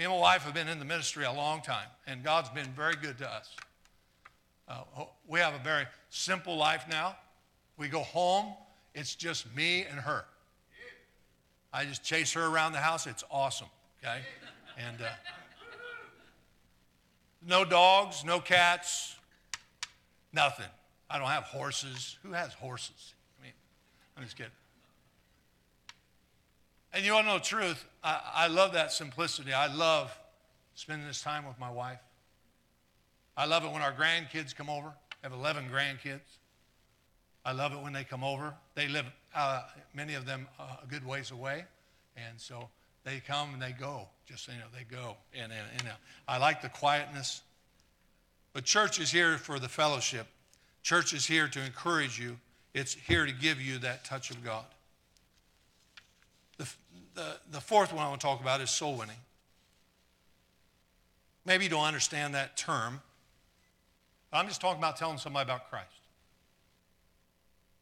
Me 0.00 0.06
and 0.06 0.14
my 0.14 0.18
wife 0.18 0.44
have 0.44 0.54
been 0.54 0.66
in 0.66 0.78
the 0.78 0.84
ministry 0.86 1.26
a 1.26 1.30
long 1.30 1.60
time, 1.60 1.86
and 2.06 2.24
God's 2.24 2.48
been 2.48 2.72
very 2.74 2.96
good 2.96 3.18
to 3.18 3.30
us. 3.30 3.54
Uh, 4.66 5.04
we 5.28 5.40
have 5.40 5.52
a 5.52 5.58
very 5.58 5.84
simple 6.08 6.56
life 6.56 6.86
now. 6.88 7.18
We 7.76 7.88
go 7.88 8.00
home, 8.00 8.54
it's 8.94 9.14
just 9.14 9.54
me 9.54 9.82
and 9.82 10.00
her. 10.00 10.24
I 11.70 11.84
just 11.84 12.02
chase 12.02 12.32
her 12.32 12.46
around 12.46 12.72
the 12.72 12.78
house. 12.78 13.06
It's 13.06 13.24
awesome, 13.30 13.66
okay? 14.02 14.20
And 14.78 15.02
uh, 15.02 15.08
no 17.46 17.66
dogs, 17.66 18.24
no 18.24 18.40
cats, 18.40 19.16
nothing. 20.32 20.70
I 21.10 21.18
don't 21.18 21.28
have 21.28 21.44
horses. 21.44 22.16
Who 22.22 22.32
has 22.32 22.54
horses? 22.54 23.12
I 23.38 23.44
mean, 23.44 23.52
I'm 24.16 24.24
just 24.24 24.34
kidding. 24.34 24.50
And 26.94 27.04
you 27.04 27.12
to 27.12 27.22
know 27.22 27.34
the 27.34 27.44
truth? 27.44 27.84
I, 28.02 28.20
I 28.34 28.46
love 28.48 28.72
that 28.72 28.92
simplicity. 28.92 29.52
I 29.52 29.72
love 29.72 30.16
spending 30.74 31.06
this 31.06 31.22
time 31.22 31.46
with 31.46 31.58
my 31.58 31.70
wife. 31.70 32.00
I 33.36 33.46
love 33.46 33.64
it 33.64 33.72
when 33.72 33.82
our 33.82 33.92
grandkids 33.92 34.54
come 34.54 34.68
over. 34.68 34.88
I 34.88 35.26
have 35.26 35.32
11 35.32 35.66
grandkids. 35.70 36.20
I 37.44 37.52
love 37.52 37.72
it 37.72 37.80
when 37.80 37.92
they 37.92 38.04
come 38.04 38.22
over. 38.22 38.54
They 38.74 38.88
live, 38.88 39.06
uh, 39.34 39.62
many 39.94 40.14
of 40.14 40.26
them, 40.26 40.46
uh, 40.58 40.76
a 40.82 40.86
good 40.86 41.06
ways 41.06 41.30
away. 41.30 41.64
And 42.16 42.38
so 42.38 42.68
they 43.04 43.20
come 43.20 43.54
and 43.54 43.62
they 43.62 43.72
go. 43.72 44.08
Just 44.26 44.48
you 44.48 44.54
know, 44.54 44.66
they 44.76 44.84
go. 44.84 45.16
And, 45.34 45.52
and, 45.52 45.66
and 45.78 45.88
uh, 45.88 45.92
I 46.28 46.38
like 46.38 46.60
the 46.62 46.68
quietness. 46.68 47.42
But 48.52 48.64
church 48.64 49.00
is 49.00 49.10
here 49.10 49.38
for 49.38 49.58
the 49.58 49.68
fellowship. 49.68 50.26
Church 50.82 51.12
is 51.12 51.26
here 51.26 51.48
to 51.48 51.64
encourage 51.64 52.18
you. 52.18 52.38
It's 52.74 52.94
here 52.94 53.26
to 53.26 53.32
give 53.32 53.60
you 53.60 53.78
that 53.78 54.04
touch 54.04 54.30
of 54.30 54.44
God. 54.44 54.64
The, 57.50 57.60
fourth 57.60 57.92
one 57.92 58.04
I 58.04 58.08
want 58.08 58.20
to 58.20 58.26
talk 58.26 58.40
about 58.40 58.60
is 58.60 58.70
soul 58.70 58.96
winning. 58.96 59.16
Maybe 61.44 61.64
you 61.64 61.70
don't 61.70 61.84
understand 61.84 62.34
that 62.34 62.56
term. 62.56 63.00
I'm 64.32 64.46
just 64.46 64.60
talking 64.60 64.78
about 64.78 64.96
telling 64.96 65.18
somebody 65.18 65.44
about 65.44 65.68
Christ. 65.70 65.88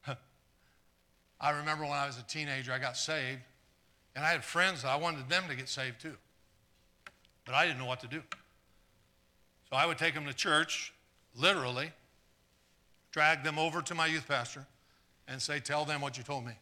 I 1.40 1.50
remember 1.50 1.84
when 1.84 1.92
I 1.92 2.06
was 2.06 2.18
a 2.18 2.22
teenager, 2.22 2.72
I 2.72 2.78
got 2.78 2.96
saved, 2.96 3.40
and 4.16 4.24
I 4.24 4.30
had 4.30 4.42
friends 4.42 4.82
that 4.82 4.88
I 4.88 4.96
wanted 4.96 5.28
them 5.28 5.44
to 5.48 5.54
get 5.54 5.68
saved 5.68 6.00
too. 6.00 6.16
But 7.44 7.54
I 7.54 7.66
didn't 7.66 7.78
know 7.78 7.86
what 7.86 8.00
to 8.00 8.08
do. 8.08 8.22
So 9.70 9.76
I 9.76 9.84
would 9.84 9.98
take 9.98 10.14
them 10.14 10.24
to 10.26 10.34
church, 10.34 10.92
literally, 11.36 11.92
drag 13.10 13.44
them 13.44 13.58
over 13.58 13.82
to 13.82 13.94
my 13.94 14.06
youth 14.06 14.26
pastor, 14.26 14.66
and 15.26 15.42
say, 15.42 15.60
Tell 15.60 15.84
them 15.84 16.00
what 16.00 16.16
you 16.16 16.24
told 16.24 16.46
me. 16.46 16.52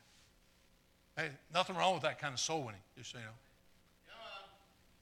Hey, 1.16 1.30
nothing 1.52 1.76
wrong 1.76 1.94
with 1.94 2.02
that 2.02 2.20
kind 2.20 2.34
of 2.34 2.40
soul 2.40 2.62
winning, 2.64 2.80
just 2.96 3.12
so 3.12 3.18
you 3.18 3.24
know. 3.24 3.30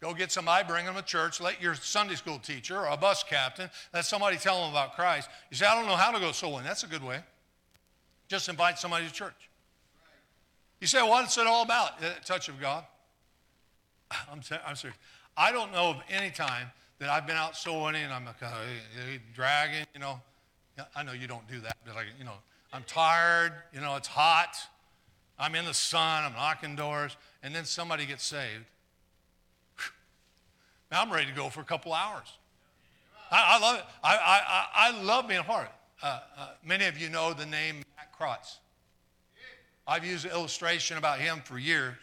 Go 0.00 0.12
get 0.12 0.30
somebody, 0.30 0.66
bring 0.68 0.84
them 0.84 0.96
to 0.96 1.02
church, 1.02 1.40
let 1.40 1.62
your 1.62 1.74
Sunday 1.74 2.14
school 2.14 2.38
teacher 2.38 2.78
or 2.78 2.88
a 2.88 2.96
bus 2.96 3.22
captain, 3.22 3.70
let 3.94 4.04
somebody 4.04 4.36
tell 4.36 4.60
them 4.60 4.70
about 4.70 4.94
Christ. 4.94 5.30
You 5.50 5.56
say, 5.56 5.66
I 5.66 5.74
don't 5.74 5.86
know 5.86 5.96
how 5.96 6.10
to 6.12 6.20
go 6.20 6.30
soul 6.30 6.52
winning. 6.52 6.66
That's 6.66 6.82
a 6.82 6.86
good 6.86 7.02
way. 7.02 7.20
Just 8.28 8.48
invite 8.48 8.78
somebody 8.78 9.06
to 9.06 9.12
church. 9.12 9.48
You 10.80 10.86
say, 10.86 11.00
what's 11.00 11.38
it 11.38 11.46
all 11.46 11.62
about? 11.62 12.00
The 12.00 12.12
touch 12.24 12.48
of 12.48 12.60
God. 12.60 12.84
I'm, 14.10 14.40
I'm 14.66 14.76
serious. 14.76 14.98
I 15.36 15.50
don't 15.52 15.72
know 15.72 15.90
of 15.90 15.96
any 16.10 16.30
time 16.30 16.70
that 16.98 17.08
I've 17.08 17.26
been 17.26 17.36
out 17.36 17.56
soul 17.56 17.84
winning 17.84 18.04
and 18.04 18.12
I'm 18.12 18.26
like, 18.26 18.42
uh, 18.42 18.52
dragging, 19.34 19.86
you 19.94 20.00
know. 20.00 20.20
I 20.94 21.02
know 21.02 21.12
you 21.12 21.26
don't 21.26 21.48
do 21.48 21.60
that, 21.60 21.76
but 21.86 21.94
like, 21.94 22.06
you 22.18 22.24
know, 22.24 22.34
I'm 22.72 22.82
tired, 22.82 23.52
you 23.72 23.80
know, 23.80 23.96
it's 23.96 24.08
hot. 24.08 24.56
I'm 25.38 25.54
in 25.54 25.64
the 25.64 25.74
sun, 25.74 26.24
I'm 26.24 26.32
knocking 26.32 26.76
doors, 26.76 27.16
and 27.42 27.54
then 27.54 27.64
somebody 27.64 28.06
gets 28.06 28.24
saved. 28.24 28.64
Now 30.90 31.02
I'm 31.02 31.12
ready 31.12 31.26
to 31.26 31.32
go 31.32 31.48
for 31.48 31.60
a 31.60 31.64
couple 31.64 31.92
hours. 31.92 32.38
I, 33.30 33.56
I 33.56 33.60
love 33.60 33.78
it. 33.78 33.84
I, 34.02 34.16
I, 34.16 34.90
I 34.90 35.02
love 35.02 35.26
being 35.26 35.40
a 35.40 35.44
part. 35.44 35.68
Uh, 36.02 36.20
uh, 36.36 36.48
many 36.64 36.86
of 36.86 36.98
you 36.98 37.08
know 37.08 37.32
the 37.32 37.46
name 37.46 37.82
Matt 37.96 38.16
Krotz. 38.16 38.58
I've 39.86 40.04
used 40.04 40.24
an 40.24 40.30
illustration 40.30 40.96
about 40.98 41.18
him 41.18 41.42
for 41.44 41.58
years. 41.58 41.96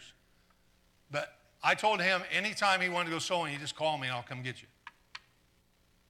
But 1.10 1.36
I 1.62 1.74
told 1.74 2.00
him 2.00 2.22
anytime 2.32 2.80
he 2.80 2.88
wanted 2.88 3.06
to 3.06 3.12
go 3.12 3.18
sowing, 3.18 3.52
he 3.52 3.58
just 3.58 3.76
call 3.76 3.98
me 3.98 4.08
and 4.08 4.16
I'll 4.16 4.22
come 4.22 4.42
get 4.42 4.60
you. 4.60 4.68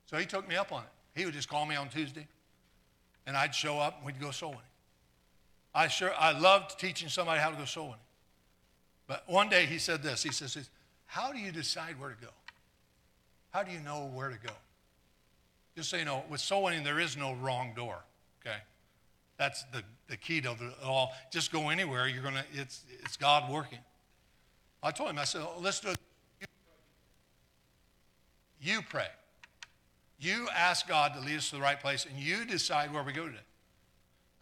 So 0.07 0.17
he 0.17 0.27
took 0.27 0.49
me 0.49 0.57
up 0.57 0.73
on 0.73 0.83
it. 0.83 0.89
He 1.19 1.25
would 1.25 1.35
just 1.35 1.49
call 1.49 1.67
me 1.67 1.77
on 1.77 1.89
Tuesday, 1.89 2.27
and 3.27 3.37
I'd 3.37 3.55
show 3.55 3.79
up 3.79 3.99
and 3.99 4.07
we'd 4.07 4.21
go 4.21 4.31
winning. 4.43 4.61
I 5.75 5.89
sure 5.89 6.13
I 6.19 6.39
loved 6.39 6.79
teaching 6.79 7.09
somebody 7.09 7.41
how 7.41 7.51
to 7.51 7.57
go 7.57 7.65
soul 7.65 7.87
winning. 7.87 7.99
But 9.07 9.25
one 9.27 9.49
day 9.49 9.67
he 9.67 9.79
said 9.79 10.03
this. 10.03 10.23
He 10.23 10.33
says, 10.33 10.71
"How 11.07 11.33
do 11.33 11.39
you 11.39 11.53
decide 11.53 11.99
where 11.99 12.11
to 12.11 12.21
go? 12.21 12.31
How 13.51 13.63
do 13.63 13.73
you 13.73 13.81
know 13.81 14.11
where 14.15 14.29
to 14.29 14.39
go?" 14.39 14.53
Just 15.77 15.91
so 15.91 15.97
you 15.97 16.05
know, 16.05 16.25
with 16.29 16.41
soul 16.41 16.65
winning, 16.65 16.85
there 16.85 17.01
is 17.01 17.17
no 17.17 17.35
wrong 17.35 17.73
door. 17.75 17.99
Okay, 18.41 18.57
that's 19.39 19.65
the, 19.73 19.83
the 20.09 20.17
key 20.17 20.41
to 20.43 20.53
it 20.53 20.59
all. 20.85 21.13
Just 21.31 21.51
go 21.51 21.71
anywhere. 21.71 22.07
You're 22.07 22.23
gonna. 22.23 22.45
It's 22.53 22.85
it's 23.03 23.17
God 23.17 23.51
working. 23.51 23.79
I 24.83 24.91
told 24.91 25.11
him. 25.11 25.19
I 25.19 25.25
said, 25.25 25.43
oh, 25.43 25.59
"Let's 25.61 25.81
do 25.81 25.89
it. 25.89 25.99
You 28.61 28.83
pray. 28.83 29.09
You 30.21 30.49
ask 30.55 30.87
God 30.87 31.15
to 31.15 31.21
lead 31.21 31.39
us 31.39 31.51
to 31.51 31.57
the 31.57 31.63
right 31.63 31.81
place, 31.81 32.05
and 32.05 32.19
you 32.19 32.45
decide 32.45 32.93
where 32.93 33.03
we 33.03 33.13
go 33.13 33.27
today." 33.27 33.39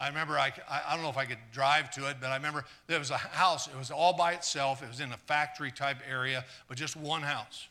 I 0.01 0.07
remember, 0.07 0.39
I, 0.39 0.51
I 0.67 0.95
don't 0.95 1.03
know 1.03 1.11
if 1.11 1.17
I 1.17 1.25
could 1.25 1.37
drive 1.51 1.91
to 1.91 2.09
it, 2.09 2.17
but 2.19 2.31
I 2.31 2.35
remember 2.35 2.65
there 2.87 2.97
was 2.97 3.11
a 3.11 3.17
house. 3.17 3.67
It 3.67 3.77
was 3.77 3.91
all 3.91 4.13
by 4.17 4.33
itself. 4.33 4.81
It 4.81 4.89
was 4.89 4.99
in 4.99 5.11
a 5.11 5.17
factory 5.17 5.71
type 5.71 5.97
area, 6.09 6.43
but 6.67 6.75
just 6.75 6.95
one 6.95 7.21
house. 7.21 7.67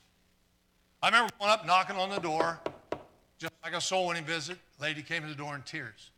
I 1.03 1.09
remember 1.09 1.33
going 1.41 1.51
up, 1.51 1.67
knocking 1.67 1.97
on 1.97 2.09
the 2.09 2.21
door, 2.21 2.61
just 3.39 3.53
like 3.65 3.75
a 3.75 3.81
soul 3.81 4.07
winning 4.07 4.23
visit. 4.23 4.59
Lady 4.81 5.03
came 5.03 5.23
to 5.23 5.29
the 5.29 5.35
door 5.35 5.57
in 5.57 5.63
tears. 5.63 6.11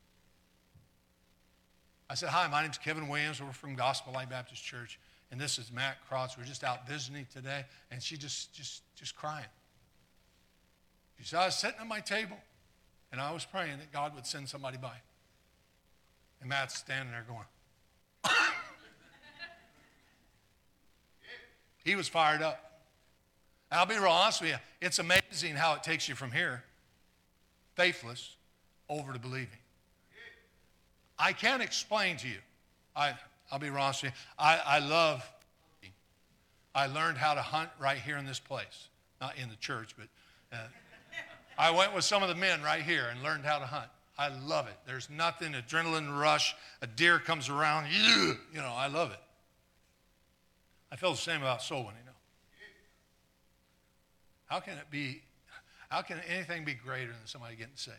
I 2.11 2.15
said, 2.15 2.29
Hi, 2.29 2.47
my 2.47 2.61
name's 2.61 2.77
Kevin 2.77 3.09
Williams. 3.09 3.41
We're 3.41 3.51
from 3.53 3.75
Gospel 3.75 4.13
Light 4.13 4.29
Baptist 4.29 4.63
Church, 4.63 5.01
and 5.31 5.41
this 5.41 5.59
is 5.59 5.73
Matt 5.73 5.97
Krotz. 6.11 6.37
We're 6.37 6.45
just 6.45 6.63
out 6.63 6.87
visiting 6.87 7.27
today. 7.33 7.65
And 7.91 8.03
she 8.03 8.19
just, 8.19 8.53
just, 8.53 8.83
just 8.97 9.17
crying. 9.17 9.47
She 11.19 11.25
said, 11.25 11.39
I 11.39 11.47
was 11.47 11.55
sitting 11.55 11.81
at 11.81 11.87
my 11.87 12.01
table, 12.01 12.37
and 13.11 13.19
I 13.19 13.33
was 13.33 13.47
praying 13.47 13.79
that 13.79 13.93
God 13.93 14.15
would 14.15 14.27
send 14.27 14.51
somebody 14.51 14.77
by. 14.77 14.97
And 16.43 16.49
Matt's 16.49 16.77
standing 16.77 17.13
there 17.13 17.25
going, 17.27 17.45
he 21.85 21.95
was 21.95 22.09
fired 22.09 22.43
up. 22.43 22.81
I'll 23.71 23.87
be 23.87 23.95
real 23.95 24.11
honest 24.11 24.41
with 24.41 24.51
you. 24.51 24.57
It's 24.81 24.99
amazing 24.99 25.55
how 25.55 25.75
it 25.75 25.85
takes 25.85 26.09
you 26.09 26.17
from 26.17 26.33
here, 26.33 26.65
faithless, 27.77 28.37
over 28.89 29.13
to 29.13 29.21
believing. 29.21 29.49
I 31.17 31.33
can't 31.33 31.63
explain 31.63 32.17
to 32.19 32.29
you. 32.29 32.39
I, 32.97 33.15
I'll 33.53 33.61
be 33.61 33.69
honest 33.69 34.03
with 34.03 34.11
you. 34.13 34.19
I, 34.37 34.61
I 34.67 34.79
love, 34.81 35.25
I 36.75 36.89
learned 36.89 37.19
how 37.19 37.35
to 37.35 37.43
hunt 37.43 37.71
right 37.81 37.99
here 37.99 38.17
in 38.17 38.27
this 38.27 38.41
place. 38.41 38.89
Not 39.21 39.39
in 39.39 39.49
the 39.49 39.57
church, 39.57 39.95
but 39.97 40.09
uh, 40.53 40.67
I 41.57 41.71
went 41.71 41.95
with 41.95 42.03
some 42.03 42.25
of 42.25 42.29
the 42.29 42.35
men 42.35 42.63
right 42.63 42.83
here 42.83 43.07
and 43.13 43.23
learned 43.23 43.45
how 43.45 43.61
to 43.61 43.67
hunt. 43.67 43.89
I 44.23 44.29
love 44.47 44.69
it. 44.69 44.77
There's 44.87 45.11
nothing, 45.11 45.55
adrenaline 45.55 46.17
rush, 46.17 46.55
a 46.81 46.87
deer 46.87 47.19
comes 47.19 47.49
around, 47.49 47.89
you 47.91 48.37
know, 48.55 48.73
I 48.73 48.87
love 48.87 49.11
it. 49.11 49.19
I 50.93 50.97
feel 50.97 51.11
the 51.11 51.17
same 51.17 51.43
about 51.43 51.61
soul 51.61 51.81
winning 51.81 52.03
now. 52.07 52.13
How 54.47 54.61
can 54.61 54.75
it 54.75 54.89
be, 54.93 55.23
how 55.89 56.03
can 56.03 56.21
anything 56.29 56.65
be 56.65 56.75
greater 56.75 57.11
than 57.11 57.25
somebody 57.25 57.57
getting 57.57 57.73
saved? 57.75 57.97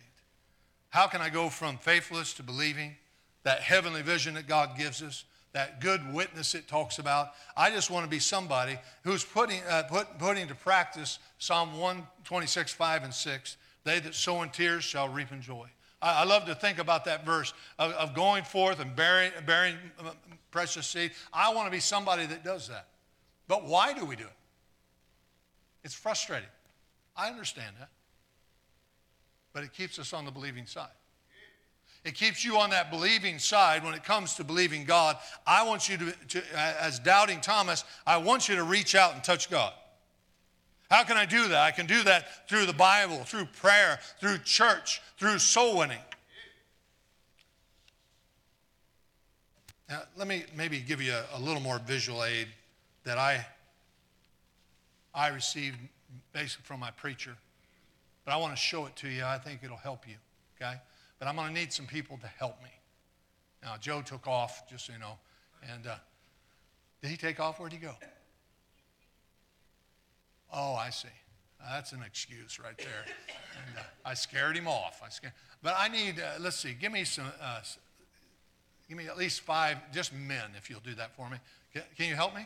How 0.92 1.08
can 1.08 1.20
I 1.20 1.30
go 1.30 1.50
from 1.50 1.78
faithless 1.78 2.34
to 2.36 2.44
believing? 2.44 2.96
That 3.44 3.60
heavenly 3.60 4.02
vision 4.02 4.36
that 4.36 4.48
God 4.48 4.78
gives 4.78 5.02
us, 5.02 5.26
that 5.52 5.82
good 5.82 6.14
witness 6.14 6.56
it 6.56 6.70
talks 6.70 7.00
about. 7.00 7.32
I 7.58 7.70
just 7.70 7.92
want 7.92 8.06
to 8.06 8.10
be 8.10 8.20
somebody 8.20 8.80
who's 9.04 9.26
putting, 9.26 9.62
uh, 9.70 9.84
put, 9.90 10.18
putting 10.20 10.48
to 10.48 10.56
practice 10.56 11.20
Psalm 11.38 11.78
126, 11.78 12.72
5, 12.72 13.04
and 13.04 13.14
6. 13.14 13.58
They 13.84 14.00
that 14.00 14.16
sow 14.16 14.42
in 14.42 14.52
tears 14.52 14.86
shall 14.86 15.10
reap 15.10 15.34
in 15.34 15.42
joy. 15.42 15.68
I, 16.04 16.22
I 16.22 16.24
love 16.26 16.46
to 16.46 16.54
think 16.56 16.78
about 16.78 17.06
that 17.06 17.26
verse 17.26 17.54
of, 17.80 17.94
of 17.94 18.14
going 18.14 18.44
forth 18.44 18.80
and 18.80 18.96
bearing, 18.96 19.32
bearing 19.48 19.78
precious 20.52 20.86
seed. 20.86 21.12
I 21.32 21.54
want 21.54 21.66
to 21.68 21.72
be 21.72 21.80
somebody 21.80 22.26
that 22.28 22.44
does 22.44 22.68
that. 22.68 22.88
But 23.48 23.66
why 23.66 23.94
do 23.94 24.06
we 24.06 24.16
do 24.16 24.26
it? 24.26 24.38
It's 25.84 25.96
frustrating. 25.96 26.50
I 27.16 27.30
understand 27.30 27.76
that. 27.80 27.90
But 29.54 29.64
it 29.64 29.74
keeps 29.74 29.98
us 29.98 30.14
on 30.14 30.26
the 30.26 30.32
believing 30.32 30.66
side. 30.66 30.90
It 32.04 32.16
keeps 32.16 32.44
you 32.44 32.58
on 32.58 32.72
that 32.72 32.92
believing 32.92 33.40
side 33.40 33.84
when 33.84 33.94
it 33.94 34.04
comes 34.04 34.34
to 34.36 34.44
believing 34.44 34.84
God. 34.84 35.18
I 35.48 35.66
want 35.66 35.88
you 35.88 35.98
to, 35.98 36.12
to, 36.30 36.44
as 36.58 37.00
doubting 37.00 37.40
Thomas, 37.40 37.86
I 38.06 38.18
want 38.18 38.50
you 38.50 38.56
to 38.56 38.64
reach 38.64 38.94
out 38.94 39.14
and 39.14 39.24
touch 39.24 39.50
God. 39.50 39.72
How 40.94 41.04
can 41.04 41.18
I 41.18 41.26
do 41.26 41.48
that? 41.48 41.60
I 41.60 41.72
can 41.72 41.88
do 41.88 42.04
that 42.04 42.48
through 42.48 42.68
the 42.68 42.74
Bible, 42.74 43.24
through 43.24 43.46
prayer, 43.46 44.00
through 44.20 44.38
church, 44.38 45.02
through 45.18 45.40
soul 45.40 45.80
winning. 45.80 45.98
Now, 49.90 50.04
let 50.16 50.28
me 50.28 50.44
maybe 50.56 50.80
give 50.82 51.02
you 51.02 51.14
a, 51.14 51.40
a 51.40 51.40
little 51.40 51.64
more 51.64 51.80
visual 51.80 52.24
aid 52.24 52.48
that 53.06 53.18
I, 53.18 53.44
I 55.16 55.30
received 55.30 55.78
basically 56.32 56.66
from 56.66 56.80
my 56.80 56.92
preacher. 56.92 57.36
But 58.24 58.34
I 58.34 58.38
want 58.38 58.54
to 58.54 58.62
show 58.62 58.86
it 58.86 58.96
to 58.98 59.10
you. 59.10 59.24
I 59.26 59.40
think 59.40 59.62
it'll 59.64 59.76
help 59.78 60.08
you, 60.08 60.18
okay? 60.62 60.76
But 61.18 61.28
I'm 61.28 61.36
going 61.36 61.48
to 61.48 61.60
need 61.60 61.74
some 61.74 61.88
people 61.88 62.20
to 62.20 62.28
help 62.28 62.62
me. 62.62 62.70
Now, 63.64 63.78
Joe 63.82 64.04
took 64.04 64.28
off, 64.28 64.70
just 64.70 64.86
so 64.86 64.94
you 64.94 65.00
know. 65.00 65.18
And 65.74 65.88
uh, 65.88 65.96
did 67.02 67.10
he 67.10 67.18
take 67.18 67.40
off? 67.40 67.60
Where'd 67.60 67.74
he 67.74 67.80
go? 67.80 67.96
Oh, 70.54 70.76
I 70.76 70.92
see. 70.92 71.08
That's 71.70 71.94
an 71.94 72.04
excuse 72.06 72.60
right 72.60 72.78
there. 72.78 73.06
And, 73.08 73.78
uh, 73.80 73.84
I 74.06 74.14
scared 74.14 74.56
him 74.56 74.68
off. 74.68 75.02
I 75.04 75.10
scared. 75.10 75.34
But 75.62 75.76
I 75.78 75.88
need, 75.88 76.20
uh, 76.20 76.40
let's 76.40 76.58
see, 76.58 76.74
give 76.74 76.92
me 76.92 77.06
some, 77.06 77.26
uh, 77.42 77.62
give 78.88 78.98
me 78.98 79.08
at 79.08 79.18
least 79.18 79.42
five, 79.42 79.78
just 79.92 80.14
men, 80.14 80.52
if 80.58 80.70
you'll 80.70 80.82
do 80.82 80.94
that 80.96 81.16
for 81.16 81.30
me. 81.30 81.38
Can, 81.74 81.84
can 81.98 82.08
you 82.08 82.16
help 82.16 82.36
me? 82.36 82.46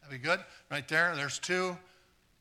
That'd 0.00 0.22
be 0.22 0.26
good. 0.26 0.40
Right 0.70 0.86
there, 0.86 1.14
there's 1.16 1.38
two. 1.38 1.76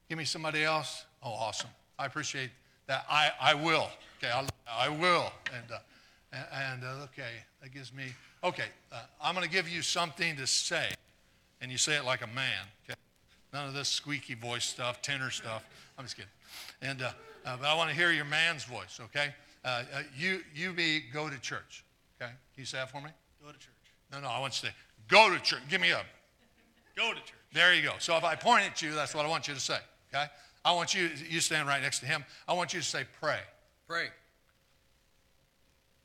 Give 0.08 0.18
me 0.18 0.26
somebody 0.26 0.64
else. 0.64 1.06
Oh, 1.24 1.32
awesome. 1.32 1.70
I 1.98 2.06
appreciate 2.06 2.52
that 2.88 3.06
I, 3.10 3.32
I 3.42 3.54
will. 3.56 3.88
Okay, 4.18 4.32
I'll, 4.32 4.48
I 4.70 4.90
will. 4.90 5.32
And, 5.54 5.72
uh, 5.72 5.80
and 6.54 6.84
uh, 6.84 7.06
okay, 7.06 7.32
that 7.62 7.74
gives 7.74 7.94
me, 7.94 8.06
okay, 8.44 8.66
uh, 8.92 9.02
I'm 9.22 9.34
going 9.36 9.48
to 9.48 9.52
give 9.52 9.68
you 9.68 9.82
something 9.82 10.36
to 10.38 10.46
say. 10.46 10.90
And 11.62 11.72
you 11.72 11.78
say 11.78 11.96
it 11.96 12.06
like 12.06 12.22
a 12.22 12.28
man. 12.28 12.68
Okay? 12.84 13.00
None 13.54 13.68
of 13.68 13.74
this 13.76 13.88
squeaky 13.88 14.34
voice 14.34 14.66
stuff, 14.66 15.02
tenor 15.02 15.30
stuff. 15.30 15.64
I'm 15.98 16.06
just 16.06 16.16
kidding. 16.16 16.32
And, 16.82 17.04
uh, 17.04 17.12
uh, 17.46 17.58
but 17.58 17.68
I 17.68 17.76
want 17.76 17.90
to 17.92 17.96
hear 17.96 18.12
your 18.12 18.26
man's 18.26 18.64
voice, 18.64 19.00
okay? 19.00 19.34
Uh, 19.64 19.84
you, 20.18 20.40
you 20.56 20.74
be, 20.74 21.02
go 21.14 21.30
to 21.30 21.40
church, 21.40 21.84
okay? 22.20 22.32
Can 22.32 22.62
you 22.62 22.66
say 22.66 22.80
that 22.80 22.90
for 22.90 23.00
me? 23.00 23.10
Go 23.46 23.52
to 23.52 23.60
church. 23.60 23.70
No, 24.12 24.20
no, 24.20 24.28
I 24.28 24.40
want 24.40 24.62
you 24.62 24.70
to 24.70 24.74
say, 24.74 24.82
go 25.08 25.30
to 25.32 25.40
church. 25.40 25.62
Give 25.70 25.80
me 25.82 25.92
a, 25.92 26.02
Go 26.96 27.10
to 27.10 27.16
church. 27.20 27.34
there 27.54 27.74
you 27.74 27.84
go. 27.84 27.94
So 28.00 28.18
if 28.18 28.24
I 28.24 28.36
point 28.36 28.66
at 28.66 28.82
you, 28.82 28.94
that's 28.94 29.14
what 29.14 29.26
I 29.26 29.30
want 29.30 29.48
you 29.48 29.54
to 29.54 29.60
say, 29.60 29.78
okay? 30.14 30.26
I 30.66 30.74
want 30.74 30.96
you, 30.96 31.10
you 31.30 31.40
stand 31.40 31.68
right 31.68 31.82
next 31.82 32.00
to 32.00 32.06
him. 32.08 32.26
I 32.48 32.54
want 32.54 32.74
you 32.74 32.80
to 32.80 32.86
say, 32.86 33.04
pray. 33.22 33.40
Pray. 33.88 34.08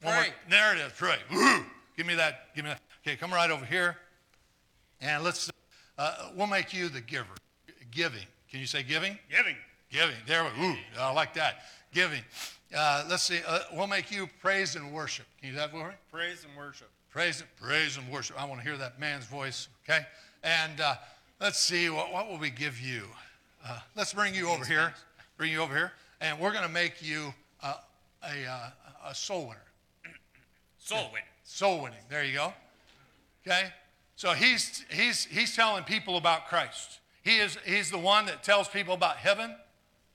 One 0.02 0.14
more- 0.14 0.22
Pray. 0.24 0.32
there 0.50 0.74
it 0.74 0.80
is, 0.80 0.92
pray. 0.96 1.16
Woo! 1.32 1.64
Give 1.96 2.06
me 2.06 2.14
that, 2.14 2.54
give 2.54 2.64
me 2.64 2.70
that. 2.70 2.80
Okay, 3.06 3.16
come 3.16 3.32
right 3.32 3.50
over 3.50 3.64
here. 3.64 3.96
And 5.00 5.24
let's, 5.24 5.50
uh, 5.98 6.30
we'll 6.34 6.46
make 6.46 6.72
you 6.72 6.88
the 6.88 7.00
giver. 7.00 7.26
Giving. 7.90 8.24
Can 8.50 8.60
you 8.60 8.66
say 8.66 8.82
giving? 8.82 9.18
Giving. 9.30 9.56
Giving. 9.90 10.16
There 10.26 10.44
we 10.44 10.50
go. 10.50 10.68
Ooh, 10.68 10.76
I 10.98 11.12
like 11.12 11.34
that. 11.34 11.62
Giving. 11.92 12.22
Uh, 12.76 13.04
let's 13.08 13.22
see. 13.22 13.40
Uh, 13.46 13.60
we'll 13.72 13.86
make 13.86 14.10
you 14.10 14.28
praise 14.40 14.76
and 14.76 14.92
worship. 14.92 15.26
Can 15.40 15.48
you 15.48 15.54
do 15.54 15.60
that 15.60 15.70
for 15.70 15.88
me? 15.88 15.94
Praise 16.12 16.44
and 16.44 16.56
worship. 16.56 16.88
Praise, 17.10 17.42
praise 17.60 17.96
and 17.96 18.08
worship. 18.10 18.40
I 18.40 18.44
want 18.44 18.60
to 18.60 18.66
hear 18.66 18.76
that 18.76 19.00
man's 19.00 19.24
voice. 19.24 19.68
Okay. 19.84 20.06
And 20.44 20.80
uh, 20.80 20.96
let's 21.40 21.58
see. 21.58 21.88
What, 21.88 22.12
what 22.12 22.28
will 22.28 22.38
we 22.38 22.50
give 22.50 22.78
you? 22.80 23.04
Uh, 23.66 23.78
let's 23.96 24.12
bring 24.12 24.34
you 24.34 24.50
over 24.50 24.64
here. 24.64 24.92
Bring 25.36 25.52
you 25.52 25.60
over 25.60 25.74
here, 25.74 25.92
and 26.20 26.38
we're 26.38 26.50
going 26.52 26.64
to 26.64 26.68
make 26.68 27.00
you 27.00 27.32
uh, 27.62 27.74
a, 28.24 28.50
uh, 28.50 28.70
a 29.06 29.14
soul 29.14 29.42
winner. 29.42 30.14
Soul 30.78 31.10
winning. 31.12 31.28
Soul 31.44 31.82
winning. 31.82 31.98
There 32.10 32.24
you 32.24 32.34
go. 32.34 32.52
Okay? 33.46 33.68
So 34.18 34.32
he's, 34.32 34.84
he's, 34.90 35.26
he's 35.26 35.54
telling 35.54 35.84
people 35.84 36.16
about 36.16 36.48
Christ. 36.48 36.98
He 37.22 37.38
is, 37.38 37.56
he's 37.64 37.88
the 37.88 37.98
one 37.98 38.26
that 38.26 38.42
tells 38.42 38.66
people 38.66 38.92
about 38.92 39.16
heaven. 39.16 39.54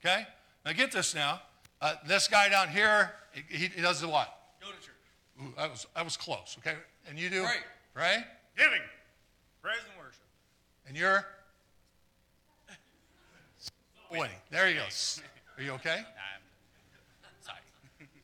Okay? 0.04 0.26
Now 0.66 0.72
get 0.72 0.92
this 0.92 1.14
now. 1.14 1.40
Uh, 1.80 1.94
this 2.06 2.28
guy 2.28 2.50
down 2.50 2.68
here, 2.68 3.12
he, 3.32 3.70
he 3.74 3.80
does 3.80 4.02
the 4.02 4.08
what? 4.08 4.28
Go 4.60 4.66
to 4.66 4.72
church. 4.74 4.94
Ooh, 5.42 5.54
that 5.56 5.70
was, 5.70 5.86
that 5.96 6.04
was 6.04 6.18
close. 6.18 6.54
Okay? 6.58 6.76
And 7.08 7.18
you 7.18 7.30
do? 7.30 7.44
Pray. 7.44 7.56
Pray? 7.94 8.24
Giving. 8.58 8.82
Praise 9.62 9.78
and 9.88 9.98
worship. 9.98 10.20
And 10.86 10.98
you're? 10.98 11.24
Winning. 14.10 14.36
There 14.50 14.68
he 14.68 14.74
goes. 14.74 15.22
Are 15.56 15.62
you 15.62 15.70
okay? 15.72 15.96
I'm 17.24 17.30
sorry. 17.40 17.56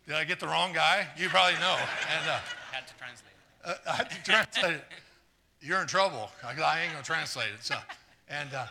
Did 0.07 0.15
I 0.15 0.25
get 0.25 0.41
the 0.41 0.47
wrong 0.47 0.75
guy? 0.75 1.07
You 1.17 1.31
probably 1.31 1.59
know. 1.59 1.79
And 2.19 2.29
uh, 2.29 2.39
Had 2.71 2.87
to 2.87 2.95
translate. 2.99 3.33
uh, 3.65 3.75
I 3.91 3.97
had 3.97 4.11
to 4.11 4.23
translate 4.23 4.75
it. 4.75 4.85
You're 5.61 5.81
in 5.81 5.87
trouble. 5.87 6.31
I, 6.43 6.61
I 6.61 6.81
ain't 6.81 6.93
gonna 6.93 7.05
translate 7.05 7.49
it. 7.55 7.63
So, 7.63 7.77
and 8.29 8.53
uh, 8.55 8.67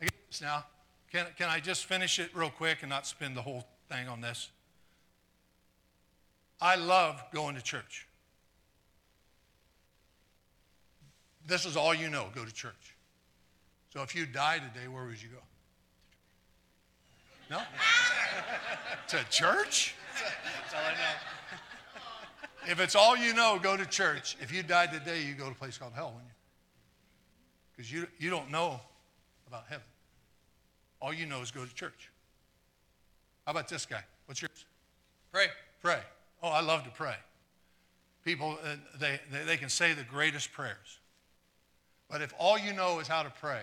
I 0.00 0.04
get 0.04 0.12
this 0.28 0.42
now. 0.42 0.64
Can 1.12 1.26
can 1.36 1.48
I 1.48 1.60
just 1.60 1.86
finish 1.86 2.18
it 2.18 2.30
real 2.34 2.50
quick 2.50 2.78
and 2.82 2.90
not 2.90 3.06
spend 3.06 3.36
the 3.36 3.42
whole 3.42 3.66
thing 3.88 4.08
on 4.08 4.20
this? 4.20 4.50
I 6.60 6.76
love 6.76 7.22
going 7.32 7.54
to 7.54 7.62
church. 7.62 8.06
This 11.46 11.64
is 11.64 11.76
all 11.76 11.94
you 11.94 12.10
know. 12.10 12.26
Go 12.34 12.44
to 12.44 12.52
church. 12.52 12.96
So 13.92 14.02
if 14.02 14.14
you 14.14 14.26
die 14.26 14.58
today, 14.58 14.86
where 14.88 15.04
would 15.04 15.20
you 15.20 15.30
go? 15.30 15.38
No. 17.50 17.58
to 19.08 19.24
church? 19.30 19.94
That's 20.14 20.74
all 20.74 20.80
I 20.80 20.92
know. 20.92 21.39
If 22.70 22.78
it's 22.78 22.94
all 22.94 23.16
you 23.16 23.34
know, 23.34 23.58
go 23.60 23.76
to 23.76 23.84
church. 23.84 24.36
If 24.40 24.52
you 24.52 24.62
died 24.62 24.92
today, 24.92 25.24
you 25.24 25.34
go 25.34 25.46
to 25.46 25.50
a 25.50 25.54
place 25.54 25.76
called 25.76 25.92
hell, 25.92 26.12
wouldn't 26.14 26.26
you? 26.26 26.34
Because 27.72 27.92
you, 27.92 28.06
you 28.20 28.30
don't 28.30 28.48
know 28.48 28.80
about 29.48 29.64
heaven. 29.68 29.84
All 31.02 31.12
you 31.12 31.26
know 31.26 31.40
is 31.40 31.50
go 31.50 31.64
to 31.64 31.74
church. 31.74 32.10
How 33.44 33.50
about 33.50 33.66
this 33.66 33.86
guy? 33.86 34.04
What's 34.26 34.40
yours? 34.40 34.64
Pray. 35.32 35.46
Pray. 35.82 35.98
Oh, 36.44 36.50
I 36.50 36.60
love 36.60 36.84
to 36.84 36.90
pray. 36.90 37.16
People, 38.24 38.56
uh, 38.62 38.76
they, 39.00 39.18
they, 39.32 39.42
they 39.42 39.56
can 39.56 39.68
say 39.68 39.92
the 39.92 40.04
greatest 40.04 40.52
prayers. 40.52 41.00
But 42.08 42.22
if 42.22 42.32
all 42.38 42.56
you 42.56 42.72
know 42.72 43.00
is 43.00 43.08
how 43.08 43.24
to 43.24 43.30
pray 43.40 43.62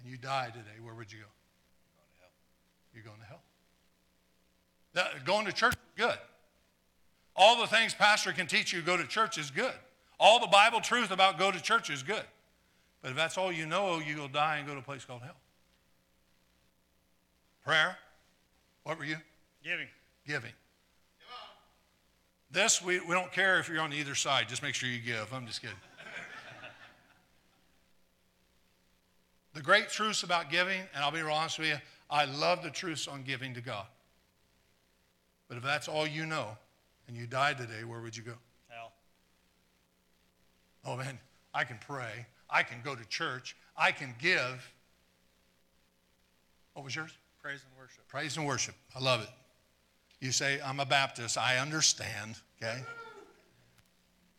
and 0.00 0.10
you 0.10 0.16
die 0.16 0.46
today, 0.46 0.80
where 0.82 0.94
would 0.94 1.12
you 1.12 1.20
go? 1.20 1.26
You're 2.92 3.04
going 3.04 3.20
to 3.20 3.26
hell. 3.26 3.42
That- 4.94 5.24
going 5.24 5.46
to 5.46 5.52
church 5.52 5.74
is 5.74 6.04
good. 6.04 6.18
All 7.36 7.60
the 7.60 7.66
things 7.66 7.94
pastor 7.94 8.32
can 8.32 8.46
teach 8.46 8.72
you 8.72 8.82
go 8.82 8.96
to 8.96 9.06
church 9.06 9.38
is 9.38 9.50
good. 9.50 9.74
All 10.20 10.40
the 10.40 10.46
Bible 10.46 10.80
truth 10.80 11.10
about 11.10 11.38
go 11.38 11.50
to 11.50 11.60
church 11.60 11.90
is 11.90 12.02
good. 12.02 12.22
But 13.02 13.10
if 13.10 13.16
that's 13.16 13.36
all 13.36 13.52
you 13.52 13.66
know, 13.66 13.98
you 13.98 14.16
will 14.16 14.28
die 14.28 14.58
and 14.58 14.66
go 14.66 14.72
to 14.72 14.78
a 14.78 14.82
place 14.82 15.04
called 15.04 15.22
hell. 15.22 15.36
Prayer. 17.64 17.96
What 18.84 18.98
were 18.98 19.04
you? 19.04 19.16
Giving. 19.62 19.88
Giving. 20.26 20.52
This, 22.50 22.80
we, 22.80 23.00
we 23.00 23.14
don't 23.14 23.32
care 23.32 23.58
if 23.58 23.68
you're 23.68 23.80
on 23.80 23.92
either 23.92 24.14
side. 24.14 24.48
Just 24.48 24.62
make 24.62 24.74
sure 24.74 24.88
you 24.88 25.00
give. 25.00 25.32
I'm 25.32 25.46
just 25.46 25.60
kidding. 25.60 25.76
the 29.54 29.60
great 29.60 29.88
truths 29.88 30.22
about 30.22 30.50
giving, 30.50 30.80
and 30.94 31.02
I'll 31.02 31.10
be 31.10 31.20
real 31.20 31.34
honest 31.34 31.58
with 31.58 31.68
you, 31.68 31.76
I 32.08 32.26
love 32.26 32.62
the 32.62 32.70
truths 32.70 33.08
on 33.08 33.22
giving 33.22 33.54
to 33.54 33.60
God. 33.60 33.86
But 35.48 35.56
if 35.56 35.64
that's 35.64 35.88
all 35.88 36.06
you 36.06 36.26
know, 36.26 36.56
and 37.08 37.16
you 37.16 37.26
died 37.26 37.58
today, 37.58 37.84
where 37.84 38.00
would 38.00 38.16
you 38.16 38.22
go? 38.22 38.34
Hell. 38.68 38.92
Oh 40.84 40.96
man, 40.96 41.18
I 41.52 41.64
can 41.64 41.78
pray. 41.86 42.26
I 42.50 42.62
can 42.62 42.78
go 42.84 42.94
to 42.94 43.04
church. 43.08 43.56
I 43.76 43.92
can 43.92 44.14
give. 44.18 44.70
What 46.74 46.84
was 46.84 46.94
yours? 46.94 47.12
Praise 47.42 47.60
and 47.68 47.78
worship. 47.78 48.08
Praise 48.08 48.36
and 48.36 48.46
worship. 48.46 48.74
I 48.94 49.00
love 49.00 49.20
it. 49.22 49.28
You 50.20 50.32
say, 50.32 50.60
I'm 50.64 50.80
a 50.80 50.86
Baptist. 50.86 51.36
I 51.36 51.58
understand, 51.58 52.36
okay? 52.62 52.80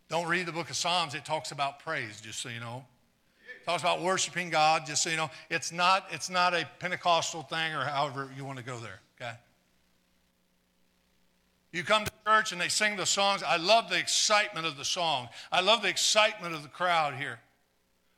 Don't 0.09 0.27
read 0.27 0.45
the 0.45 0.51
book 0.51 0.69
of 0.69 0.75
Psalms. 0.75 1.13
It 1.13 1.25
talks 1.25 1.51
about 1.51 1.79
praise, 1.79 2.21
just 2.21 2.41
so 2.41 2.49
you 2.49 2.59
know. 2.59 2.85
It 3.61 3.65
Talks 3.65 3.83
about 3.83 4.01
worshiping 4.01 4.49
God, 4.49 4.85
just 4.85 5.03
so 5.03 5.09
you 5.09 5.17
know. 5.17 5.29
It's 5.49 5.71
not, 5.71 6.07
it's 6.11 6.29
not 6.29 6.53
a 6.53 6.67
Pentecostal 6.79 7.43
thing 7.43 7.73
or 7.73 7.83
however 7.85 8.29
you 8.35 8.45
want 8.45 8.57
to 8.57 8.63
go 8.63 8.77
there, 8.79 8.99
okay? 9.19 9.33
You 11.75 11.83
come 11.83 12.05
to 12.05 12.11
church 12.25 12.53
and 12.53 12.61
they 12.61 12.69
sing 12.69 12.95
the 12.95 13.05
songs. 13.05 13.43
I 13.43 13.57
love 13.57 13.89
the 13.89 13.99
excitement 13.99 14.65
of 14.65 14.77
the 14.77 14.85
song. 14.85 15.27
I 15.51 15.59
love 15.59 15.81
the 15.81 15.89
excitement 15.89 16.55
of 16.55 16.63
the 16.63 16.69
crowd 16.69 17.15
here. 17.15 17.37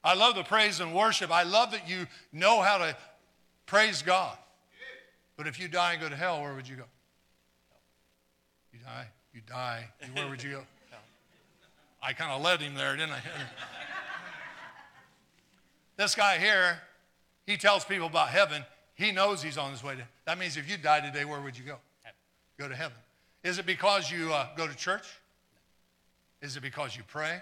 I 0.04 0.14
love 0.14 0.36
the 0.36 0.44
praise 0.44 0.80
and 0.80 0.94
worship. 0.94 1.32
I 1.32 1.42
love 1.42 1.72
that 1.72 1.90
you 1.90 2.06
know 2.32 2.62
how 2.62 2.78
to 2.78 2.96
praise 3.66 4.04
God. 4.04 4.38
But 5.38 5.48
if 5.48 5.60
you 5.60 5.68
die 5.68 5.94
and 5.94 6.02
go 6.04 6.08
to 6.08 6.16
hell, 6.16 6.40
where 6.40 6.54
would 6.54 6.70
you 6.70 6.76
go? 6.76 6.84
You 8.72 8.78
die, 8.86 9.08
you 9.34 9.42
die. 9.48 9.88
Where 10.14 10.30
would 10.30 10.44
you 10.44 10.52
go? 10.52 10.62
I 12.00 12.14
kind 12.14 12.32
of 12.32 12.44
led 12.44 12.62
him 12.62 12.76
there, 12.76 12.96
didn't 12.96 13.14
I? 13.14 13.22
this 15.98 16.14
guy 16.14 16.38
here, 16.38 16.78
he 17.48 17.58
tells 17.58 17.86
people 17.86 18.06
about 18.06 18.30
heaven. 18.30 18.64
He 18.94 19.12
knows 19.12 19.42
he's 19.42 19.58
on 19.58 19.72
his 19.72 19.84
way 19.84 19.96
to. 19.96 20.04
That 20.26 20.38
means 20.38 20.58
if 20.58 20.70
you 20.70 20.78
die 20.78 21.00
today, 21.00 21.26
where 21.26 21.42
would 21.42 21.58
you 21.58 21.64
go? 21.64 21.78
Go 22.60 22.68
to 22.68 22.76
heaven. 22.76 22.98
Is 23.44 23.60
it 23.60 23.66
because 23.66 24.12
you 24.12 24.34
uh, 24.34 24.48
go 24.56 24.68
to 24.68 24.76
church? 24.76 25.08
Is 26.42 26.58
it 26.58 26.62
because 26.62 26.96
you 26.96 27.04
pray? 27.08 27.42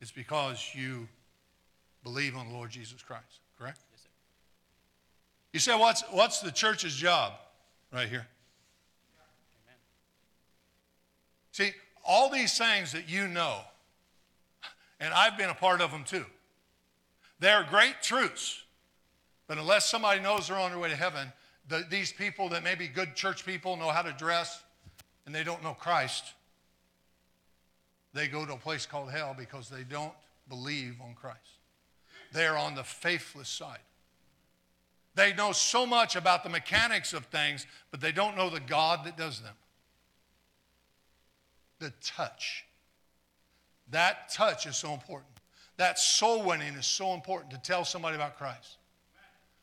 It's 0.00 0.10
because 0.10 0.70
you 0.74 1.08
believe 2.02 2.36
on 2.36 2.48
the 2.48 2.54
Lord 2.54 2.70
Jesus 2.70 3.02
Christ, 3.02 3.40
correct? 3.58 3.80
Yes, 3.92 4.02
sir. 4.02 4.08
You 5.52 5.60
say, 5.60 5.78
what's, 5.78 6.02
what's 6.10 6.40
the 6.40 6.50
church's 6.50 6.94
job? 6.94 7.32
Right 7.92 8.08
here. 8.08 8.26
Amen. 9.64 9.78
See, 11.52 11.72
all 12.04 12.30
these 12.30 12.56
things 12.58 12.92
that 12.92 13.08
you 13.08 13.26
know, 13.26 13.60
and 15.00 15.12
I've 15.14 15.36
been 15.36 15.50
a 15.50 15.54
part 15.54 15.80
of 15.80 15.90
them 15.90 16.04
too, 16.04 16.24
they're 17.40 17.66
great 17.68 18.02
truths. 18.02 18.62
But 19.46 19.58
unless 19.58 19.88
somebody 19.88 20.20
knows 20.20 20.48
they're 20.48 20.58
on 20.58 20.72
their 20.72 20.80
way 20.80 20.88
to 20.88 20.96
heaven, 20.96 21.32
the, 21.68 21.84
these 21.90 22.12
people 22.12 22.48
that 22.50 22.62
may 22.62 22.74
be 22.74 22.88
good 22.88 23.14
church 23.14 23.44
people 23.44 23.76
know 23.76 23.88
how 23.88 24.02
to 24.02 24.12
dress 24.12 24.62
and 25.24 25.34
they 25.34 25.44
don't 25.44 25.62
know 25.62 25.74
Christ, 25.74 26.34
they 28.14 28.28
go 28.28 28.46
to 28.46 28.54
a 28.54 28.58
place 28.58 28.86
called 28.86 29.10
hell 29.10 29.34
because 29.36 29.68
they 29.68 29.82
don't 29.82 30.12
believe 30.48 30.96
on 31.02 31.14
Christ. 31.14 31.40
They're 32.32 32.56
on 32.56 32.74
the 32.74 32.84
faithless 32.84 33.48
side. 33.48 33.80
They 35.14 35.32
know 35.32 35.52
so 35.52 35.86
much 35.86 36.14
about 36.14 36.44
the 36.44 36.50
mechanics 36.50 37.12
of 37.12 37.24
things, 37.26 37.66
but 37.90 38.00
they 38.00 38.12
don't 38.12 38.36
know 38.36 38.50
the 38.50 38.60
God 38.60 39.04
that 39.04 39.16
does 39.16 39.40
them. 39.40 39.54
The 41.78 41.92
touch. 42.02 42.64
That 43.90 44.30
touch 44.30 44.66
is 44.66 44.76
so 44.76 44.92
important. 44.92 45.32
That 45.78 45.98
soul 45.98 46.42
winning 46.42 46.74
is 46.74 46.86
so 46.86 47.14
important 47.14 47.50
to 47.52 47.58
tell 47.58 47.84
somebody 47.84 48.14
about 48.16 48.36
Christ. 48.36 48.75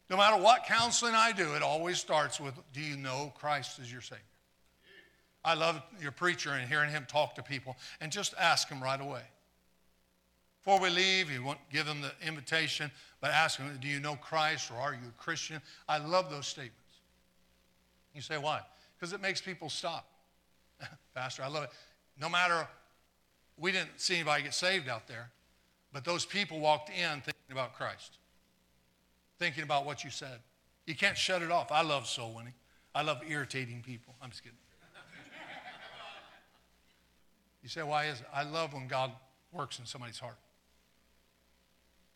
No 0.10 0.18
matter 0.18 0.41
what 0.41 0.66
counseling 0.66 1.16
I 1.16 1.32
do, 1.32 1.56
it 1.56 1.62
always 1.62 1.97
starts 1.97 2.39
with 2.39 2.54
Do 2.74 2.82
you 2.82 2.97
know 2.97 3.34
Christ 3.36 3.80
as 3.80 3.91
your 3.91 4.01
Savior? 4.01 4.24
I 5.45 5.56
love 5.56 5.82
your 6.01 6.12
preacher 6.12 6.51
and 6.51 6.68
hearing 6.68 6.89
him 6.89 7.06
talk 7.08 7.36
to 7.36 7.43
people 7.43 7.76
and 7.99 8.12
just 8.12 8.34
ask 8.39 8.70
him 8.70 8.82
right 8.82 8.99
away. 8.99 9.24
Before 10.64 10.80
we 10.80 10.89
leave, 10.89 11.30
you 11.30 11.43
won't 11.43 11.60
give 11.72 11.86
them 11.86 11.99
the 11.99 12.12
invitation, 12.26 12.89
but 13.20 13.32
ask 13.32 13.58
them, 13.58 13.78
Do 13.82 13.88
you 13.88 13.99
know 13.99 14.16
Christ 14.16 14.72
or 14.72 14.76
are 14.76 14.93
you 14.93 15.10
a 15.10 15.22
Christian? 15.22 15.62
I 15.89 15.97
love 15.97 16.30
those 16.30 16.47
statements. 16.47 16.78
You 18.14 18.22
say, 18.22 18.38
Why? 18.38 18.62
Because 18.97 19.12
it 19.12 19.22
makes 19.22 19.41
people 19.41 19.70
stop. 19.70 20.08
Pastor, 21.16 21.43
I 21.43 21.47
love 21.47 21.66
it. 21.66 21.72
No 22.20 22.30
matter, 22.30 22.66
we 23.58 23.72
didn't 23.72 23.99
see 23.99 24.16
anybody 24.16 24.43
get 24.43 24.54
saved 24.54 24.88
out 24.88 25.08
there, 25.08 25.30
but 25.91 26.06
those 26.06 26.26
people 26.26 26.60
walked 26.60 26.89
in 26.89 27.20
thinking 27.22 27.51
about 27.51 27.76
Christ, 27.76 28.18
thinking 29.43 29.63
about 29.63 29.85
what 29.85 30.05
you 30.05 30.09
said. 30.09 30.39
You 30.85 30.95
can't 30.95 31.17
shut 31.17 31.41
it 31.41 31.51
off. 31.51 31.69
I 31.69 31.81
love 31.81 32.07
soul 32.07 32.33
winning. 32.33 32.53
I 32.95 33.01
love 33.01 33.21
irritating 33.27 33.81
people. 33.85 34.15
I'm 34.21 34.29
just 34.29 34.41
kidding. 34.41 34.57
You 37.61 37.67
say, 37.67 37.83
why 37.83 38.05
is 38.05 38.21
it? 38.21 38.25
I 38.33 38.43
love 38.43 38.73
when 38.73 38.87
God 38.87 39.11
works 39.51 39.79
in 39.79 39.85
somebody's 39.85 40.19
heart. 40.19 40.37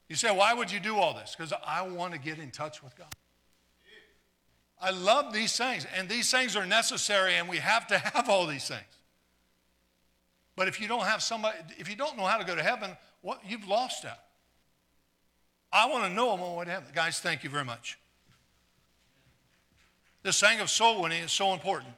You 0.08 0.16
say, 0.16 0.34
why 0.34 0.54
would 0.54 0.72
you 0.72 0.80
do 0.80 0.96
all 0.96 1.14
this? 1.14 1.36
Because 1.38 1.54
I 1.66 1.82
want 1.82 2.14
to 2.14 2.20
get 2.20 2.40
in 2.40 2.50
touch 2.50 2.82
with 2.82 2.98
God. 2.98 3.14
I 4.82 4.92
love 4.92 5.34
these 5.34 5.58
things, 5.58 5.86
and 5.98 6.08
these 6.08 6.32
things 6.32 6.56
are 6.56 6.66
necessary, 6.66 7.36
and 7.36 7.50
we 7.50 7.58
have 7.58 7.88
to 7.88 7.98
have 8.14 8.30
all 8.30 8.46
these 8.46 8.68
things. 8.68 8.82
But 10.56 10.70
if 10.70 10.80
you 10.80 10.88
don't 10.88 11.06
have 11.06 11.22
somebody, 11.22 11.58
if 11.78 11.90
you 11.90 11.98
don't 11.98 12.16
know 12.16 12.26
how 12.26 12.38
to 12.38 12.46
go 12.46 12.56
to 12.56 12.64
heaven, 12.64 12.96
what 13.22 13.42
you've 13.46 13.68
lost 13.68 14.06
out. 14.06 14.20
I 15.72 15.88
want 15.90 16.06
to 16.06 16.10
know 16.10 16.32
I'm 16.32 16.42
on 16.42 16.56
way 16.56 16.66
heaven. 16.66 16.90
Guys, 16.94 17.20
thank 17.20 17.44
you 17.44 17.50
very 17.50 17.66
much. 17.66 17.98
This 20.24 20.40
thing 20.40 20.60
of 20.60 20.70
soul 20.70 21.02
winning 21.02 21.24
is 21.24 21.32
so 21.32 21.54
important. 21.54 21.94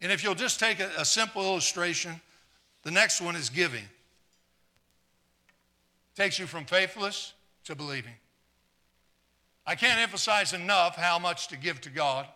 And 0.00 0.12
if 0.12 0.22
you'll 0.22 0.34
just 0.34 0.60
take 0.60 0.80
a, 0.80 0.90
a 0.98 1.04
simple 1.04 1.42
illustration, 1.42 2.20
the 2.82 2.90
next 2.90 3.20
one 3.20 3.36
is 3.36 3.50
giving. 3.50 3.84
Takes 6.14 6.38
you 6.38 6.46
from 6.46 6.64
faithless 6.64 7.32
to 7.64 7.74
believing. 7.74 8.14
I 9.66 9.74
can't 9.74 10.00
emphasize 10.00 10.52
enough 10.52 10.96
how 10.96 11.18
much 11.18 11.48
to 11.48 11.56
give 11.56 11.80
to 11.82 11.90
God. 11.90 12.26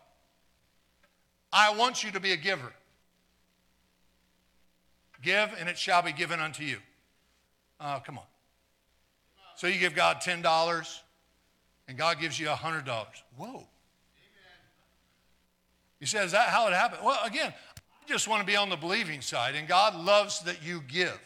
I 1.53 1.75
want 1.75 2.03
you 2.03 2.11
to 2.11 2.21
be 2.21 2.33
a 2.33 2.37
giver. 2.37 2.73
Give, 5.23 5.51
and 5.59 5.69
it 5.69 5.79
shall 5.79 6.03
be 6.03 6.13
given 6.13 6.41
unto 6.41 6.65
you. 6.65 6.79
Oh, 7.81 8.01
come 8.05 8.19
on. 8.19 8.25
So 9.61 9.67
you 9.67 9.79
give 9.79 9.95
God 9.95 10.23
$10, 10.23 11.01
and 11.87 11.99
God 11.99 12.19
gives 12.19 12.41
you 12.41 12.47
$100. 12.47 13.07
Whoa. 13.37 13.67
You 16.01 16.07
say, 16.07 16.25
is 16.25 16.33
that 16.33 16.49
how 16.49 16.67
it 16.69 16.73
happened? 16.73 17.03
Well, 17.05 17.19
again, 17.27 17.53
I 17.77 18.09
just 18.09 18.27
want 18.27 18.41
to 18.41 18.47
be 18.47 18.57
on 18.57 18.71
the 18.71 18.77
believing 18.77 19.21
side, 19.21 19.55
and 19.57 19.69
God 19.69 19.95
loves 19.95 20.41
that 20.45 20.65
you 20.65 20.81
give. 20.89 21.21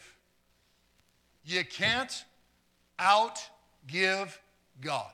You 1.45 1.63
can't 1.63 2.25
outgive 2.99 4.37
God. 4.81 5.13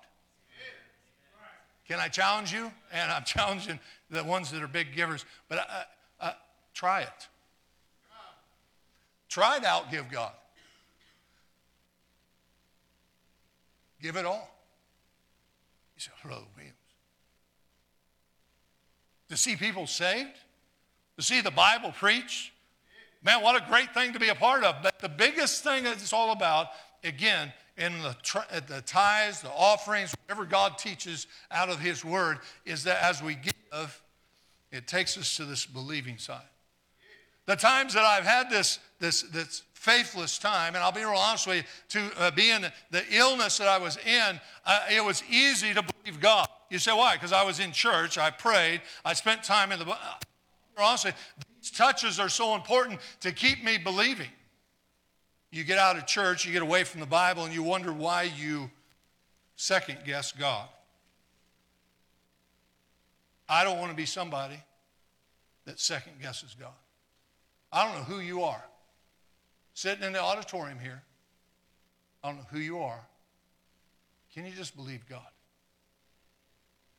Can 1.87 1.99
I 1.99 2.07
challenge 2.07 2.51
you? 2.51 2.71
And 2.91 3.11
I'm 3.11 3.23
challenging 3.25 3.79
the 4.09 4.23
ones 4.23 4.49
that 4.49 4.63
are 4.63 4.67
big 4.67 4.95
givers, 4.95 5.25
but 5.47 5.59
uh, 5.59 5.83
uh, 6.19 6.33
try 6.73 7.01
it. 7.01 7.27
Try 9.29 9.59
to 9.59 9.65
outgive 9.67 10.11
God. 10.11 10.31
Give 14.01 14.15
it 14.15 14.25
all. 14.25 14.49
You 15.95 16.01
say, 16.01 16.11
Brother 16.23 16.45
Williams. 16.55 16.75
To 19.29 19.37
see 19.37 19.55
people 19.55 19.87
saved, 19.87 20.35
to 21.17 21.23
see 21.23 21.41
the 21.41 21.51
Bible 21.51 21.91
preached, 21.91 22.51
man, 23.23 23.41
what 23.41 23.61
a 23.61 23.65
great 23.69 23.93
thing 23.93 24.13
to 24.13 24.19
be 24.19 24.29
a 24.29 24.35
part 24.35 24.63
of. 24.63 24.75
But 24.83 24.99
the 24.99 25.09
biggest 25.09 25.63
thing 25.63 25.83
that 25.85 25.93
it's 25.93 26.13
all 26.13 26.31
about, 26.31 26.67
again, 27.03 27.53
in 27.77 27.93
the, 28.01 28.15
the 28.67 28.81
tithes, 28.81 29.41
the 29.41 29.51
offerings, 29.51 30.13
whatever 30.25 30.45
God 30.45 30.77
teaches 30.77 31.27
out 31.49 31.69
of 31.69 31.79
His 31.79 32.03
Word, 32.03 32.39
is 32.65 32.83
that 32.83 33.01
as 33.01 33.23
we 33.23 33.35
give, 33.35 34.01
it 34.71 34.87
takes 34.87 35.17
us 35.17 35.35
to 35.37 35.45
this 35.45 35.65
believing 35.65 36.17
side. 36.17 36.41
The 37.45 37.55
times 37.55 37.93
that 37.93 38.03
I've 38.03 38.25
had 38.25 38.49
this, 38.49 38.79
this, 38.99 39.23
this 39.23 39.63
faithless 39.81 40.37
time, 40.37 40.75
and 40.75 40.83
I'll 40.83 40.91
be 40.91 40.99
real 40.99 41.17
honest 41.17 41.47
with 41.47 41.57
you, 41.57 41.63
to 42.01 42.21
uh, 42.21 42.29
be 42.29 42.51
in 42.51 42.67
the 42.91 43.03
illness 43.09 43.57
that 43.57 43.67
I 43.67 43.79
was 43.79 43.97
in, 43.97 44.39
uh, 44.63 44.79
it 44.91 45.03
was 45.03 45.23
easy 45.27 45.73
to 45.73 45.81
believe 45.81 46.19
God. 46.19 46.47
You 46.69 46.77
say, 46.77 46.93
why? 46.93 47.15
Because 47.15 47.33
I 47.33 47.43
was 47.43 47.59
in 47.59 47.71
church, 47.71 48.19
I 48.19 48.29
prayed, 48.29 48.81
I 49.03 49.13
spent 49.13 49.43
time 49.43 49.71
in 49.71 49.79
the. 49.79 49.97
Honestly, 50.77 51.13
these 51.59 51.71
touches 51.71 52.19
are 52.19 52.29
so 52.29 52.53
important 52.53 52.99
to 53.21 53.31
keep 53.31 53.63
me 53.63 53.79
believing. 53.79 54.29
You 55.49 55.63
get 55.63 55.79
out 55.79 55.97
of 55.97 56.05
church, 56.05 56.45
you 56.45 56.53
get 56.53 56.61
away 56.61 56.83
from 56.83 56.99
the 56.99 57.07
Bible, 57.07 57.45
and 57.45 57.53
you 57.53 57.63
wonder 57.63 57.91
why 57.91 58.31
you 58.37 58.69
second 59.55 59.97
guess 60.05 60.31
God. 60.31 60.69
I 63.49 63.63
don't 63.63 63.79
want 63.79 63.89
to 63.89 63.97
be 63.97 64.05
somebody 64.05 64.61
that 65.65 65.79
second 65.79 66.21
guesses 66.21 66.55
God. 66.57 66.69
I 67.73 67.83
don't 67.83 67.95
know 67.95 68.15
who 68.15 68.21
you 68.21 68.43
are. 68.43 68.63
Sitting 69.73 70.03
in 70.03 70.13
the 70.13 70.21
auditorium 70.21 70.79
here, 70.79 71.01
I 72.23 72.29
don't 72.29 72.37
know 72.37 72.45
who 72.51 72.59
you 72.59 72.79
are. 72.79 72.99
Can 74.33 74.45
you 74.45 74.51
just 74.51 74.75
believe 74.75 75.07
God? 75.07 75.21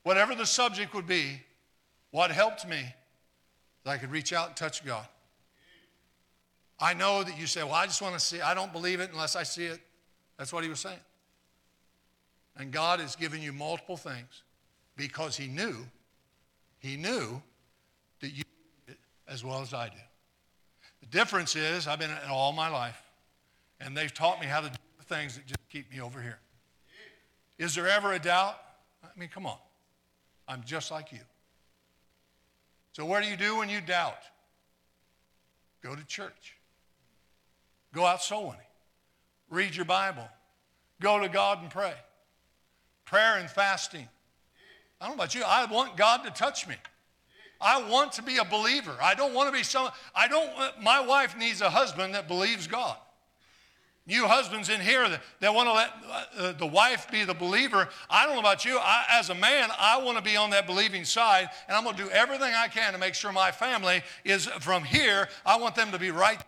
Whatever 0.02 0.34
the 0.34 0.46
subject 0.46 0.94
would 0.94 1.06
be, 1.06 1.40
what 2.10 2.30
helped 2.30 2.66
me 2.66 2.78
is 2.80 3.86
I 3.86 3.96
could 3.96 4.10
reach 4.10 4.32
out 4.32 4.48
and 4.48 4.56
touch 4.56 4.84
God. 4.84 5.06
I 6.78 6.94
know 6.94 7.22
that 7.22 7.38
you 7.38 7.46
say, 7.46 7.62
Well, 7.62 7.74
I 7.74 7.86
just 7.86 8.02
want 8.02 8.14
to 8.14 8.20
see, 8.20 8.40
I 8.40 8.54
don't 8.54 8.72
believe 8.72 9.00
it 9.00 9.10
unless 9.12 9.36
I 9.36 9.44
see 9.44 9.64
it. 9.64 9.80
That's 10.36 10.52
what 10.52 10.64
he 10.64 10.70
was 10.70 10.80
saying. 10.80 10.98
And 12.56 12.72
God 12.72 13.00
has 13.00 13.16
given 13.16 13.40
you 13.40 13.52
multiple 13.52 13.96
things 13.96 14.42
because 14.96 15.36
he 15.36 15.46
knew, 15.46 15.86
he 16.80 16.96
knew 16.96 17.40
that 18.20 18.32
you 18.32 18.42
as 19.28 19.44
well 19.44 19.62
as 19.62 19.72
I 19.72 19.88
do. 19.88 19.94
Difference 21.12 21.56
is 21.56 21.86
I've 21.86 21.98
been 21.98 22.10
in 22.10 22.16
it 22.16 22.30
all 22.30 22.52
my 22.52 22.68
life, 22.68 23.00
and 23.78 23.94
they've 23.94 24.12
taught 24.12 24.40
me 24.40 24.46
how 24.46 24.60
to 24.60 24.70
do 24.70 24.76
things 25.04 25.36
that 25.36 25.46
just 25.46 25.60
keep 25.68 25.92
me 25.92 26.00
over 26.00 26.20
here. 26.20 26.38
Is 27.58 27.74
there 27.74 27.86
ever 27.86 28.14
a 28.14 28.18
doubt? 28.18 28.58
I 29.04 29.08
mean, 29.18 29.28
come 29.28 29.44
on. 29.44 29.58
I'm 30.48 30.62
just 30.64 30.90
like 30.90 31.12
you. 31.12 31.18
So, 32.94 33.04
what 33.04 33.22
do 33.22 33.28
you 33.28 33.36
do 33.36 33.58
when 33.58 33.68
you 33.68 33.82
doubt? 33.82 34.22
Go 35.82 35.94
to 35.94 36.04
church. 36.06 36.56
Go 37.94 38.06
out 38.06 38.22
soul 38.22 38.44
winning. 38.44 38.60
Read 39.50 39.76
your 39.76 39.84
Bible. 39.84 40.26
Go 41.00 41.20
to 41.20 41.28
God 41.28 41.60
and 41.60 41.70
pray. 41.70 41.94
Prayer 43.04 43.36
and 43.36 43.50
fasting. 43.50 44.08
I 44.98 45.06
don't 45.06 45.16
know 45.16 45.22
about 45.22 45.34
you. 45.34 45.42
I 45.44 45.66
want 45.66 45.98
God 45.98 46.24
to 46.24 46.30
touch 46.30 46.66
me. 46.66 46.76
I 47.62 47.88
want 47.88 48.12
to 48.12 48.22
be 48.22 48.38
a 48.38 48.44
believer. 48.44 48.96
I 49.00 49.14
don't 49.14 49.34
want 49.34 49.48
to 49.48 49.56
be 49.56 49.62
some. 49.62 49.88
I 50.14 50.28
don't. 50.28 50.50
My 50.82 51.00
wife 51.00 51.36
needs 51.36 51.60
a 51.60 51.70
husband 51.70 52.14
that 52.14 52.28
believes 52.28 52.66
God. 52.66 52.96
You 54.04 54.26
husbands 54.26 54.68
in 54.68 54.80
here 54.80 55.08
that, 55.08 55.22
that 55.38 55.54
want 55.54 55.68
to 55.68 55.72
let 55.72 55.90
uh, 56.36 56.52
the 56.58 56.66
wife 56.66 57.08
be 57.10 57.22
the 57.22 57.34
believer, 57.34 57.88
I 58.10 58.26
don't 58.26 58.34
know 58.34 58.40
about 58.40 58.64
you. 58.64 58.76
I, 58.78 59.04
as 59.10 59.30
a 59.30 59.34
man, 59.34 59.70
I 59.78 60.02
want 60.02 60.18
to 60.18 60.24
be 60.24 60.36
on 60.36 60.50
that 60.50 60.66
believing 60.66 61.04
side, 61.04 61.48
and 61.68 61.76
I'm 61.76 61.84
going 61.84 61.94
to 61.96 62.02
do 62.02 62.10
everything 62.10 62.52
I 62.52 62.66
can 62.66 62.92
to 62.94 62.98
make 62.98 63.14
sure 63.14 63.30
my 63.30 63.52
family 63.52 64.02
is 64.24 64.46
from 64.46 64.82
here. 64.82 65.28
I 65.46 65.56
want 65.56 65.76
them 65.76 65.92
to 65.92 66.00
be 66.00 66.10
right. 66.10 66.40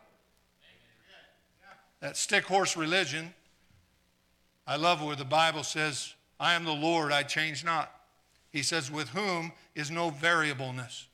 That 2.01 2.17
stick 2.17 2.45
horse 2.45 2.77
religion. 2.77 3.33
I 4.67 4.75
love 4.75 5.03
where 5.03 5.15
the 5.15 5.25
Bible 5.25 5.63
says, 5.63 6.15
I 6.41 6.55
am 6.55 6.65
the 6.65 6.73
Lord, 6.73 7.13
I 7.13 7.23
change 7.23 7.65
not. 7.65 7.94
He 8.55 8.63
says, 8.63 8.89
with 8.89 9.09
whom 9.09 9.51
is 9.75 9.91
no 9.91 10.11
variableness. 10.11 11.09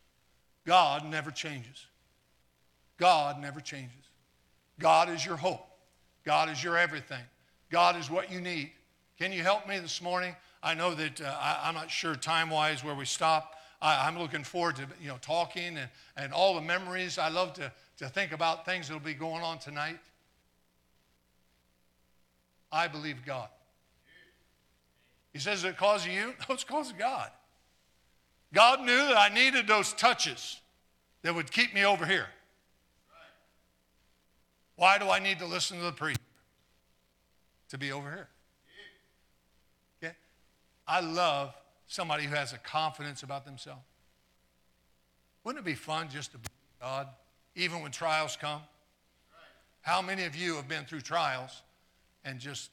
God 0.66 1.06
never 1.06 1.30
changes. 1.30 1.86
God 2.98 3.40
never 3.40 3.62
changes. 3.62 4.04
God 4.78 5.08
is 5.08 5.24
your 5.24 5.38
hope. 5.38 5.66
God 6.22 6.50
is 6.50 6.62
your 6.62 6.76
everything. 6.76 7.22
God 7.70 7.96
is 7.96 8.10
what 8.10 8.30
you 8.30 8.42
need. 8.42 8.72
Can 9.18 9.32
you 9.32 9.42
help 9.42 9.66
me 9.66 9.78
this 9.78 10.02
morning? 10.02 10.36
I 10.62 10.74
know 10.74 10.94
that 10.94 11.18
uh, 11.22 11.34
I, 11.40 11.70
am 11.70 11.74
not 11.74 11.90
sure 11.90 12.14
time 12.14 12.50
wise 12.50 12.84
where 12.84 12.94
we 12.94 13.06
stop. 13.06 13.56
I, 13.80 14.06
am 14.06 14.18
looking 14.18 14.44
forward 14.44 14.76
to 14.76 14.86
you 15.00 15.08
know 15.08 15.16
talking 15.22 15.78
and, 15.78 15.88
and 16.18 16.34
all 16.34 16.54
the 16.54 16.60
memories. 16.60 17.16
I 17.16 17.30
love 17.30 17.54
to, 17.54 17.72
to 18.00 18.08
think 18.10 18.32
about 18.32 18.66
things 18.66 18.88
that 18.88 18.92
will 18.92 19.00
be 19.00 19.14
going 19.14 19.42
on 19.42 19.58
tonight. 19.58 19.98
I 22.70 22.86
believe 22.86 23.24
God. 23.24 23.48
He 25.32 25.38
says, 25.38 25.64
it 25.64 25.76
because 25.76 26.06
of 26.06 26.12
you? 26.12 26.34
No, 26.48 26.54
it's 26.54 26.64
of 26.64 26.98
God. 26.98 27.30
God 28.52 28.80
knew 28.80 28.96
that 28.96 29.16
I 29.16 29.32
needed 29.32 29.66
those 29.66 29.92
touches 29.92 30.60
that 31.22 31.34
would 31.34 31.52
keep 31.52 31.72
me 31.72 31.84
over 31.84 32.04
here. 32.04 32.26
Why 34.76 34.98
do 34.98 35.08
I 35.08 35.18
need 35.18 35.38
to 35.38 35.46
listen 35.46 35.78
to 35.78 35.84
the 35.84 35.92
preacher? 35.92 36.18
To 37.68 37.78
be 37.78 37.92
over 37.92 38.10
here. 38.10 38.28
I 40.90 40.98
love 40.98 41.54
somebody 41.86 42.24
who 42.24 42.34
has 42.34 42.52
a 42.52 42.58
confidence 42.58 43.22
about 43.22 43.44
themselves. 43.44 43.84
Wouldn't 45.44 45.64
it 45.64 45.64
be 45.64 45.76
fun 45.76 46.08
just 46.08 46.32
to 46.32 46.38
be 46.38 46.48
God, 46.80 47.06
even 47.54 47.80
when 47.80 47.92
trials 47.92 48.36
come? 48.36 48.60
How 49.82 50.02
many 50.02 50.24
of 50.24 50.34
you 50.34 50.56
have 50.56 50.66
been 50.66 50.84
through 50.84 51.02
trials 51.02 51.62
and 52.24 52.40
just 52.40 52.70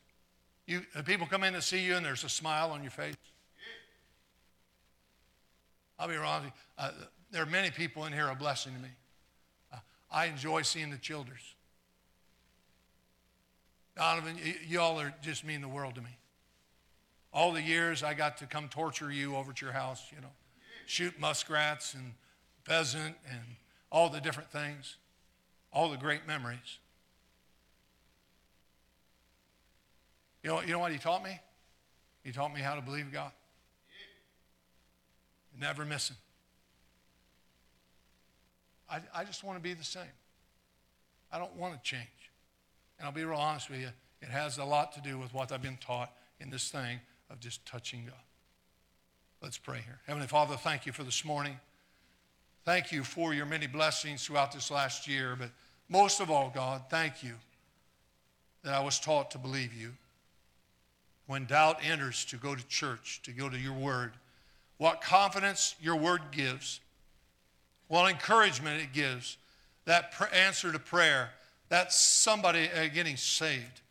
you 0.67 0.81
people 1.05 1.25
come 1.25 1.43
in 1.43 1.53
to 1.53 1.61
see 1.61 1.79
you 1.79 1.95
and 1.95 2.05
there's 2.05 2.23
a 2.23 2.29
smile 2.29 2.71
on 2.71 2.83
your 2.83 2.91
face? 2.91 3.15
I'll 5.97 6.07
be 6.07 6.15
wrong. 6.15 6.51
Uh, 6.77 6.91
there 7.31 7.41
are 7.41 7.47
many 7.47 7.71
people 7.71 8.05
in 8.05 8.13
here 8.13 8.27
a 8.27 8.35
blessing 8.35 8.73
to 8.73 8.79
me. 8.79 8.89
Uh, 9.73 9.77
I 10.11 10.25
enjoy 10.25 10.61
seeing 10.61 10.91
the 10.91 10.97
children. 10.97 11.37
Donovan, 13.95 14.37
y'all 14.67 14.99
are 14.99 15.13
just 15.23 15.43
mean 15.43 15.61
the 15.61 15.67
world 15.67 15.95
to 15.95 16.01
me. 16.01 16.15
All 17.33 17.51
the 17.51 17.61
years 17.61 18.03
I 18.03 18.13
got 18.13 18.37
to 18.37 18.45
come 18.45 18.69
torture 18.69 19.11
you 19.11 19.35
over 19.35 19.51
at 19.51 19.61
your 19.61 19.71
house, 19.71 20.03
you 20.13 20.21
know, 20.21 20.31
shoot 20.85 21.19
muskrats 21.19 21.95
and 21.95 22.13
pheasant 22.63 23.15
and 23.29 23.41
all 23.91 24.09
the 24.09 24.21
different 24.21 24.51
things, 24.51 24.97
all 25.73 25.89
the 25.89 25.97
great 25.97 26.27
memories. 26.27 26.77
You 30.43 30.49
know, 30.49 30.61
you 30.61 30.71
know 30.71 30.79
what 30.79 30.91
he 30.91 30.97
taught 30.97 31.23
me? 31.23 31.39
He 32.23 32.31
taught 32.31 32.53
me 32.53 32.61
how 32.61 32.75
to 32.75 32.81
believe 32.81 33.11
God. 33.11 33.31
Never 35.59 35.85
missing. 35.85 36.17
I, 38.89 38.99
I 39.13 39.23
just 39.23 39.43
want 39.43 39.57
to 39.57 39.63
be 39.63 39.73
the 39.73 39.83
same. 39.83 40.03
I 41.31 41.39
don't 41.39 41.55
want 41.55 41.73
to 41.73 41.81
change. 41.81 42.07
And 42.97 43.05
I'll 43.05 43.13
be 43.13 43.23
real 43.23 43.39
honest 43.39 43.69
with 43.69 43.79
you, 43.79 43.89
it 44.21 44.29
has 44.29 44.57
a 44.57 44.63
lot 44.63 44.93
to 44.93 45.01
do 45.01 45.17
with 45.17 45.33
what 45.33 45.51
I've 45.51 45.61
been 45.61 45.77
taught 45.77 46.11
in 46.39 46.49
this 46.49 46.69
thing 46.69 46.99
of 47.29 47.39
just 47.39 47.65
touching 47.65 48.05
God. 48.05 48.15
Let's 49.41 49.57
pray 49.57 49.79
here. 49.85 49.99
Heavenly 50.07 50.27
Father, 50.27 50.55
thank 50.55 50.85
you 50.85 50.91
for 50.91 51.03
this 51.03 51.23
morning. 51.23 51.59
Thank 52.65 52.91
you 52.91 53.03
for 53.03 53.33
your 53.33 53.45
many 53.45 53.67
blessings 53.67 54.25
throughout 54.25 54.51
this 54.51 54.71
last 54.71 55.07
year. 55.07 55.35
But 55.37 55.51
most 55.89 56.19
of 56.19 56.31
all, 56.31 56.51
God, 56.53 56.83
thank 56.89 57.23
you 57.23 57.35
that 58.63 58.73
I 58.73 58.79
was 58.79 58.99
taught 58.99 59.31
to 59.31 59.37
believe 59.37 59.73
you. 59.73 59.93
When 61.27 61.45
doubt 61.45 61.79
enters, 61.83 62.25
to 62.25 62.37
go 62.37 62.55
to 62.55 62.67
church, 62.67 63.21
to 63.23 63.31
go 63.31 63.49
to 63.49 63.57
your 63.57 63.73
word. 63.73 64.13
What 64.77 65.01
confidence 65.01 65.75
your 65.79 65.95
word 65.95 66.21
gives. 66.31 66.79
What 67.87 68.09
encouragement 68.09 68.81
it 68.81 68.93
gives. 68.93 69.37
That 69.85 70.13
pr- 70.13 70.33
answer 70.33 70.71
to 70.71 70.79
prayer 70.79 71.29
that 71.69 71.91
somebody 71.91 72.69
uh, 72.69 72.87
getting 72.93 73.17
saved. 73.17 73.81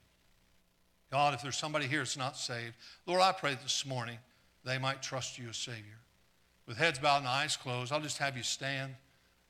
God, 1.11 1.35
if 1.35 1.43
there's 1.43 1.57
somebody 1.57 1.87
here 1.87 2.01
that's 2.01 2.17
not 2.17 2.37
saved, 2.37 2.75
Lord, 3.07 3.21
I 3.21 3.33
pray 3.33 3.57
this 3.63 3.87
morning 3.87 4.19
they 4.65 4.79
might 4.79 5.03
trust 5.03 5.39
you 5.39 5.49
as 5.49 5.57
Savior. 5.57 5.99
With 6.67 6.79
heads 6.79 6.99
bowed 6.99 7.19
and 7.19 7.29
eyes 7.29 7.57
closed, 7.57 7.93
I'll 7.93 8.01
just 8.01 8.19
have 8.19 8.37
you 8.37 8.43
stand. 8.43 8.95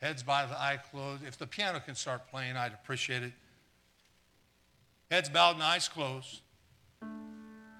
Heads 0.03 0.23
bowed, 0.23 0.49
and 0.49 0.53
eye 0.53 0.79
closed. 0.91 1.25
If 1.27 1.39
the 1.39 1.47
piano 1.47 1.81
can 1.81 1.95
start 1.95 2.29
playing, 2.31 2.57
I'd 2.57 2.75
appreciate 2.75 3.23
it. 3.23 3.33
Heads 5.11 5.31
bowed 5.31 5.55
and 5.55 5.63
eyes 5.63 5.89
closed. 5.89 6.41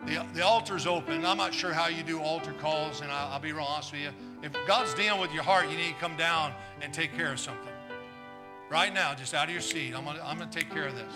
The, 0.05 0.25
the 0.35 0.45
altar's 0.45 0.87
open. 0.87 1.25
I'm 1.25 1.39
not 1.39 1.55
sure 1.55 1.73
how 1.73 1.89
you 1.89 2.03
do 2.03 2.21
altar 2.21 2.53
calls, 2.53 3.01
and 3.01 3.11
I'll, 3.11 3.33
I'll 3.33 3.41
be 3.41 3.53
real 3.53 3.65
honest 3.65 3.93
with 3.93 4.03
you. 4.03 4.11
If 4.43 4.53
God's 4.67 4.95
dealing 4.95 5.21
with 5.21 5.33
your 5.33 5.43
heart, 5.43 5.71
you 5.71 5.77
need 5.77 5.95
to 5.95 6.01
come 6.01 6.17
down 6.17 6.53
and 6.83 6.93
take 6.93 7.15
care 7.17 7.33
of 7.33 7.41
something 7.41 7.73
right 8.71 8.93
now, 8.93 9.15
just 9.15 9.35
out 9.35 9.49
of 9.49 9.53
your 9.53 9.61
seat. 9.61 9.95
I'm 9.97 10.05
going 10.05 10.17
to 10.17 10.27
I'm 10.27 10.39
going 10.39 10.51
to 10.51 10.59
take 10.59 10.71
care 10.71 10.87
of 10.87 10.95
this. 10.95 11.13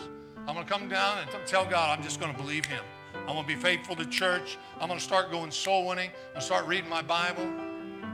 I'm 0.47 0.55
going 0.55 0.67
to 0.67 0.73
come 0.73 0.89
down 0.89 1.19
and 1.19 1.47
tell 1.47 1.65
God 1.65 1.97
I'm 1.97 2.03
just 2.03 2.21
going 2.21 2.33
to 2.33 2.39
believe 2.39 2.65
Him. 2.65 2.83
I'm 3.15 3.35
going 3.35 3.43
to 3.43 3.47
be 3.47 3.57
faithful 3.57 3.95
to 3.97 4.07
church. 4.07 4.57
I'm 4.81 4.89
going 4.89 4.99
to 4.99 5.05
start 5.05 5.31
going 5.31 5.51
soul 5.51 5.87
winning. 5.87 6.11
I'm 6.11 6.33
going 6.33 6.41
to 6.41 6.47
start 6.47 6.67
reading 6.67 6.89
my 6.89 7.03
Bible. 7.03 7.45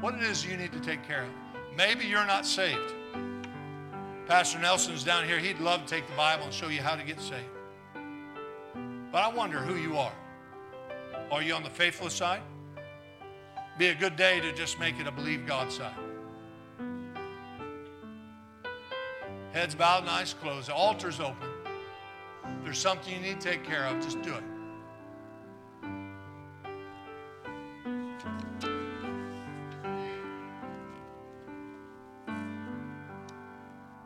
What 0.01 0.15
it 0.15 0.23
is 0.23 0.45
you 0.45 0.57
need 0.57 0.73
to 0.73 0.81
take 0.81 1.07
care 1.07 1.23
of. 1.23 1.29
Maybe 1.77 2.07
you're 2.07 2.27
not 2.27 2.47
saved. 2.47 2.95
Pastor 4.27 4.59
Nelson's 4.59 5.05
down 5.05 5.25
here. 5.27 5.39
He'd 5.39 5.61
love 5.61 5.85
to 5.85 5.87
take 5.87 6.07
the 6.09 6.17
Bible 6.17 6.45
and 6.45 6.53
show 6.53 6.69
you 6.69 6.83
how 6.83 6.97
to 6.97 7.05
get 7.05 7.21
saved. 7.21 7.45
But 9.13 9.23
I 9.23 9.29
wonder 9.29 9.59
who 9.59 9.77
you 9.77 9.97
are. 9.97 10.13
Are 11.31 11.43
you 11.43 11.55
on 11.55 11.63
the 11.63 11.71
faithless 11.71 12.15
side? 12.15 12.43
Be 13.79 13.89
a 13.89 13.95
good 13.95 14.17
day 14.17 14.41
to 14.41 14.53
just 14.53 14.79
make 14.79 14.99
it 15.01 15.07
a 15.07 15.13
believe 15.13 15.47
God 15.47 15.71
side. 15.73 15.93
Heads 19.53 19.75
bowed 19.75 20.03
and 20.03 20.11
eyes 20.11 20.35
closed. 20.35 20.69
The 20.69 20.75
altar's 20.75 21.19
open. 21.19 21.49
If 22.45 22.65
there's 22.65 22.79
something 22.79 23.13
you 23.13 23.21
need 23.21 23.41
to 23.41 23.51
take 23.51 23.65
care 23.65 23.87
of, 23.87 24.03
just 24.03 24.23
do 24.23 24.35
it. 24.35 24.45